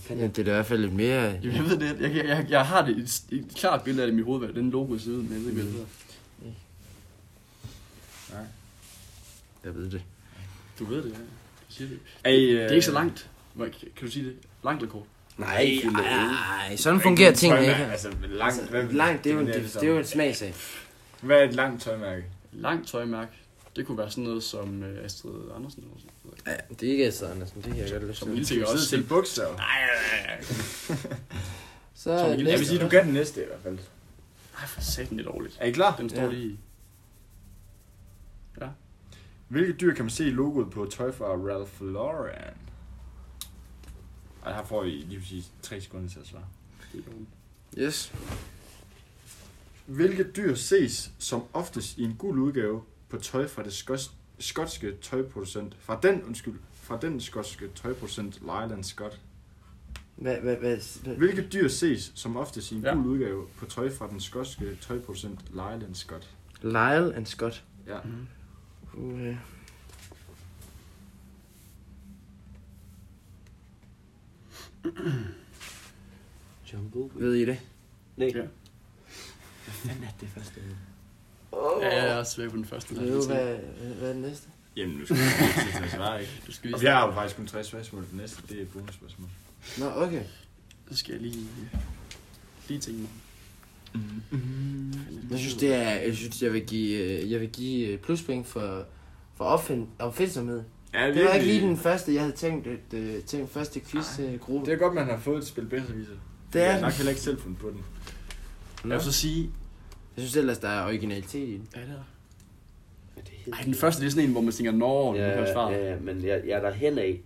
Ja, 0.10 0.16
det 0.16 0.40
er 0.40 0.44
da 0.44 0.52
i 0.52 0.54
hvert 0.54 0.66
fald 0.66 0.82
lidt 0.82 0.94
mere... 0.94 1.22
Jamen, 1.24 1.56
jeg 1.56 1.64
ved 1.64 1.80
det. 1.80 2.02
Jeg, 2.02 2.16
jeg, 2.16 2.26
jeg, 2.26 2.46
jeg 2.50 2.66
har 2.66 2.86
det 2.86 2.98
et, 2.98 3.24
et 3.32 3.46
klart 3.56 3.84
billede 3.84 4.04
af 4.04 4.08
det 4.08 4.14
i 4.14 4.16
mit 4.16 4.26
hoved, 4.26 4.40
hvad 4.46 4.54
den 4.62 4.70
logo 4.72 4.94
ud, 4.94 5.00
men 5.08 5.32
jeg 5.34 5.40
ved 5.40 5.50
ikke, 5.50 5.52
hvad 5.54 5.64
det 5.64 5.72
hedder. 5.72 5.86
Nej. 8.34 8.44
Jeg 9.64 9.76
ved 9.76 9.90
det. 9.90 10.02
Du 10.80 10.86
ved 10.86 10.98
det, 11.04 11.10
ja. 11.10 11.16
Du 11.70 11.74
siger 11.74 11.88
det. 11.90 12.00
Er 12.24 12.32
øh, 12.34 12.40
Det 12.40 12.62
er 12.66 12.70
ikke 12.70 12.86
så 12.86 12.92
langt. 12.92 13.30
Kan 13.58 13.72
du 14.02 14.12
sige 14.12 14.26
det? 14.26 14.36
Langt 14.64 14.82
eller 14.82 14.92
kort? 14.94 15.04
Nej, 15.38 15.76
nej, 15.92 16.76
sådan 16.76 17.02
fungerer 17.02 17.34
tingene 17.34 17.62
ikke. 17.62 17.76
Altså, 17.76 18.10
langt, 18.30 18.42
Altså, 18.60 18.70
hvad, 18.72 18.84
langt, 18.84 19.24
det 19.24 19.32
er 19.32 19.36
jo, 19.36 19.46
det, 19.46 19.72
som? 19.72 19.80
det 19.80 19.90
er 19.90 19.94
jo 19.94 20.00
en 20.00 20.06
smagsag. 20.06 20.54
Hvad 21.22 21.38
er 21.38 21.44
et 21.44 21.54
langt 21.54 21.82
tøjmærke? 21.82 22.24
Langt 22.52 22.88
tøjmærke. 22.88 23.32
Det 23.76 23.86
kunne 23.88 23.98
være 23.98 24.10
sådan 24.12 24.24
noget 24.24 24.44
som 24.44 24.84
øh, 24.84 25.06
Astrid 25.06 25.32
Andersen 25.56 25.84
eller 25.84 25.96
sådan 25.98 26.12
noget. 26.26 26.42
Ja, 26.48 26.76
det 26.76 26.88
er 26.88 26.92
ikke 26.92 27.08
Esther 27.08 27.32
Andersen, 27.32 27.56
det 27.62 27.74
kan 27.74 27.78
jeg 27.78 27.92
godt 27.92 28.08
lyst 28.08 28.20
Som 28.20 28.36
til. 28.36 28.46
sikkert 28.48 28.68
sidde 28.68 28.78
også 28.78 28.90
se. 28.90 29.04
bogstaver? 29.04 29.56
Nej, 29.56 29.82
nej, 29.82 30.38
nej. 30.38 30.98
Så 31.96 32.18
Som. 32.36 32.48
Jeg 32.48 32.60
vil 32.60 32.68
sige, 32.68 32.80
du 32.80 32.90
kan 32.90 33.06
den 33.06 33.14
næste 33.14 33.42
i 33.44 33.46
hvert 33.48 33.60
fald. 33.64 33.78
Ej, 34.60 34.66
for 34.68 34.82
satan, 34.82 35.18
det 35.18 35.26
er 35.28 35.32
dårligt. 35.32 35.58
Er 35.60 35.66
I 35.66 35.72
klar? 35.72 35.96
Den 35.96 36.10
står 36.10 36.22
Ja. 36.22 36.30
lige... 36.30 36.58
Hvilke 39.54 39.74
dyr 39.74 39.94
kan 39.94 40.06
man 40.06 40.10
se 40.10 40.28
i 40.28 40.30
logoet 40.32 40.70
på 40.72 40.86
tøj 40.92 41.12
fra 41.12 41.26
Ralph 41.26 41.82
Lauren? 41.82 42.58
Ej, 44.46 44.54
her 44.56 44.66
får 44.66 44.84
I 44.84 44.90
lige 44.90 45.20
præcis 45.20 45.52
3 45.62 45.82
sekunder 45.82 46.10
til 46.10 46.20
at 46.20 46.28
svare. 46.28 46.44
Yes. 47.78 48.14
Hvilke 49.86 50.24
dyr 50.24 50.56
ses 50.56 51.12
som 51.20 51.44
oftest 51.54 51.98
i 51.98 52.04
en 52.04 52.16
gul 52.16 52.40
udgave 52.40 52.82
på 53.10 53.18
tøj 53.18 53.48
fra 53.48 53.64
det 53.64 53.72
skos- 53.74 54.12
skotske 54.40 54.98
tøjproducent? 55.02 55.76
Fra 55.80 56.00
den, 56.04 56.24
undskyld, 56.24 56.60
fra 56.74 56.98
den 57.02 57.22
skotske 57.22 57.68
tøjproducent 57.76 58.40
Lyland 58.42 58.84
Scott. 58.84 59.20
Hvad, 60.16 60.36
hvad, 60.38 60.56
hvad, 60.56 60.78
hvad? 61.04 61.16
Hvilke 61.16 61.48
dyr 61.54 61.68
ses 61.68 62.12
som 62.16 62.38
oftest 62.38 62.72
i 62.72 62.76
en 62.76 62.82
Ja. 62.84 62.94
gul 62.94 63.06
udgave 63.08 63.48
på 63.58 63.66
tøj 63.66 63.92
fra 63.92 64.08
den 64.10 64.20
skotske 64.20 64.76
tøjproducent 64.82 65.40
Lyland 65.52 65.96
Scott? 65.96 66.30
Lyle 66.62 67.16
and 67.16 67.26
Scott. 67.26 67.64
Ja. 67.88 67.98
Mhm. 68.04 68.28
Uh, 68.94 69.36
Jungle. 76.74 77.10
ved 77.16 77.34
I 77.36 77.46
det? 77.46 77.60
Nej. 78.18 78.28
Ja. 78.28 78.42
Hvad 78.42 78.48
fanden 79.74 80.04
er 80.04 80.08
det 80.20 80.30
første? 80.30 80.62
Ja, 81.82 81.96
jeg 81.96 82.08
er 82.08 82.16
også 82.16 82.42
ved 82.42 82.50
på 82.50 82.56
den 82.56 82.66
første. 82.66 82.96
Ved 82.96 83.22
du, 83.22 83.28
hvad, 83.28 83.58
hvad 83.98 84.10
er 84.10 84.14
det 84.14 84.22
næste? 84.22 84.48
Jamen, 84.76 84.98
nu 84.98 85.06
skal 85.06 85.18
vi 85.18 85.22
ikke 85.22 85.78
til 85.78 85.84
at 85.84 85.92
svare, 85.92 86.22
ikke? 86.22 86.44
Du 86.48 86.52
skal 86.52 86.82
vi 86.82 86.86
har 86.86 87.08
jo 87.08 87.14
faktisk 87.14 87.38
kun 87.38 87.48
tre 87.48 87.64
spørgsmål. 87.64 88.04
Det 88.04 88.14
næste, 88.14 88.42
det 88.50 88.58
er 88.58 88.62
et 88.62 88.72
bonusspørgsmål. 88.72 89.30
Nå, 89.80 89.86
okay. 89.96 90.24
Så 90.92 90.98
skal 90.98 91.12
jeg 91.12 91.22
lige... 91.22 91.48
Lige 92.68 92.80
tænke 92.80 93.02
mig. 93.02 93.10
Jeg 95.32 95.40
synes, 95.40 95.56
det 95.56 95.74
er, 95.74 95.90
jeg 95.90 96.16
synes, 96.16 96.42
jeg 96.42 96.54
vil 96.54 96.66
give, 96.66 97.00
øh, 97.00 97.32
jeg 97.32 97.40
vil 97.40 97.50
give 97.50 97.88
øh, 97.88 97.98
pluspoint 98.00 98.48
for, 98.48 98.86
for 99.36 99.46
opfind, 99.46 99.88
opfindsomhed. 100.00 100.64
Ja, 100.94 101.08
Det 101.12 101.24
var 101.26 101.34
ikke 101.34 101.48
lige 101.48 101.62
den 101.62 101.78
første, 101.78 102.14
jeg 102.14 102.22
havde 102.22 102.36
tænkt, 102.36 102.68
at, 102.68 102.94
øh, 103.00 103.22
tænkt 103.24 103.52
første 103.52 103.80
quiz-gruppe. 103.80 104.66
Det 104.66 104.74
er 104.74 104.78
godt, 104.78 104.94
man 104.94 105.06
har 105.06 105.18
fået 105.20 105.38
et 105.38 105.48
spil 105.48 105.66
bedre 105.66 105.94
viser. 105.94 106.12
Det 106.54 106.62
er 106.62 106.66
Jeg 106.66 106.74
har 106.74 106.82
nok 106.82 106.92
heller 106.92 107.10
ikke 107.10 107.22
selv 107.22 107.40
fundet 107.42 107.60
på 107.60 107.70
den. 107.70 107.80
Jeg 108.84 108.92
vil 108.92 109.02
så 109.02 109.12
sige... 109.12 109.50
Jeg 110.18 110.22
synes 110.24 110.36
ellers, 110.36 110.58
der 110.58 110.70
er 110.70 110.86
originalitet 110.86 111.48
i 111.50 111.52
den. 111.54 111.68
Ja, 111.76 111.82
det 111.82 111.90
er 111.90 111.94
Er 113.18 113.22
det 113.22 113.30
helt... 113.32 113.56
Ej, 113.58 113.62
den 113.64 113.74
første, 113.74 114.02
det 114.02 114.08
er 114.08 114.12
sådan 114.12 114.26
en, 114.26 114.32
hvor 114.32 114.42
man 114.42 114.54
tænker, 114.54 114.72
Nå, 114.72 115.16
ja, 115.16 115.30
Ja, 115.30 115.36
kan 115.38 115.54
svare. 115.54 115.72
ja, 115.72 115.92
ja, 115.92 116.00
men 116.00 116.24
jeg, 116.26 116.42
jeg 116.48 116.58
er 116.58 116.62
der 116.62 116.72
hen 116.72 116.98
af. 116.98 117.22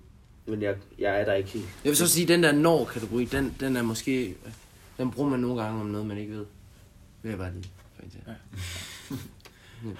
Men 0.46 0.62
jeg, 0.62 0.76
jeg 1.00 1.22
er 1.22 1.26
der 1.26 1.34
ikke 1.34 1.50
helt. 1.50 1.66
Jeg 1.84 1.90
vil 1.90 1.98
så 1.98 2.08
sige, 2.08 2.24
at 2.24 2.30
den 2.30 2.44
der 2.44 2.52
når-kategori, 2.52 3.26
den, 3.26 3.56
den 3.60 3.76
er 3.78 3.82
måske... 3.82 4.36
Den 4.98 5.12
bruger 5.12 5.30
man 5.30 5.40
nogle 5.40 5.62
gange 5.64 5.82
om 5.82 5.86
noget, 5.88 6.08
man 6.08 6.18
ikke 6.18 6.34
ved. 6.34 6.46
Vil 7.28 7.32
jeg 7.32 7.40
bare 7.40 7.52
lige. 7.54 7.72
pointere. 8.00 8.36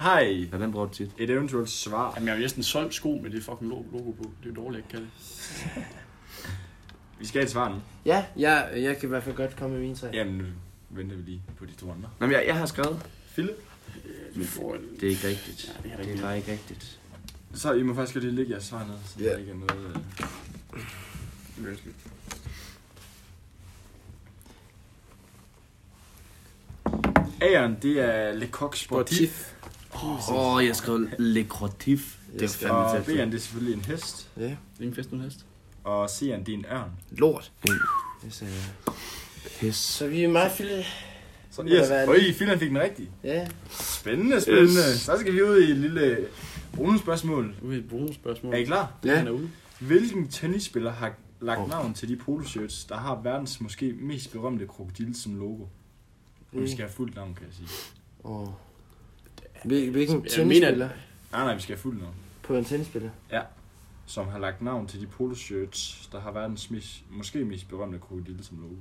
Hej. 0.00 0.48
Ja, 0.52 0.58
den 0.58 0.72
bruger 0.72 0.86
du 0.86 0.92
tit. 0.94 1.10
Et 1.18 1.30
eventuelt 1.30 1.70
svar. 1.70 2.12
Jamen, 2.14 2.26
jeg 2.28 2.34
har 2.34 2.40
næsten 2.40 2.62
solgt 2.62 2.94
sko 2.94 3.20
med 3.22 3.30
det 3.30 3.42
fucking 3.44 3.70
logo 3.70 4.10
på. 4.10 4.30
Det 4.42 4.50
er 4.50 4.50
jo 4.50 4.54
dårligt, 4.62 4.86
jeg 4.94 5.00
ikke 5.00 5.08
kan 5.08 5.10
det. 5.74 5.84
Vi 7.18 7.26
skal 7.26 7.38
have 7.40 7.44
et 7.44 7.50
svar 7.50 7.68
nu. 7.68 7.76
Ja, 8.04 8.24
jeg, 8.36 8.70
jeg 8.76 8.96
kan 8.98 9.06
i 9.06 9.08
hvert 9.08 9.22
fald 9.22 9.36
godt 9.36 9.56
komme 9.56 9.74
med 9.74 9.82
mine 9.82 9.96
tre. 9.96 10.08
Jamen, 10.12 10.34
nu 10.34 10.44
venter 10.90 11.16
vi 11.16 11.22
lige 11.22 11.42
på 11.58 11.64
de 11.66 11.72
to 11.72 11.90
andre. 11.92 12.10
Nå, 12.20 12.26
men 12.26 12.32
jeg, 12.36 12.44
jeg 12.46 12.56
har 12.58 12.66
skrevet. 12.66 13.06
Philip? 13.32 13.56
Vi 14.36 14.44
får 14.44 14.74
en... 14.74 14.80
Det 15.00 15.02
er 15.02 15.10
ikke 15.10 15.28
rigtigt. 15.28 15.72
Ja, 15.76 15.82
det 15.82 15.92
er 15.92 15.96
Det 15.96 15.98
rigtigt. 15.98 16.18
er 16.20 16.22
bare 16.26 16.36
ikke 16.36 16.52
rigtigt. 16.52 17.00
Så 17.54 17.72
I 17.72 17.82
må 17.82 17.94
faktisk 17.94 18.14
lige 18.14 18.32
lægge 18.34 18.52
jeres 18.52 18.64
svar 18.64 18.86
ned, 18.86 18.94
så 19.06 19.20
Ja. 19.20 19.30
der 19.30 19.36
ikke 19.38 19.50
er 19.50 19.54
noget... 19.56 19.96
Øh... 21.58 21.74
A'eren, 27.42 27.72
det 27.82 28.00
er 28.00 28.32
Le 28.34 28.46
Coq 28.46 28.76
Sportif. 28.76 29.54
Åh, 29.94 30.32
oh, 30.32 30.62
jeg 30.62 30.68
har 30.68 30.74
skrevet 30.74 31.10
Le 31.18 31.44
Crotif. 31.48 32.16
Det 32.32 32.36
er 32.36 32.40
Jeg 32.40 32.50
fandme 32.50 32.76
Og 32.78 33.04
tæt. 33.06 33.12
B'eren, 33.14 33.26
det 33.26 33.34
er 33.34 33.38
selvfølgelig 33.38 33.74
en 33.74 33.84
hest. 33.84 34.28
Ja. 34.36 34.42
Det 34.42 34.50
er 34.50 34.80
ingen 34.80 34.94
fest 34.94 35.12
uden 35.12 35.24
hest. 35.24 35.44
Og 35.84 36.04
C'eren, 36.06 36.44
det 36.44 36.48
er 36.48 36.52
en 36.58 36.64
ørn. 36.72 36.90
Lort. 37.10 37.52
Mm. 37.68 37.74
Det 38.24 38.34
sagde 38.34 38.52
jeg. 38.52 38.94
Pis. 39.60 39.76
Så 39.76 40.06
vi 40.06 40.24
er 40.24 40.28
meget 40.28 40.52
fylde. 40.52 40.84
Så 41.50 41.62
yes. 41.62 41.90
være 41.90 42.08
Øj, 42.08 42.18
Filan 42.38 42.58
fik 42.58 42.68
den 42.68 42.80
rigtige. 42.80 43.08
Ja. 43.24 43.48
Spændende, 43.70 44.40
spændende. 44.40 44.90
Yes. 44.92 45.00
Så 45.00 45.16
skal 45.20 45.32
vi 45.32 45.42
ud 45.42 45.60
i 45.62 45.70
et 45.70 45.76
lille 45.76 46.18
bonusspørgsmål. 46.76 47.54
Ude 47.62 47.76
i 47.76 47.78
et 47.78 47.88
bonusspørgsmål. 47.88 48.54
Er 48.54 48.58
I 48.58 48.64
klar? 48.64 48.92
Ja. 49.04 49.16
Han 49.16 49.26
er 49.26 49.30
ude. 49.30 49.50
Hvilken 49.80 50.28
tennisspiller 50.28 50.92
har 50.92 51.12
lagt 51.40 51.60
Oh. 51.60 51.68
navn 51.68 51.94
til 51.94 52.08
de 52.08 52.16
poloshirts, 52.16 52.84
der 52.84 52.96
har 52.96 53.20
verdens 53.22 53.60
måske 53.60 53.94
mest 54.00 54.32
berømte 54.32 54.66
krokodil 54.66 55.14
som 55.22 55.34
logo? 55.38 55.64
Og 56.52 56.60
vi 56.62 56.68
skal 56.68 56.78
have 56.78 56.90
fuldt 56.92 57.14
navn, 57.16 57.34
kan 57.34 57.46
jeg 57.46 57.54
sige. 57.54 57.68
Åh. 58.24 58.48
Hvil- 59.64 59.90
Hvilken 59.90 60.22
Jeg 60.24 60.32
tennisspiller? 60.32 60.88
Nej, 61.32 61.44
nej, 61.44 61.54
vi 61.54 61.60
skal 61.60 61.74
have 61.76 61.82
fuldt 61.82 62.00
navn. 62.00 62.14
På 62.42 62.56
en 62.56 62.64
tennisspiller? 62.64 63.10
Som 64.06 64.28
har 64.28 64.38
lagt 64.38 64.62
navn 64.62 64.86
til 64.86 65.00
de 65.00 65.06
poloshirts, 65.06 66.08
der 66.12 66.20
har 66.20 66.32
verdens 66.32 66.70
mest, 66.70 67.02
måske 67.10 67.44
mest 67.44 67.68
berømte 67.68 67.98
krokodil 67.98 68.44
som 68.44 68.60
logo. 68.60 68.74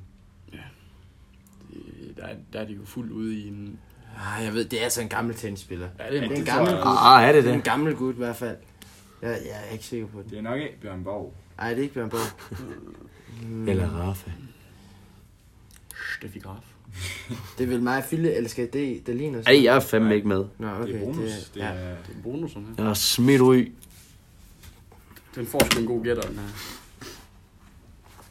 Det- 0.52 2.18
Der 2.18 2.24
er, 2.24 2.36
der 2.54 2.60
er 2.60 2.66
de 2.66 2.74
jo 2.74 2.86
fuldt 2.86 3.12
ude 3.12 3.36
i 3.40 3.48
en... 3.48 3.80
Ah, 4.18 4.44
jeg 4.44 4.54
ved, 4.54 4.66
det 4.66 4.80
er 4.80 4.84
altså 4.84 5.02
en 5.02 5.10
gammel 5.10 5.36
tennisspiller. 5.36 5.90
Ja, 6.00 6.04
det 6.04 6.16
er 6.18 6.22
Det 6.22 6.32
er 6.32 6.36
en 6.36 6.36
det 6.38 6.46
gammel 6.46 6.74
gut. 6.74 6.82
Ah, 6.86 7.24
er 7.28 7.32
det 7.32 7.44
Det 7.44 7.50
er 7.50 7.54
en 7.54 7.60
det? 7.60 7.66
gammel 7.66 7.96
gut 7.96 8.16
i 8.16 8.18
hvert 8.18 8.36
fald. 8.36 8.58
Jeg, 9.22 9.30
jeg 9.46 9.66
er 9.68 9.72
ikke 9.72 9.86
sikker 9.86 10.08
på 10.08 10.22
det. 10.22 10.30
Det 10.30 10.38
er 10.38 10.42
nok 10.42 10.60
ikke 10.62 10.78
Bjørn 10.82 11.04
Borg. 11.04 11.34
Nej, 11.58 11.70
det 11.70 11.78
er 11.78 11.82
ikke 11.84 11.94
Bjørn 11.94 12.10
Borg. 12.10 12.58
Mm, 13.44 13.68
Eller 13.68 13.88
Rafa. 13.90 14.32
Steffi 16.18 16.40
Graf. 16.40 16.64
Det 17.58 17.63
er 17.63 17.68
vel 17.68 17.82
mig, 17.82 18.04
Fille, 18.04 18.34
eller 18.36 18.50
skal 18.50 18.70
det, 18.74 19.08
det 19.08 19.16
ligner 19.16 19.44
Ej, 19.48 19.63
jeg 19.63 19.76
er 19.76 19.80
fandme 19.80 20.16
ikke 20.16 20.28
med. 20.28 20.46
Nå, 20.58 20.68
okay. 20.68 20.88
Det 20.94 20.96
er 20.96 21.06
bonus. 21.06 21.20
Det, 21.30 21.52
Det 21.54 21.60
ja. 21.60 21.66
er, 21.66 21.96
Det 22.08 22.16
er 22.18 22.24
bonus, 22.24 22.52
sådan 22.52 22.68
her. 22.68 22.74
Jeg 22.78 22.86
har 22.86 22.94
smidt 22.94 23.42
ud. 23.42 23.66
Den 25.36 25.48
får 25.48 25.72
sgu 25.72 25.80
en 25.82 25.88
god 25.88 26.04
gætter, 26.04 26.24
den 26.24 26.36
her. 26.40 26.48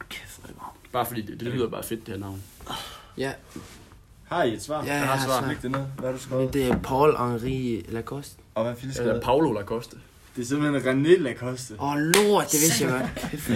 Kæft, 0.09 0.39
er 0.43 0.47
det. 0.47 0.55
Bare 0.91 1.05
fordi 1.05 1.21
det, 1.21 1.39
det 1.39 1.47
lyder 1.47 1.69
bare 1.69 1.83
fedt, 1.83 2.05
det 2.07 2.13
her 2.13 2.19
navn. 2.19 2.43
ja, 3.17 3.33
har 4.23 4.43
I 4.43 4.53
et 4.53 4.61
svar? 4.63 4.75
Ja, 4.85 4.93
jeg 4.93 4.99
jeg 5.01 5.07
har 5.09 5.15
har 5.15 5.25
svar. 5.25 5.47
Læg 5.47 5.61
det 5.61 5.71
ned. 5.71 5.79
Hvad 5.79 5.87
har 5.89 6.01
du 6.03 6.11
men 6.11 6.19
skrevet? 6.19 6.53
det 6.53 6.67
er 6.67 6.75
Paul-Henri 6.79 7.91
Lacoste. 7.93 8.35
Og 8.55 8.63
hvad 8.63 8.73
fanden 8.75 8.87
Det 8.87 8.95
skrevet? 8.95 9.15
er 9.17 9.21
Paolo 9.21 9.51
Lacoste. 9.53 9.97
Det 10.37 10.43
er 10.43 10.47
simpelthen 10.47 11.05
René 11.05 11.17
Lacoste. 11.21 11.73
Åh, 11.79 11.93
oh, 11.93 11.97
lort, 11.97 12.45
det 12.51 12.59
vidste 12.61 12.85
jeg 12.85 12.91
godt. 12.91 13.49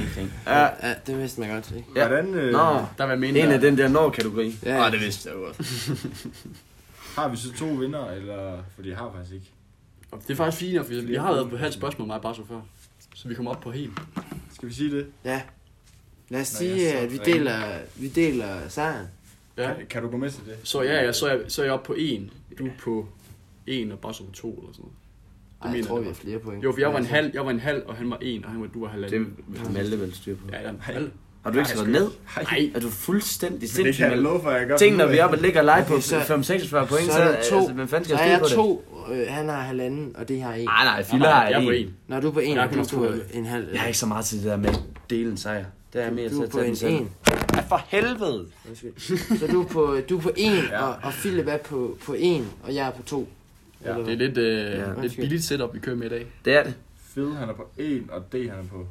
Ja. 0.45 0.87
Ja, 0.87 0.95
det 1.07 1.17
vidste 1.17 1.39
man 1.41 1.49
godt, 1.49 1.71
ikke? 1.71 1.87
Ja. 1.95 2.07
Hvordan 2.07 2.33
øh, 2.33 2.51
Nå, 2.51 2.85
Der 2.97 3.03
var 3.03 3.15
mindre. 3.15 3.41
en 3.41 3.51
af 3.51 3.59
den 3.61 3.77
der 3.77 3.87
når-kategori. 3.87 4.55
Ja. 4.63 4.85
Ah, 4.85 4.91
det 4.91 4.99
vidste 5.01 5.29
jeg 5.29 5.37
godt. 5.37 5.57
har 7.15 7.29
vi 7.29 7.37
så 7.37 7.53
to 7.53 7.65
vinder, 7.65 8.11
eller... 8.11 8.63
For 8.75 8.81
de 8.81 8.95
har 8.95 9.11
faktisk 9.15 9.33
ikke. 9.33 9.51
Det 10.27 10.33
er 10.33 10.35
faktisk 10.35 10.59
fint, 10.59 10.85
for 10.85 11.11
jeg 11.11 11.21
har 11.21 11.33
været 11.33 11.49
på 11.49 11.57
halvt 11.57 11.73
spørgsmål 11.73 12.07
med 12.07 12.15
mig 12.15 12.21
bare 12.21 12.35
så 12.35 12.41
før. 12.47 12.61
Så 13.15 13.27
vi 13.27 13.35
kommer 13.35 13.51
op 13.51 13.61
på 13.61 13.71
helt. 13.71 13.91
Skal 14.53 14.69
vi 14.69 14.73
sige 14.73 14.91
det? 14.91 15.07
Ja. 15.25 15.41
Lad 16.29 16.41
os 16.41 16.53
Nå, 16.53 16.57
sige, 16.57 16.83
jeg 16.83 16.91
så 16.91 16.97
at 16.97 17.11
vi 17.11 17.17
deler, 17.17 17.79
vi 17.95 18.07
deler 18.07 18.69
sejren. 18.69 19.07
Ja. 19.57 19.73
Kan, 19.73 19.85
kan 19.89 20.01
du 20.03 20.09
gå 20.09 20.17
med 20.17 20.29
til 20.31 20.45
det? 20.45 20.57
Så 20.63 20.81
ja, 20.81 21.03
ja, 21.05 21.11
så 21.11 21.27
er 21.27 21.31
jeg, 21.31 21.41
så 21.47 21.61
er 21.61 21.65
jeg 21.65 21.73
oppe 21.73 21.87
på 21.87 21.93
en. 21.93 22.31
Du 22.59 22.65
er 22.65 22.71
på 22.83 23.07
en 23.67 23.91
og 23.91 23.99
bare 23.99 24.13
så 24.13 24.23
på 24.23 24.31
to 24.31 24.53
eller 24.59 24.73
sådan 24.73 24.83
noget. 24.83 24.95
Ej, 25.63 25.67
jeg 25.69 25.71
mener 25.71 25.87
tror, 25.87 25.95
jeg, 25.97 26.03
vi 26.05 26.09
det 26.09 26.15
har 26.17 26.21
flere 26.23 26.39
point. 26.39 26.63
Jo, 26.63 26.71
for 26.71 26.79
jeg 26.79 26.87
var 26.89 26.93
en 26.93 26.97
Altså, 26.97 27.13
halv, 27.15 27.31
jeg 27.33 27.45
var 27.45 27.51
en 27.51 27.59
halv, 27.59 27.81
og 27.87 27.95
han 27.95 28.09
var 28.09 28.17
en, 28.21 28.45
og 28.45 28.51
han 28.51 28.61
var, 28.61 28.67
du 28.67 28.79
var 28.79 28.87
Det 28.87 28.93
halvanden. 28.93 29.35
er 29.65 29.71
Malte 29.71 29.99
vel 29.99 30.15
styr 30.15 30.35
på. 30.35 30.41
Ja, 30.51 30.57
ja, 30.61 30.67
Hej. 30.67 30.75
halv. 30.81 31.11
Har 31.43 31.51
du 31.51 31.57
ikke 31.57 31.69
skrevet 31.69 31.87
jeg 31.93 32.01
ned? 32.01 32.09
Nej, 32.51 32.71
Er 32.75 32.79
du 32.79 32.89
fuldstændig 32.89 33.53
Men 33.55 33.61
det 33.61 33.69
sindssyg? 33.69 34.03
kan 34.03 34.11
jeg 34.11 34.21
love 34.21 34.41
for, 34.41 34.51
jeg 34.51 34.67
gør. 34.67 34.77
Tænk, 34.77 34.97
når 34.97 35.07
vi 35.07 35.17
er 35.17 35.23
oppe 35.23 35.37
og 35.37 35.41
ligger 35.41 35.61
live 35.61 35.85
på 35.87 35.93
Okay, 35.93 36.01
så- 36.01 36.19
5-46 36.19 36.85
point, 36.85 37.05
så 37.05 37.11
så, 37.11 37.19
er 37.19 37.27
der 37.31 37.43
to. 37.49 37.57
altså, 37.57 37.73
hvem 37.73 37.87
fanden 37.87 38.09
Så 38.09 38.15
skal 38.15 38.15
er 38.15 38.17
styre 38.17 38.31
jeg 38.31 38.39
på 38.39 38.45
det? 38.45 38.55
to, 38.55 38.85
øh, 39.13 39.25
han 39.29 39.49
har 39.49 39.61
halvanden, 39.61 40.15
og 40.15 40.27
det 40.27 40.41
har 40.41 40.53
en. 40.53 40.65
Nej, 40.65 40.83
nej, 40.83 40.93
Nej, 40.95 41.03
Fille 41.03 41.25
har 41.27 41.47
jeg 41.47 41.61
er 41.61 41.65
på 41.65 41.69
en. 41.71 41.85
en. 41.87 41.93
Når 42.07 42.19
du 42.19 42.27
er 42.27 42.31
på 42.31 42.39
en, 42.39 42.49
Jeg 42.49 42.57
og 42.57 42.63
er 42.63 42.67
du 42.67 42.73
kun 42.73 42.79
er 42.81 43.09
på 43.09 43.15
to 43.15 43.37
en 43.37 43.45
halv. 43.45 43.67
Jeg 43.73 43.81
er 43.81 43.85
ikke 43.87 43.97
så 43.99 44.05
meget 44.05 44.25
til 44.25 44.37
det 44.37 44.45
der 44.45 44.57
med 44.57 44.69
at 44.69 44.79
dele 45.09 45.31
en 45.31 45.37
sejr. 45.37 45.65
Det 45.93 46.03
er 46.03 46.11
mere 46.11 46.25
Du 46.25 46.29
til 46.29 46.39
er 46.39 46.43
at 46.43 46.49
på 46.49 46.57
tage 46.57 46.63
den 46.63 46.71
en 46.71 46.75
selv. 46.75 46.93
en. 46.93 47.09
Ja, 47.55 47.59
for 47.61 47.81
helvede! 47.87 48.45
Så 49.39 49.47
du 49.51 49.61
er 49.61 49.65
på, 49.65 49.97
du 50.09 50.17
er 50.17 50.21
på 50.21 50.31
en, 50.37 50.63
og, 50.81 50.89
og 51.03 51.11
Philip 51.13 51.47
er 51.47 51.57
på, 51.57 51.97
på 52.05 52.13
en, 52.19 52.47
og 52.63 52.75
jeg 52.75 52.87
er 52.87 52.91
på 52.91 53.01
to. 53.03 53.27
Ja, 53.85 53.97
det 53.97 54.07
er 54.09 54.15
lidt, 54.15 54.37
øh, 54.37 54.71
Ja. 54.71 55.01
lidt 55.01 55.15
billigt 55.15 55.43
setup, 55.43 55.73
vi 55.73 55.79
kører 55.79 55.95
med 55.95 56.05
i 56.05 56.09
dag. 56.09 56.27
Det 56.45 56.53
er 56.55 56.63
det. 56.63 56.75
Phil, 57.13 57.31
han 57.35 57.49
er 57.49 57.53
på 57.53 57.69
1, 57.77 58.03
og 58.09 58.31
D, 58.33 58.49
han 58.49 58.59
er 58.59 58.63
på 58.71 58.87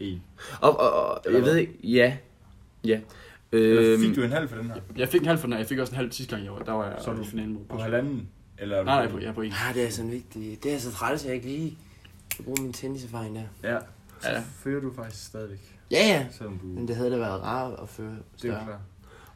1. 0.00 0.20
Og, 0.60 0.80
og, 0.80 0.92
og 1.04 1.20
jeg 1.24 1.32
ved 1.32 1.42
hvad? 1.42 1.56
ikke, 1.56 1.72
ja. 1.84 2.16
Ja. 2.84 3.00
Øhm, 3.52 4.00
fik 4.02 4.16
du 4.16 4.22
en 4.22 4.30
halv 4.32 4.48
for 4.48 4.56
den 4.56 4.66
her? 4.70 4.76
Jeg 4.96 5.08
fik 5.08 5.20
en 5.20 5.26
halv 5.26 5.38
for 5.38 5.46
den 5.46 5.52
her. 5.52 5.58
Jeg 5.58 5.66
fik 5.68 5.78
også 5.78 5.92
en 5.92 5.96
halv 5.96 6.12
sidste 6.12 6.34
gang, 6.36 6.44
jeg 6.44 6.52
var, 6.52 6.58
der 6.58 6.72
var 6.72 6.84
jeg 6.84 6.96
Så 7.00 7.10
er 7.10 7.14
i 7.14 7.18
du 7.18 7.24
finalen 7.24 7.52
mod 7.54 7.60
På 7.68 7.78
halvanden 7.78 8.28
Eller 8.58 8.76
er 8.76 8.80
du 8.80 8.84
Nej, 8.86 9.02
nej, 9.04 9.12
på, 9.12 9.18
jeg 9.18 9.26
er 9.28 9.32
på 9.32 9.40
en. 9.42 9.52
Ah, 9.68 9.74
det 9.74 9.86
er 9.86 9.90
sådan 9.90 10.10
vigtigt. 10.10 10.64
Det 10.64 10.74
er 10.74 10.78
så 10.78 10.92
træls, 10.92 11.22
at 11.22 11.26
jeg 11.28 11.34
ikke 11.36 11.46
lige 11.46 11.78
kan 12.36 12.44
bruge 12.44 12.62
min 12.62 12.72
tenniserfaring 12.72 13.36
der. 13.36 13.42
Ja, 13.74 13.78
så 14.20 14.28
Ja. 14.30 14.42
fører 14.54 14.80
du 14.80 14.92
faktisk 14.94 15.26
stadigvæk. 15.26 15.76
Ja, 15.90 15.96
ja. 16.06 16.26
Selvom 16.30 16.58
du... 16.58 16.66
Men 16.66 16.88
det 16.88 16.96
havde 16.96 17.10
da 17.10 17.16
været 17.16 17.42
rart 17.42 17.78
at 17.82 17.88
føre 17.88 18.06
det 18.10 18.14
er 18.16 18.38
større. 18.38 18.64
klart. 18.64 18.78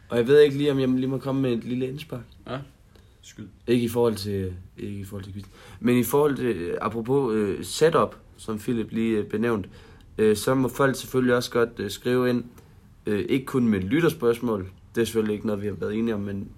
Og 0.09 0.17
jeg 0.17 0.27
ved 0.27 0.41
ikke 0.41 0.57
lige, 0.59 0.71
om 0.73 0.81
jeg 0.81 0.89
lige 0.89 1.07
må 1.07 1.19
komme 1.19 1.43
med 1.43 1.53
et 1.53 1.65
lille 1.65 1.89
indspark. 1.89 2.21
Skyd. 3.25 3.45
Ikke 3.67 3.85
i 3.85 3.89
forhold 3.89 4.15
til, 4.15 4.53
ikke 4.79 5.01
i 5.01 5.05
forhold 5.05 5.25
til 5.25 5.33
quiz. 5.33 5.45
Men 5.81 5.99
i 5.99 6.05
forhold 6.05 6.37
til, 6.37 6.45
øh, 6.45 6.79
apropos 6.81 7.35
øh, 7.35 7.65
setup, 7.65 8.17
som 8.37 8.59
Philip 8.59 8.93
lige 8.93 9.19
øh, 9.19 9.27
benævnt, 9.27 9.69
øh, 10.19 10.37
så 10.37 10.55
må 10.55 10.69
folk 10.69 10.97
selvfølgelig 10.97 11.35
også 11.35 11.51
godt 11.51 11.69
øh, 11.79 11.91
skrive 11.91 12.31
ind, 12.31 12.45
øh, 13.07 13.25
ikke 13.29 13.47
kun 13.47 13.69
med 13.69 13.81
lytterspørgsmål, 13.81 14.71
det 14.95 15.01
er 15.01 15.05
selvfølgelig 15.05 15.35
ikke 15.35 15.47
noget, 15.47 15.63
vi 15.63 15.67
har 15.67 15.75
været 15.75 15.95
enige 15.95 16.15
om, 16.15 16.21
men, 16.21 16.49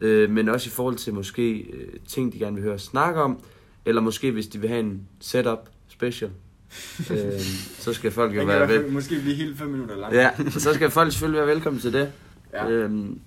øh, 0.00 0.30
men 0.30 0.48
også 0.48 0.68
i 0.68 0.70
forhold 0.70 0.96
til 0.96 1.14
måske 1.14 1.58
øh, 1.58 1.88
ting, 2.08 2.32
de 2.32 2.38
gerne 2.38 2.56
vil 2.56 2.64
høre 2.64 2.78
snakke 2.78 3.22
om, 3.22 3.40
eller 3.84 4.00
måske 4.00 4.30
hvis 4.30 4.46
de 4.46 4.60
vil 4.60 4.68
have 4.68 4.80
en 4.80 5.08
setup 5.20 5.68
special, 5.88 6.30
øh, 7.10 7.40
så 7.78 7.92
skal 7.92 8.10
folk 8.10 8.36
jo 8.36 8.44
være 8.44 8.58
hvert 8.58 8.68
vel. 8.68 8.80
fald 8.80 8.90
måske 8.90 9.20
blive 9.20 9.34
helt 9.34 9.58
5 9.58 9.68
minutter 9.68 9.96
lang. 9.96 10.14
Ja, 10.14 10.30
så 10.50 10.74
skal 10.74 10.90
folk 10.90 11.12
selvfølgelig 11.12 11.38
være 11.38 11.54
velkommen 11.54 11.80
til 11.80 11.92
det. 11.92 12.12
ja. 12.52 12.68
Øhm, 12.70 13.20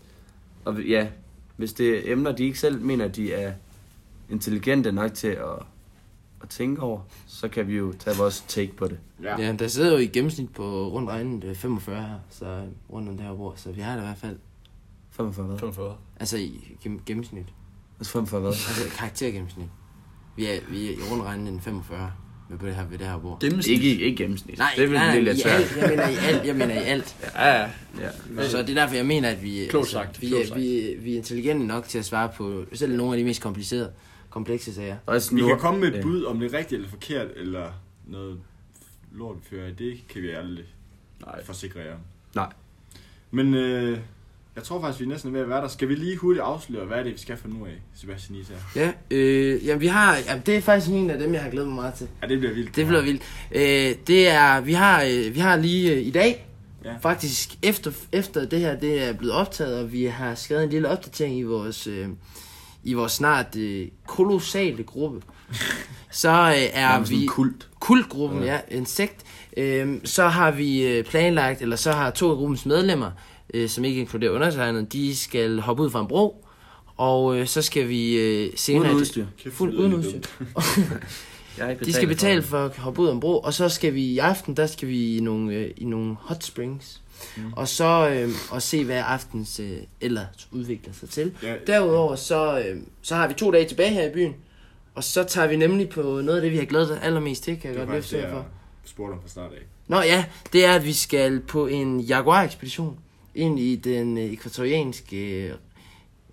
og 0.65 0.83
ja, 0.83 1.07
hvis 1.57 1.73
det 1.73 1.89
er 2.09 2.13
emner, 2.13 2.31
de 2.31 2.43
ikke 2.43 2.59
selv 2.59 2.81
mener, 2.81 3.07
de 3.07 3.33
er 3.33 3.53
intelligente 4.29 4.91
nok 4.91 5.13
til 5.13 5.27
at, 5.27 5.59
at 6.41 6.49
tænke 6.49 6.81
over, 6.81 6.99
så 7.27 7.47
kan 7.47 7.67
vi 7.67 7.77
jo 7.77 7.93
tage 7.99 8.17
vores 8.17 8.45
take 8.47 8.73
på 8.75 8.87
det. 8.87 8.99
ja. 9.23 9.41
Ja, 9.41 9.51
der 9.53 9.67
sidder 9.67 9.91
jo 9.91 9.97
i 9.97 10.05
gennemsnit 10.07 10.53
på 10.53 10.87
rundt 10.89 11.09
regnet 11.09 11.43
øh, 11.43 11.55
45 11.55 12.01
her, 12.01 12.19
så 12.29 12.45
øh, 12.45 12.63
rundt 12.93 13.09
om 13.09 13.17
det 13.17 13.25
her 13.25 13.35
bord, 13.35 13.53
så 13.57 13.71
vi 13.71 13.81
har 13.81 13.91
det 13.95 14.01
i 14.01 14.05
hvert 14.05 14.17
fald, 14.17 14.37
45 15.11 15.45
hvad? 15.47 15.59
45. 15.59 15.95
altså 16.19 16.37
i 16.37 16.77
gennem- 16.81 17.01
gennemsnit, 17.05 17.45
Altså 17.99 18.11
45 18.13 18.41
hvad? 18.41 18.49
altså 18.51 18.97
karaktergennemsnit. 18.97 19.67
Vi 20.35 20.45
er, 20.45 20.59
vi 20.69 20.87
er 20.87 20.91
i 20.91 20.97
rundt 21.11 21.23
regnet 21.23 21.53
en 21.53 21.61
45 21.61 21.99
med 21.99 22.07
på 22.57 22.65
det 22.65 22.75
her, 22.75 22.85
ved 22.87 22.97
det 22.97 23.07
her 23.07 23.17
bord. 23.19 23.39
Gennemsnit. 23.39 23.73
Ikke, 23.83 23.95
i- 23.95 24.03
ikke 24.03 24.17
gennemsnit. 24.23 24.57
Nej, 24.57 24.73
det 24.77 24.89
vil 24.89 24.97
nej, 24.99 25.11
blive 25.11 25.23
nej, 25.23 25.31
lidt 25.33 25.37
i 25.37 25.41
svært. 25.41 25.55
alt, 25.61 25.77
jeg 25.77 25.89
mener 25.89 26.09
i 26.09 26.15
alt, 26.15 26.45
jeg 26.47 26.55
mener 26.55 26.73
i 26.81 26.83
alt. 26.83 27.15
Ja, 27.35 27.53
ja. 27.61 27.67
Ja. 28.37 28.49
Så 28.49 28.57
det 28.57 28.69
er 28.69 28.73
derfor, 28.73 28.95
jeg 28.95 29.05
mener, 29.05 29.29
at 29.29 29.43
vi, 29.43 29.65
Klogt 29.69 29.87
sagt, 29.89 30.21
vi, 30.21 30.27
klogt 30.27 30.47
sagt. 30.47 30.59
vi, 30.59 30.95
vi 30.99 31.13
er 31.13 31.17
intelligente 31.17 31.65
nok 31.65 31.87
til 31.87 31.99
at 31.99 32.05
svare 32.05 32.29
på 32.37 32.65
selv 32.73 32.95
nogle 32.97 33.13
af 33.13 33.17
de 33.17 33.23
mest 33.23 33.41
komplicerede, 33.41 33.91
komplekse 34.29 34.73
sager. 34.73 34.97
Også 35.05 35.35
Vi 35.35 35.41
nu, 35.41 35.47
kan 35.47 35.57
komme 35.59 35.79
med 35.79 35.93
et 35.95 36.01
bud, 36.01 36.23
om 36.23 36.39
det 36.39 36.53
er 36.53 36.57
rigtigt 36.57 36.79
eller 36.79 36.89
forkert, 36.89 37.27
eller 37.35 37.67
noget 38.07 38.39
lort 39.11 39.35
vi 39.35 39.57
fører. 39.57 39.71
Det 39.73 39.97
kan 40.09 40.21
vi 40.21 40.29
aldrig 40.29 40.65
Nej. 41.25 41.45
forsikre 41.45 41.79
jer 41.79 41.93
om. 41.93 41.99
Nej. 42.35 42.49
Men 43.31 43.53
øh, 43.53 43.97
jeg 44.55 44.63
tror 44.63 44.81
faktisk, 44.81 44.99
vi 44.99 45.05
er 45.05 45.09
næsten 45.09 45.33
ved 45.33 45.41
at 45.41 45.49
være 45.49 45.61
der. 45.61 45.67
Skal 45.67 45.89
vi 45.89 45.95
lige 45.95 46.17
hurtigt 46.17 46.43
afsløre, 46.43 46.85
hvad 46.85 46.97
er 46.97 47.03
det, 47.03 47.13
vi 47.13 47.17
skal 47.19 47.37
fra 47.37 47.49
nu 47.49 47.65
af, 47.65 47.71
Sebastian 47.95 48.39
Isa? 48.39 48.53
Ja, 48.75 48.91
øh, 49.11 49.65
jamen 49.65 49.81
vi 49.81 49.87
har, 49.87 50.17
jamen 50.27 50.43
det 50.45 50.55
er 50.57 50.61
faktisk 50.61 50.91
en 50.91 51.09
af 51.09 51.19
dem, 51.19 51.33
jeg 51.33 51.41
har 51.43 51.49
glædet 51.49 51.67
mig 51.67 51.75
meget 51.75 51.93
til. 51.93 52.07
Ja, 52.21 52.27
det 52.27 52.39
bliver 52.39 52.53
vildt. 52.53 52.75
Det 52.75 52.87
bliver 52.87 53.01
vildt. 53.01 53.21
Øh, 53.51 53.95
det 54.07 54.27
er, 54.29 54.61
vi 54.61 54.73
har, 54.73 55.03
øh, 55.03 55.35
vi 55.35 55.39
har 55.39 55.55
lige 55.55 55.91
øh, 55.93 56.07
i 56.07 56.11
dag, 56.11 56.47
Ja. 56.85 56.93
faktisk 57.01 57.49
efter, 57.61 57.91
efter 58.11 58.45
det 58.45 58.59
her, 58.59 58.75
det 58.79 59.03
er 59.03 59.13
blevet 59.13 59.33
optaget, 59.35 59.79
og 59.79 59.91
vi 59.91 60.05
har 60.05 60.35
skrevet 60.35 60.63
en 60.63 60.69
lille 60.69 60.89
opdatering 60.89 61.37
i 61.39 61.43
vores, 61.43 61.87
øh, 61.87 62.07
i 62.83 62.93
vores 62.93 63.11
snart 63.11 63.55
øh, 63.55 63.87
kolossale 64.07 64.83
gruppe. 64.83 65.21
Så 66.11 66.29
øh, 66.29 66.53
er 66.73 66.89
Nærmest 66.89 67.11
vi... 67.11 67.25
kult. 67.25 67.69
Kultgruppen, 67.79 68.43
ja, 68.43 68.59
en 68.71 68.85
sekt. 68.85 69.21
Øhm, 69.57 70.05
så 70.05 70.27
har 70.27 70.51
vi 70.51 70.83
øh, 70.87 71.03
planlagt, 71.03 71.61
eller 71.61 71.75
så 71.75 71.91
har 71.91 72.09
to 72.11 72.31
af 72.31 72.35
gruppens 72.37 72.65
medlemmer, 72.65 73.11
øh, 73.53 73.69
som 73.69 73.85
ikke 73.85 74.01
inkluderer 74.01 74.31
undertegnet, 74.31 74.93
de 74.93 75.15
skal 75.15 75.59
hoppe 75.59 75.83
ud 75.83 75.89
fra 75.89 76.01
en 76.01 76.07
bro, 76.07 76.45
og 76.97 77.37
øh, 77.37 77.47
så 77.47 77.61
skal 77.61 77.87
vi 77.87 78.17
øh, 78.17 78.51
senere... 78.55 78.83
Uden 78.83 78.95
udstyr. 78.95 79.25
Fuld 79.51 79.71
det 79.71 79.77
uden 79.77 79.93
udstyr. 79.93 80.19
De 81.85 81.93
skal 81.93 82.07
betale 82.07 82.41
for 82.41 82.65
at 82.65 82.77
hoppe 82.77 83.01
ud 83.01 83.07
af 83.07 83.13
en 83.13 83.19
bro, 83.19 83.39
og 83.39 83.53
så 83.53 83.69
skal 83.69 83.93
vi 83.93 84.03
i 84.03 84.19
aften, 84.19 84.57
der 84.57 84.67
skal 84.67 84.87
vi 84.87 85.17
i 85.17 85.19
nogle, 85.19 85.53
øh, 85.53 85.71
i 85.77 85.85
nogle 85.85 86.15
hot 86.19 86.43
springs. 86.43 87.01
Mm. 87.37 87.53
Og 87.53 87.67
så 87.67 88.09
øh, 88.09 88.29
og 88.51 88.61
se, 88.61 88.85
hvad 88.85 89.03
aftens 89.05 89.59
øh, 89.59 89.77
ellers 90.01 90.47
udvikler 90.51 90.93
sig 90.93 91.09
til. 91.09 91.31
Ja, 91.43 91.55
Derudover, 91.67 92.15
så, 92.15 92.59
øh, 92.59 92.81
så 93.01 93.15
har 93.15 93.27
vi 93.27 93.33
to 93.33 93.51
dage 93.51 93.67
tilbage 93.67 93.89
her 93.89 94.09
i 94.09 94.13
byen, 94.13 94.35
og 94.95 95.03
så 95.03 95.23
tager 95.23 95.47
vi 95.47 95.55
nemlig 95.55 95.89
på 95.89 96.01
noget 96.01 96.35
af 96.35 96.41
det, 96.41 96.51
vi 96.51 96.57
har 96.57 96.65
glædet 96.65 96.99
allermest 97.01 97.43
til, 97.43 97.59
kan 97.59 97.71
jeg 97.71 97.79
det 97.79 97.87
godt 97.87 97.95
løfte 97.95 98.17
det, 98.17 98.29
for. 98.29 98.45
spurgte 98.85 99.13
om 99.13 99.21
fra 99.21 99.27
start 99.27 99.51
af. 99.51 99.61
Nå 99.87 100.01
ja, 100.01 100.25
det 100.53 100.65
er, 100.65 100.73
at 100.73 100.85
vi 100.85 100.93
skal 100.93 101.39
på 101.39 101.67
en 101.67 101.99
Jaguar-ekspedition 101.99 102.97
ind 103.35 103.59
i 103.59 103.75
den 103.75 104.17
øh, 104.17 104.23
ekvatorianske 104.23 105.43
øh, 105.47 105.53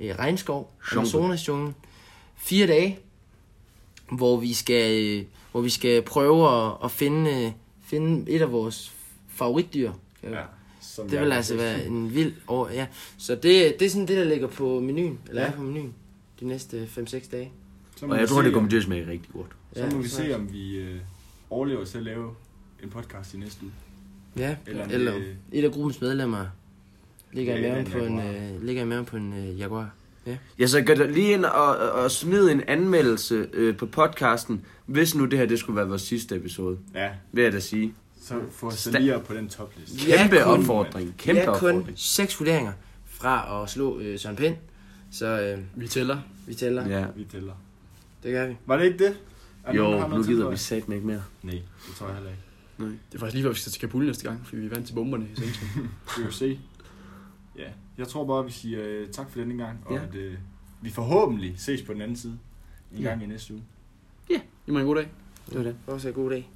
øh, 0.00 0.14
regnskov, 0.18 0.72
Jungle. 0.94 1.00
Amazonas-junglen. 1.00 1.74
Fire 2.36 2.66
dage, 2.66 2.98
hvor 4.12 4.36
vi 4.40 4.52
skal, 4.54 5.04
øh, 5.04 5.24
hvor 5.52 5.60
vi 5.60 5.70
skal 5.70 6.02
prøve 6.02 6.66
at, 6.66 6.72
at 6.84 6.90
finde, 6.90 7.44
øh, 7.44 7.52
finde 7.84 8.30
et 8.30 8.42
af 8.42 8.52
vores 8.52 8.92
favoritdyr. 9.28 9.92
Ja, 10.22 10.42
som 10.80 11.08
Det 11.08 11.20
vil 11.20 11.32
altså 11.32 11.56
være 11.56 11.86
en 11.86 12.14
vild 12.14 12.32
år, 12.48 12.68
ja. 12.68 12.86
Så 13.18 13.34
det, 13.34 13.42
det 13.78 13.82
er 13.82 13.90
sådan 13.90 14.08
det, 14.08 14.16
der 14.16 14.24
ligger 14.24 14.46
på 14.46 14.80
menuen, 14.80 15.18
eller 15.28 15.42
Ja. 15.42 15.48
er 15.48 15.52
på 15.52 15.62
menuen, 15.62 15.94
de 16.40 16.46
næste 16.46 16.88
5-6 16.98 17.30
dage. 17.30 17.50
Så 17.96 18.06
må 18.06 18.12
Og 18.14 18.20
jeg 18.20 18.28
tror, 18.28 18.40
se, 18.40 18.44
det 18.44 18.52
kommer 18.52 18.66
om- 18.66 18.70
til 18.70 18.76
at 18.76 18.82
smage 18.82 19.06
rigtig 19.06 19.32
godt. 19.32 19.50
Så 19.76 19.96
må 19.96 20.02
vi 20.02 20.08
se, 20.08 20.34
om 20.34 20.52
vi 20.52 20.76
øh, 20.76 21.00
overlever 21.50 21.84
til 21.84 21.98
at 21.98 22.04
lave 22.04 22.34
en 22.82 22.90
podcast 22.90 23.34
i 23.34 23.36
næste 23.36 23.62
uge. 23.62 23.72
Ja, 24.36 24.56
Eller 24.66 24.84
eller 24.84 25.12
det- 25.14 25.36
et 25.52 25.64
af 25.64 25.72
gruppens 25.72 26.00
medlemmer 26.00 26.46
ligger, 27.32 27.56
i 27.56 27.60
Ja, 27.60 27.68
maven 27.72 27.86
en 27.86 27.92
på 27.92 27.98
en, 27.98 28.16
Jaguar. 28.18 28.34
øh, 28.54 28.62
ligger 28.66 28.82
i 28.82 28.86
maven 28.86 29.04
på 29.04 29.16
en 29.16 29.32
øh, 29.32 29.58
Jaguar. 29.58 29.90
Ja, 30.58 30.66
så 30.66 30.82
gå 30.82 30.94
da 30.94 31.06
lige 31.06 31.32
ind 31.32 31.44
og, 31.44 31.76
og, 31.76 32.10
smid 32.10 32.50
en 32.50 32.62
anmeldelse 32.68 33.48
øh, 33.52 33.76
på 33.76 33.86
podcasten, 33.86 34.64
hvis 34.86 35.14
nu 35.14 35.24
det 35.24 35.38
her 35.38 35.46
det 35.46 35.58
skulle 35.58 35.76
være 35.76 35.88
vores 35.88 36.02
sidste 36.02 36.36
episode, 36.36 36.78
Ja, 36.94 37.08
vil 37.32 37.44
jeg 37.44 37.52
da 37.52 37.60
sige. 37.60 37.94
så 38.22 38.34
få 38.52 38.66
os 38.66 38.86
Sta- 38.86 38.98
lige 38.98 39.16
op 39.16 39.24
på 39.24 39.34
den 39.34 39.48
topliste. 39.48 40.08
Ja, 40.08 40.16
Kæmpe 40.16 40.36
kun- 40.44 40.58
opfordring. 40.58 41.14
Kæmpe 41.18 41.40
er 41.40 41.44
kun 41.46 41.52
opfordring. 41.54 41.92
seks 41.98 42.40
vurderinger 42.40 42.72
fra 43.06 43.62
at 43.62 43.70
slå 43.70 43.98
øh, 44.00 44.18
Søren 44.18 44.36
Pind, 44.36 44.54
så 45.12 45.26
øh, 45.26 45.58
Vi 45.82 45.88
tæller. 45.88 46.18
vi 46.46 46.54
tæller. 46.54 46.88
Ja. 46.88 46.98
Ja. 46.98 47.06
Vi 47.16 47.24
tæller. 47.32 47.52
Det 48.22 48.32
gør 48.32 48.46
vi. 48.46 48.56
Var 48.66 48.76
det 48.76 48.84
ikke 48.84 48.98
det? 48.98 49.16
Er 49.64 49.72
der 49.72 49.78
nogen, 49.78 49.92
der 49.92 49.98
Jo, 50.02 50.08
har 50.08 50.16
nu 50.18 50.24
gider 50.24 50.50
vi 50.50 50.56
satme 50.56 50.94
ikke 50.94 51.06
mere. 51.06 51.22
Nej, 51.42 51.52
det 51.54 51.94
tror 51.98 52.06
jeg 52.06 52.14
heller 52.14 52.30
ikke. 52.30 52.42
Det 53.12 53.14
er 53.14 53.18
faktisk 53.18 53.34
lige, 53.34 53.42
før 53.44 53.50
vi 53.52 53.58
skal 53.58 53.72
til 53.72 53.80
Kabul 53.80 54.06
næste 54.06 54.24
gang, 54.24 54.40
fordi 54.46 54.60
vi 54.60 54.66
er 54.66 54.70
vant 54.70 54.86
til 54.86 54.94
bomberne 54.94 55.26
i 55.32 55.40
centrum. 55.40 55.88
Vi 56.18 56.22
vil 56.24 56.32
se. 56.32 56.58
Ja, 57.60 57.70
jeg 57.98 58.08
tror 58.08 58.24
bare, 58.26 58.44
vi 58.44 58.50
siger 58.50 58.78
øh, 58.82 59.08
tak 59.08 59.30
for 59.30 59.38
denne 59.38 59.64
gang, 59.64 59.78
og 59.86 59.94
Ja. 59.96 60.02
at 60.02 60.14
øh, 60.14 60.38
vi 60.82 60.90
forhåbentlig 60.90 61.54
ses 61.58 61.82
på 61.82 61.92
den 61.92 62.02
anden 62.02 62.16
side 62.16 62.38
en 62.92 62.98
Ja. 63.02 63.08
gang 63.08 63.22
i 63.22 63.26
næste 63.26 63.54
uge. 63.54 63.62
I 64.66 64.70
må 64.70 64.78
have 64.78 64.80
en 64.80 64.86
god 64.86 64.96
dag. 64.96 65.08
Det 65.46 65.54
var 65.56 65.62
det. 65.62 65.76
Også 65.86 66.08
en 66.08 66.14
god 66.14 66.30
dag. 66.30 66.50